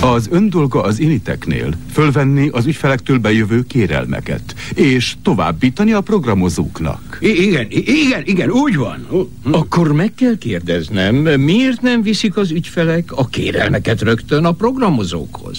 [0.00, 7.18] Az ön dolga az initeknél fölvenni az ügyfelektől bejövő kérelmeket, és továbbítani a programozóknak.
[7.20, 9.28] I- igen, igen, igen, úgy van.
[9.50, 15.58] Akkor meg kell kérdeznem, miért nem viszik az ügyfelek a kérelmeket rögtön a programozókhoz?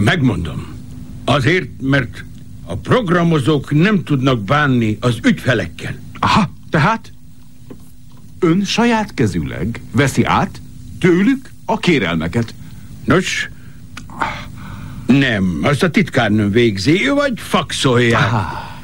[0.00, 0.66] Megmondom.
[1.24, 2.24] Azért, mert
[2.64, 5.94] a programozók nem tudnak bánni az ügyfelekkel.
[6.18, 7.12] Aha, tehát
[8.38, 10.60] ön saját kezűleg veszi át
[11.00, 12.54] tőlük a kérelmeket.
[13.04, 13.48] Nos,
[15.06, 18.22] nem, azt a titkárnőm végzi, vagy faxolják.
[18.22, 18.80] Aha.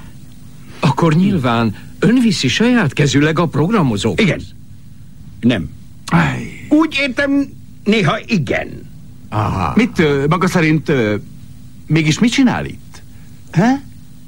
[0.80, 4.20] Akkor nyilván ön viszi saját kezűleg a programozók.
[4.20, 4.40] Igen.
[5.40, 5.70] Nem.
[6.68, 7.52] Úgy értem,
[7.84, 8.68] néha igen.
[9.28, 9.72] Aha.
[9.76, 10.92] Mit, maga szerint
[11.86, 13.02] mégis mit csinál itt?
[13.52, 13.82] He?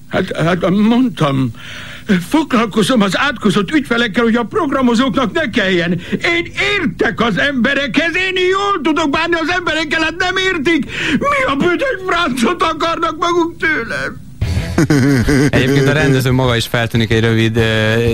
[0.09, 1.51] Hát, hát mondtam,
[2.29, 6.01] foglalkozom az átkozott ügyfelekkel, hogy a programozóknak ne kelljen.
[6.11, 10.91] Én értek az emberekhez, én jól tudok bánni az emberekkel, hát nem értik.
[11.19, 14.29] Mi a büdös francot akarnak maguk tőlem?
[15.51, 17.53] Egyébként a rendező maga is feltűnik egy rövid,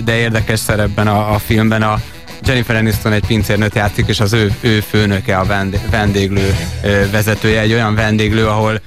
[0.04, 1.82] de érdekes szerepben a, a filmben.
[1.82, 2.00] A
[2.46, 6.56] Jennifer Aniston egy pincérnőt játszik, és az ő, ő főnöke a vendé, vendéglő
[7.10, 7.60] vezetője.
[7.60, 8.80] Egy olyan vendéglő, ahol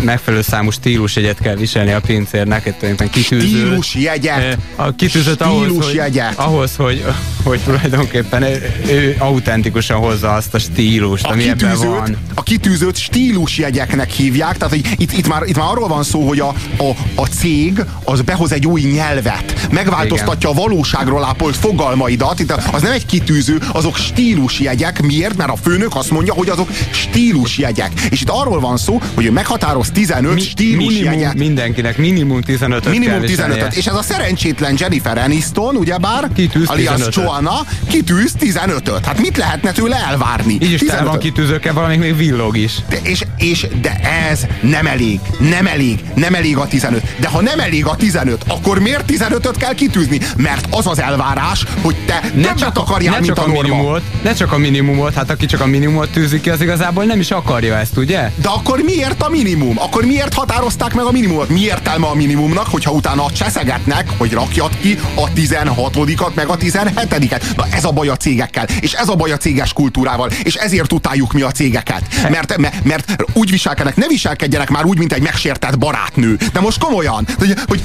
[0.00, 3.46] megfelelő számú stílusjegyet kell viselni a pincérnek, egy tulajdonképpen kitűző.
[3.46, 4.58] Stílusjegyet!
[4.76, 7.04] A kitűzött ahhoz, hogy, ahhoz, hogy,
[7.42, 12.16] hogy tulajdonképpen ő, ő autentikusan hozza azt a stílust, a ami ebben van.
[12.34, 16.40] A kitűzőt stílusjegyeknek hívják, tehát hogy itt, itt, már, itt már arról van szó, hogy
[16.40, 20.62] a, a, a cég az behoz egy új nyelvet, megváltoztatja Igen.
[20.62, 25.02] a valóságról ápolt fogalmaidat, itt az nem egy kitűző, azok stílusjegyek.
[25.02, 25.36] Miért?
[25.36, 27.92] Mert a főnök azt mondja, hogy azok stílusjegyek.
[28.10, 31.10] És itt arról van szó, hogy ő meghatároz 15 Mi, stílusjegyet.
[31.10, 37.00] Minimum mindenkinek, minimum 15 Minimum 15 És ez a szerencsétlen Jennifer Aniston, ugyebár, kitűz alias
[37.10, 39.04] Joanna, kitűz 15-öt.
[39.04, 40.52] Hát mit lehetne tőle elvárni?
[40.52, 42.72] Így is van kitűzőkkel, valamik még villog is.
[42.88, 44.00] De, és, és, de
[44.30, 45.20] ez nem elég.
[45.38, 46.00] Nem elég.
[46.14, 47.02] Nem elég a 15.
[47.18, 50.20] De ha nem elég a 15, akkor miért 15-öt kell kitűzni?
[50.36, 53.62] Mert az az elvárás, hogy te ne csak, akarjál, ne mint csak a, norma.
[53.62, 57.20] minimumot, ne csak a minimumot, hát aki csak a minimumot tűzi ki, az igazából nem
[57.20, 58.30] is akarja ezt, ugye?
[58.42, 59.78] De akkor miért a minimum?
[59.78, 61.48] Akkor miért határozták meg a minimumot?
[61.48, 67.42] Mi értelme a minimumnak, hogyha utána cseszegetnek, hogy rakjad ki a 16-at, meg a 17-et?
[67.56, 70.92] Na ez a baj a cégekkel, és ez a baj a céges kultúrával, és ezért
[70.92, 72.02] utáljuk mi a cégeket.
[72.30, 76.38] Mert, mert, mert úgy viselkednek, ne viselkedjenek már úgy, mint egy megsértett barátnő.
[76.52, 77.80] De most komolyan, hogy, hogy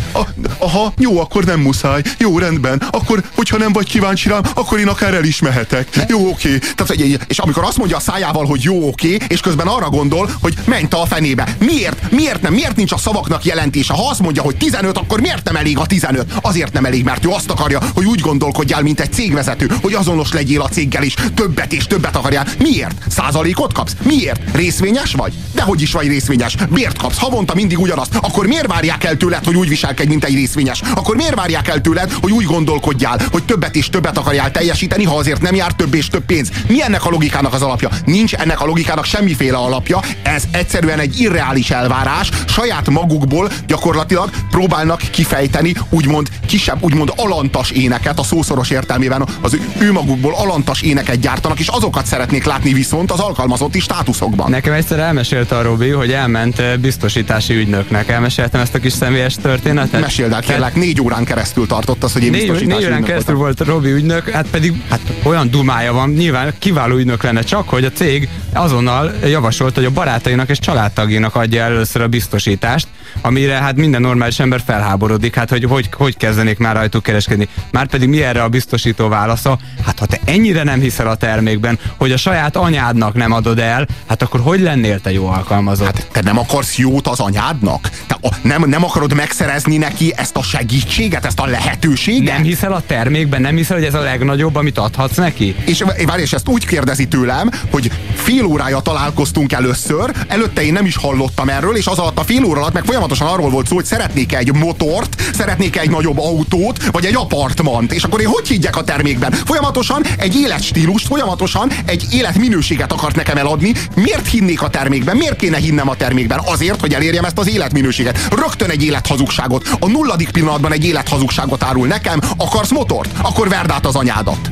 [0.58, 4.88] aha, jó, akkor nem muszáj, jó, rendben, akkor, hogyha nem vagy kíváncsi rám, akkor én
[4.88, 5.88] akár el is mehetek.
[6.08, 6.58] Jó, oké.
[6.58, 6.92] Tehát,
[7.28, 10.88] és amikor azt mondja a szájával, hogy jó, oké, és közben arra gondol, hogy menj
[10.88, 11.56] te a fenébe.
[11.60, 12.12] Miért?
[12.12, 12.54] Miért nem?
[12.54, 13.94] Miért nincs a szavaknak jelentése?
[13.94, 16.34] Ha azt mondja, hogy 15, akkor miért nem elég a 15?
[16.42, 20.32] Azért nem elég, mert ő azt akarja, hogy úgy gondolkodjál, mint egy cégvezető, hogy azonos
[20.32, 22.48] legyél a céggel is, többet és többet akarjál.
[22.60, 23.02] Miért?
[23.10, 23.96] Százalékot kapsz?
[24.04, 24.42] Miért?
[24.54, 25.34] Részvényes vagy?
[25.54, 26.56] Dehogy is vagy részvényes.
[26.70, 27.18] Miért kapsz?
[27.18, 28.16] Havonta mindig ugyanazt.
[28.16, 30.82] Akkor miért várják el tőled, hogy úgy viselkedj, mint egy részvényes?
[30.96, 35.16] Akkor miért várják el tőled, hogy úgy gondolkodjál, hogy többet és többet akarjál teljesíteni, ha
[35.16, 36.50] azért nem jár több és több pénz?
[36.68, 37.90] Mi ennek a logikának az alapja?
[38.06, 40.00] Nincs ennek a logikának semmiféle alapja.
[40.24, 42.30] Ez egyszerűen egy irreális elvárás.
[42.48, 49.28] Saját magukból gyakorlatilag próbálnak kifejteni úgymond kisebb, úgymond alantas éneket a szószoros értelmében.
[49.42, 54.50] Az ő magukból alantas éneket gyártanak, és azokat szeretnék látni viszont az alkalmazotti státuszokban.
[54.50, 58.10] Nekem egyszer elmesélte a Robi, hogy elment eh, biztosítási ügynöknek.
[58.10, 60.02] Elmeséltem ezt a kis személyes történetet.
[60.02, 63.60] Meséld el, kérlek, négy órán keresztül tartott az, hogy én négy, négy órán keresztül volt
[63.60, 67.92] Robi ügynök, hát pedig hát olyan dumája van, nyilván kiváló ügynök lenne csak, hogy a
[67.92, 72.88] cég azonnal javasolt, hogy a barátainak és családtagjának adja először a biztosítást,
[73.22, 77.48] amire hát minden normális ember felháborodik, hát hogy hogy, hogy kezdenék már rajtuk kereskedni.
[77.72, 79.58] Márpedig mi erre a biztosító válasza?
[79.86, 83.88] Hát ha te ennyire nem hiszel a termékben, hogy a saját anyádnak nem adod el,
[84.06, 85.86] hát akkor hogy lennél te jó alkalmazott?
[85.86, 87.90] Hát te nem akarsz jót az anyádnak?
[88.08, 92.34] Te a, nem, nem akarod megszerezni neki ezt a segítséget, ezt a lehetőséget?
[92.34, 95.56] Nem hiszel a termékben, nem hiszel, hogy ez a legnagyobb, amit adhatsz neki?
[95.66, 100.86] És várj, és ezt úgy kérdezi tőlem, hogy fél órája találkoztunk először, előtte én nem
[100.86, 103.68] is hallottam erről, és az alatt a fél óra alatt meg folyamatosan folyamatosan arról volt
[103.68, 107.94] szó, hogy szeretnék egy motort, szeretnék egy nagyobb autót, vagy egy apartmant.
[107.94, 109.32] És akkor én hogy higgyek a termékben?
[109.32, 113.74] Folyamatosan egy életstílust, folyamatosan egy életminőséget akart nekem eladni.
[113.96, 115.18] Miért hinnék a termékben?
[115.18, 116.40] Miért kéne hinnem a termékben?
[116.46, 118.28] Azért, hogy elérjem ezt az életminőséget.
[118.30, 119.70] Rögtön egy élethazugságot.
[119.80, 122.20] A nulladik pillanatban egy élethazugságot árul nekem.
[122.38, 123.10] Akarsz motort?
[123.22, 124.52] Akkor verd át az anyádat.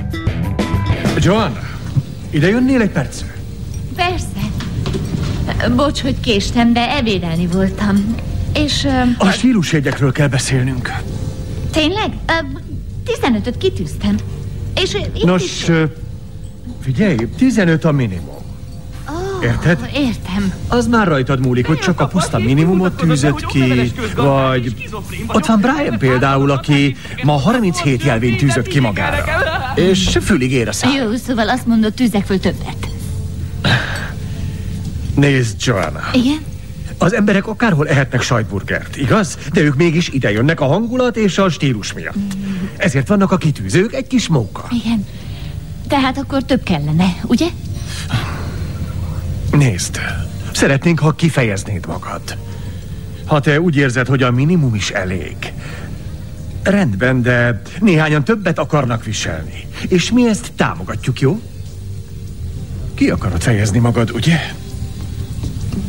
[1.18, 1.60] Joanna,
[2.30, 3.36] ide jönnél egy percre?
[3.96, 4.28] Persze.
[5.76, 8.16] Bocs, hogy késtem, de ebédelni voltam.
[8.54, 8.88] És...
[9.18, 10.94] A stílusjegyekről kell beszélnünk.
[11.72, 12.12] Tényleg?
[12.28, 12.58] Ö,
[13.06, 14.16] 15-öt kitűztem.
[14.76, 15.72] És itt Nos, is...
[16.82, 18.36] figyelj, 15 a minimum.
[19.10, 19.90] Ó, Érted?
[19.94, 20.54] Értem.
[20.68, 24.90] Az már rajtad múlik, hogy csak a puszta minimumot tűzött ki, vagy...
[25.28, 29.24] Ott van Brian például, aki ma 37 jelvényt tűzött ki magára.
[29.76, 30.92] És fülig ér a szám.
[30.92, 32.88] Jó, szóval azt mondod, tűzek föl többet.
[35.16, 36.02] Nézd, Joanna.
[36.14, 36.52] Igen?
[37.04, 39.38] Az emberek akárhol ehetnek sajtburgert, igaz?
[39.54, 42.34] De ők mégis ide jönnek a hangulat és a stílus miatt.
[42.78, 44.68] Ezért vannak a kitűzők, egy kis móka.
[44.70, 45.06] Igen.
[45.88, 47.46] Tehát akkor több kellene, ugye?
[49.52, 50.00] Nézd,
[50.54, 52.38] szeretnénk, ha kifejeznéd magad.
[53.26, 55.36] Ha te úgy érzed, hogy a minimum is elég.
[56.64, 59.68] Rendben, de néhányan többet akarnak viselni.
[59.88, 61.42] És mi ezt támogatjuk, jó?
[62.94, 64.38] Ki akarod fejezni magad, ugye?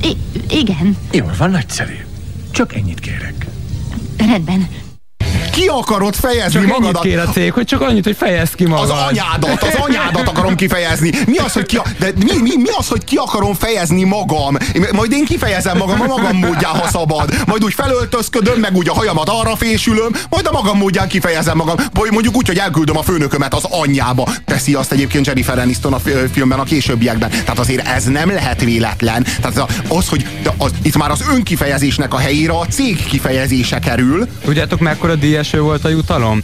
[0.03, 0.17] I-
[0.51, 0.97] igen.
[1.13, 1.95] Jól van, nagyszerű.
[2.51, 3.47] Csak ennyit kérek.
[4.17, 4.69] Rendben.
[5.55, 7.03] Ki akarod fejezni Csak magadat?
[7.03, 8.91] kér a cég, hogy csak annyit, hogy fejezd ki magad.
[8.91, 11.11] Az anyádat, az anyádat akarom kifejezni.
[11.27, 14.57] Mi az, hogy ki, de mi, mi, mi az, hogy ki akarom fejezni magam?
[14.93, 17.35] Majd én kifejezem magam a magam módján, ha szabad.
[17.47, 21.77] Majd úgy felöltözködöm, meg úgy a hajamat arra fésülöm, majd a magam módján kifejezem magam.
[21.93, 24.29] Vagy mondjuk úgy, hogy elküldöm a főnökömet az anyjába.
[24.45, 27.31] Teszi azt egyébként Jennifer Aniston a fi- filmben a későbbiekben.
[27.31, 29.27] Tehát azért ez nem lehet véletlen.
[29.41, 30.27] Tehát az, hogy
[30.59, 34.29] az, itt már az önkifejezésnek a helyére a cég kifejezése kerül.
[34.45, 35.15] Tudjátok, mekkora
[35.45, 36.43] díjeső volt a jutalom?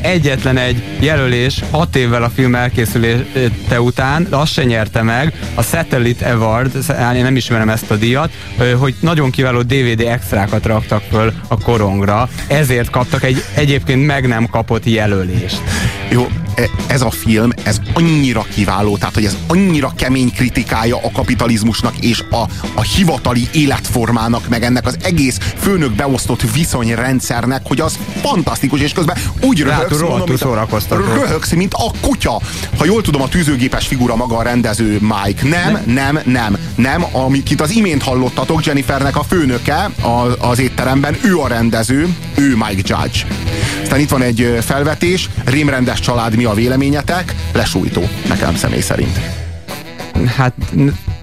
[0.00, 5.62] Egyetlen egy jelölés hat évvel a film elkészülése után, de azt se nyerte meg, a
[5.62, 6.74] Satellite Award,
[7.14, 8.32] én nem ismerem ezt a díjat,
[8.78, 14.46] hogy nagyon kiváló DVD extrákat raktak föl a korongra, ezért kaptak egy egyébként meg nem
[14.46, 15.62] kapott jelölést.
[16.10, 21.10] Jó, e- ez a film, ez annyira kiváló, tehát hogy ez annyira kemény kritikája a
[21.12, 22.42] kapitalizmusnak és a,
[22.74, 27.98] a hivatali életformának, meg ennek az egész főnök beosztott viszonyrendszernek, hogy az
[28.28, 31.04] fantasztikus, és közben úgy Hát, röhögsz, mint a- szórakoztató.
[31.14, 32.40] röhögsz, mint a kutya.
[32.78, 35.48] Ha jól tudom, a tűzőgépes figura maga a rendező Mike.
[35.48, 41.38] Nem, nem, nem, nem, amit az imént hallottatok, Jennifernek a főnöke a, az étteremben, ő
[41.38, 43.26] a rendező, ő Mike Judge.
[43.82, 47.34] Aztán itt van egy felvetés, rémrendes család, mi a véleményetek?
[47.52, 49.20] Lesújtó, nekem személy szerint.
[50.36, 50.52] Hát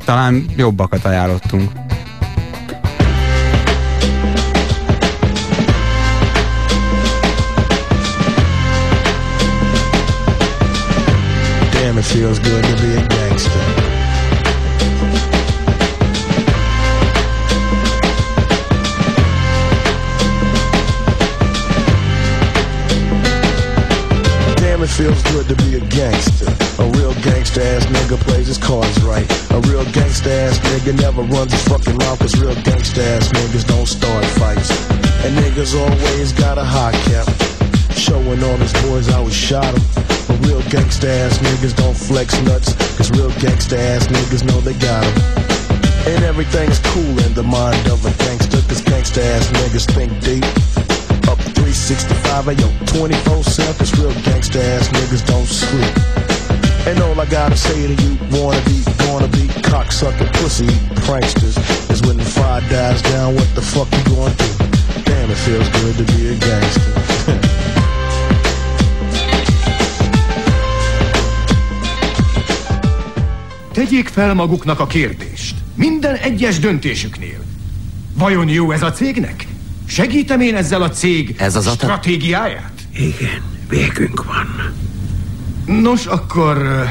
[0.06, 1.72] talán jobbakat ajánlottunk.
[12.15, 13.59] Feels good to be a gangster.
[24.55, 26.47] Damn, it feels good to be a gangster.
[26.81, 29.29] A real gangster ass nigga plays his cards right.
[29.51, 33.67] A real gangster ass nigga never runs his fucking mouth, cause real gangster ass niggas
[33.67, 34.71] don't start fights.
[35.25, 37.55] And niggas always got a high cap.
[38.06, 39.82] Showing all his boys how he shot him.
[40.30, 42.77] But real gangsta ass niggas don't flex nuts.
[42.98, 46.14] Cause real gangsta ass niggas know they got him.
[46.14, 48.61] And everything's cool in the mind of a gangster.
[48.69, 50.45] Cause gangsta ass niggas think deep.
[51.26, 53.73] Up 365 and yo 24 7.
[53.73, 55.90] Cause real gangsta ass niggas don't sleep.
[56.86, 60.69] And all I gotta say to you, wanna be, gonna be cocksucking pussy
[61.10, 61.57] pranksters.
[61.90, 64.52] Is when the fire dies down, what the fuck you gonna do?
[65.10, 67.41] Damn, it feels good to be a gangster.
[73.76, 75.56] Tegyék fel maguknak a kérdést.
[75.73, 77.43] Minden egyes döntésüknél.
[78.18, 79.47] Vajon jó ez a cégnek?
[79.85, 82.72] Segítem én ezzel a cég Ez az a- stratégiáját?
[82.93, 84.73] Igen, végünk van.
[85.81, 86.84] Nos, akkor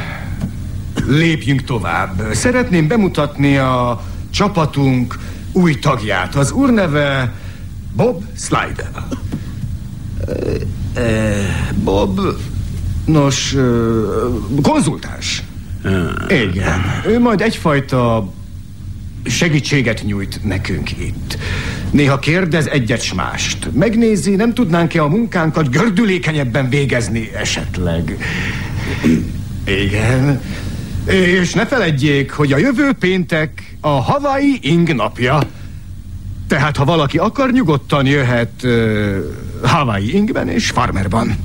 [1.07, 2.23] lépjünk tovább.
[2.33, 5.19] Szeretném bemutatni a csapatunk
[5.53, 6.35] új tagját.
[6.35, 7.33] Az úr neve
[7.97, 8.91] Bob Slider.
[11.75, 12.21] Bob,
[13.05, 13.57] nos,
[14.63, 15.43] konzultáns.
[16.29, 16.81] Igen.
[17.07, 18.33] Ő majd egyfajta
[19.25, 21.39] segítséget nyújt nekünk itt.
[21.91, 23.69] Néha kérdez egyet s mást.
[23.73, 28.19] Megnézi, nem tudnánk-e a munkánkat gördülékenyebben végezni esetleg.
[29.67, 30.41] Igen.
[31.07, 35.41] És ne feledjék, hogy a jövő péntek a Hawaii ing napja.
[36.49, 39.17] Tehát, ha valaki akar, nyugodtan jöhet uh,
[39.63, 41.37] Hawaii ingben és farmerban.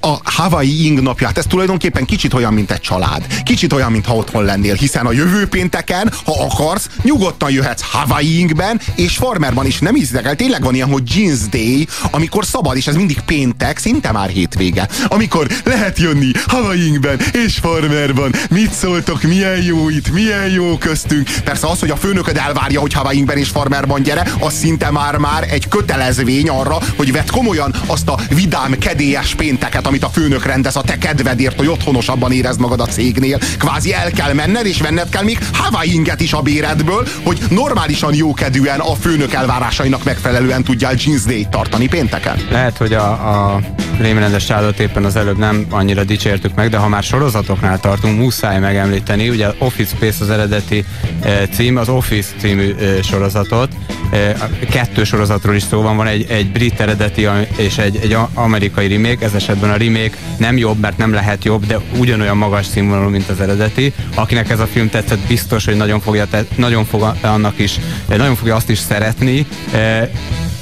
[0.00, 3.26] a Hawaii Ing napját, ez tulajdonképpen kicsit olyan, mint egy család.
[3.42, 8.80] Kicsit olyan, mintha otthon lennél, hiszen a jövő pénteken, ha akarsz, nyugodtan jöhetsz Hawaii Ingben
[8.94, 9.78] és Farmerban is.
[9.78, 13.78] Nem hiszek el, tényleg van ilyen, hogy Jeans Day, amikor szabad, és ez mindig péntek,
[13.78, 14.88] szinte már hétvége.
[15.08, 18.32] Amikor lehet jönni Hawaii Ingben és Farmerban.
[18.50, 21.28] Mit szóltok, milyen jó itt, milyen jó köztünk.
[21.44, 25.46] Persze az, hogy a főnököd elvárja, hogy Hawaii Ingben és Farmerban gyere, az szinte már-már
[25.50, 30.76] egy kötelezvény arra, hogy vedd komolyan azt a vidám, kedélyes pénteket, amit a főnök rendez
[30.76, 33.38] a te kedvedért, hogy otthonosabban érezd magad a cégnél.
[33.58, 38.14] Kvázi el kell menned, és venned kell még Hawaii inget is a béredből, hogy normálisan
[38.14, 42.36] jókedvűen a főnök elvárásainak megfelelően tudjál Jeans Day tartani pénteken.
[42.50, 43.60] Lehet, hogy a, a
[44.00, 48.58] rémrendes családot éppen az előbb nem annyira dicsértük meg, de ha már sorozatoknál tartunk, muszáj
[48.58, 50.84] megemlíteni, ugye Office Space az eredeti
[51.22, 53.72] e, cím, az Office című e, sorozatot,
[54.12, 54.36] e,
[54.70, 59.24] kettő sorozatról is szó van, van egy, egy brit eredeti és egy, egy amerikai remake,
[59.24, 63.28] ez esetben a remake nem jobb, mert nem lehet jobb, de ugyanolyan magas színvonalú, mint
[63.28, 63.92] az eredeti.
[64.14, 66.26] Akinek ez a film tetszett, biztos, hogy nagyon fogja,
[66.56, 67.78] nagyon fog annak is,
[68.08, 69.46] nagyon fogja azt is szeretni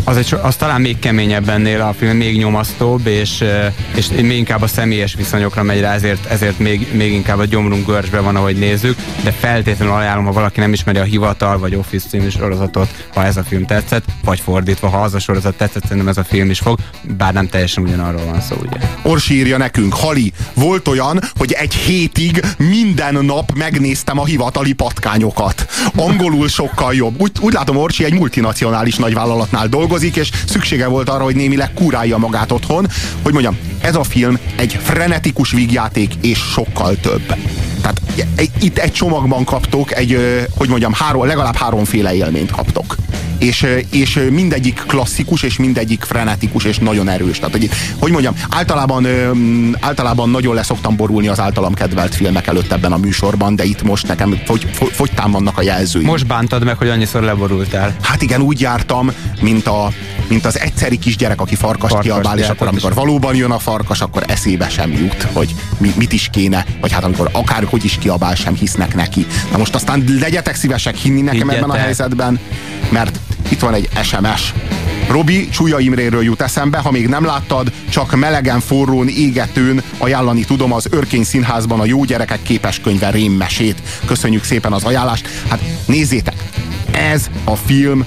[0.05, 3.45] az, egy, az talán még keményebb ennél a film, még nyomasztóbb, és,
[3.95, 7.87] és még inkább a személyes viszonyokra megy rá, ezért, ezért még, még inkább a gyomrunk
[7.87, 12.09] görcsbe van, ahogy nézzük, de feltétlenül ajánlom, ha valaki nem ismeri a Hivatal vagy Office
[12.09, 16.09] című sorozatot, ha ez a film tetszett, vagy fordítva, ha az a sorozat tetszett, szerintem
[16.09, 16.79] ez a film is fog,
[17.17, 18.79] bár nem teljesen ugyanarról van szó, ugye.
[19.03, 25.67] Orsi írja nekünk, Hali, volt olyan, hogy egy hétig minden nap megnéztem a hivatali patkányokat.
[25.97, 27.21] Angolul sokkal jobb.
[27.21, 31.73] Úgy, úgy látom, Orsi egy multinacionális nagyvállalatnál dolgozik, dolgozik, és szüksége volt arra, hogy némileg
[31.75, 32.87] kurálja magát otthon.
[33.23, 37.35] Hogy mondjam, ez a film egy frenetikus vígjáték, és sokkal több.
[37.81, 38.01] Tehát
[38.61, 42.97] itt egy csomagban kaptok egy, hogy mondjam, három, legalább háromféle élményt kaptok
[43.41, 47.39] és, és mindegyik klasszikus, és mindegyik frenetikus, és nagyon erős.
[47.39, 49.07] Tehát, hogy, hogy mondjam, általában,
[49.81, 54.07] általában nagyon leszoktam borulni az általam kedvelt filmek előtt ebben a műsorban, de itt most
[54.07, 56.05] nekem fogy, fogy, fogytán vannak a jelzői.
[56.05, 57.97] Most bántad meg, hogy annyiszor leborultál.
[58.03, 59.93] Hát igen, úgy jártam, mint, a,
[60.31, 64.01] mint az egyszeri kisgyerek, aki farkast farkas kiabál, és akkor amikor valóban jön a farkas,
[64.01, 67.99] akkor eszébe sem jut, hogy mi, mit is kéne, vagy hát amikor akár hogy is
[67.99, 69.27] kiabál, sem hisznek neki.
[69.51, 71.63] Na most aztán legyetek szívesek hinni nekem Higgyetek.
[71.63, 72.41] ebben a helyzetben,
[72.89, 74.55] mert itt van egy SMS.
[75.09, 80.73] Robi Csúlya Imréről jut eszembe, ha még nem láttad, csak melegen, forrón, égetőn ajánlani tudom
[80.73, 83.83] az Örkény Színházban a Jó Gyerekek képeskönyve rémmesét.
[84.05, 85.29] Köszönjük szépen az ajánlást.
[85.49, 86.35] Hát nézzétek,
[86.93, 88.05] ez a film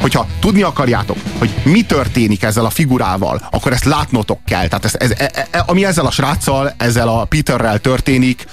[0.00, 4.68] hogyha tudni akarjátok, hogy mi történik ezzel a figurával, akkor ezt látnotok kell.
[4.68, 8.46] Tehát ez, ez, ez, e, ami ezzel a sráccal, ezzel a Peterrel történik,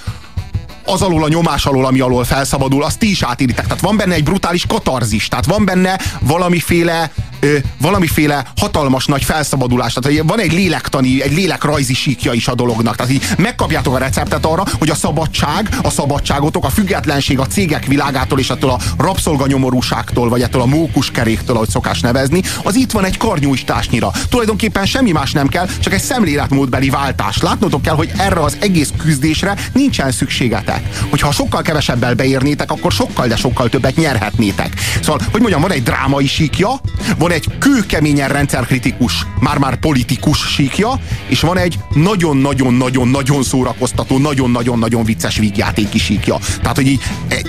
[0.84, 3.66] az alól a nyomás alól, ami alól felszabadul, azt ti is átéritek.
[3.66, 9.92] Tehát van benne egy brutális katarzis, tehát van benne valamiféle ö, valamiféle hatalmas nagy felszabadulás.
[9.92, 12.96] Tehát van egy lélektani, egy lélekrajzi síkja is a dolognak.
[12.96, 17.86] Tehát így megkapjátok a receptet arra, hogy a szabadság, a szabadságotok, a függetlenség a cégek
[17.86, 23.04] világától és ettől a rabszolganyomorúságtól, vagy ettől a mókuskeréktől, ahogy szokás nevezni, az itt van
[23.04, 24.10] egy karnyújtásnyira.
[24.28, 27.42] Tulajdonképpen semmi más nem kell, csak egy szemléletmódbeli váltás.
[27.42, 30.88] Látnotok kell, hogy erre az egész küzdésre nincsen szükségetek.
[31.10, 34.80] Hogyha sokkal kevesebbel beérnétek, akkor sokkal, de sokkal többet nyerhetnétek.
[35.02, 36.80] Szóval, hogy mondjam, van egy drámai síkja,
[37.18, 45.38] van van egy kőkeményen rendszerkritikus, már-már politikus síkja, és van egy nagyon-nagyon-nagyon-nagyon szórakoztató, nagyon-nagyon-nagyon vicces
[45.38, 46.36] vígjátéki síkja.
[46.60, 47.00] Tehát, hogy így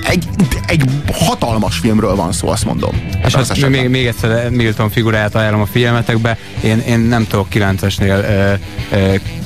[0.03, 0.27] egy,
[0.67, 0.83] egy
[1.13, 3.01] hatalmas filmről van szó, azt mondom.
[3.25, 6.37] És hát még, még egyszer Milton figuráját ajánlom a figyelmetekbe.
[6.63, 8.59] Én, én nem tudok 9-esnél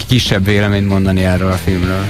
[0.08, 2.06] kisebb véleményt mondani erről a filmről.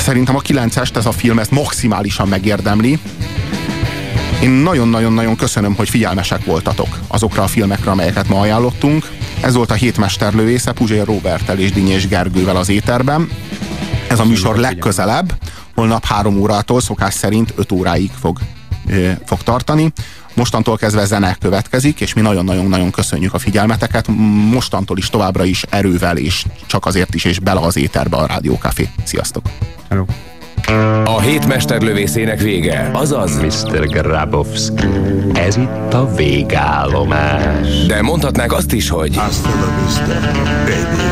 [0.00, 2.98] Szerintem a 9-est ez a film ezt maximálisan megérdemli.
[4.42, 9.10] Én nagyon-nagyon-nagyon köszönöm, hogy figyelmesek voltatok azokra a filmekre, amelyeket ma ajánlottunk.
[9.40, 13.30] Ez volt a hétmesterlövésze Puzsér Robertel és Dinyés Gergővel az éterben.
[14.08, 15.32] Ez a műsor legközelebb,
[15.74, 18.38] holnap három órától szokás szerint 5 óráig fog,
[19.24, 19.92] fog tartani.
[20.34, 24.06] Mostantól kezdve zene következik, és mi nagyon-nagyon-nagyon köszönjük a figyelmeteket.
[24.50, 28.88] Mostantól is továbbra is erővel, és csak azért is, és bele az éterbe a Rádiókafé.
[29.04, 29.42] Sziasztok!
[29.88, 30.04] Hello.
[31.04, 33.86] A hét mesterlövészének vége, azaz Mr.
[33.86, 34.86] Grabowski,
[35.32, 37.86] ez itt a végállomás.
[37.86, 40.20] De mondhatnánk azt is, hogy Hasta la vista,
[40.64, 41.02] baby.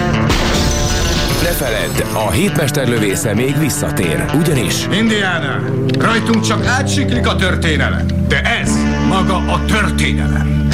[1.43, 5.63] Ne feledd, a hétmesterlövésze még visszatér, ugyanis Indiana,
[5.99, 8.71] rajtunk csak átsiklik a történelem, de ez
[9.09, 10.69] maga a történelem.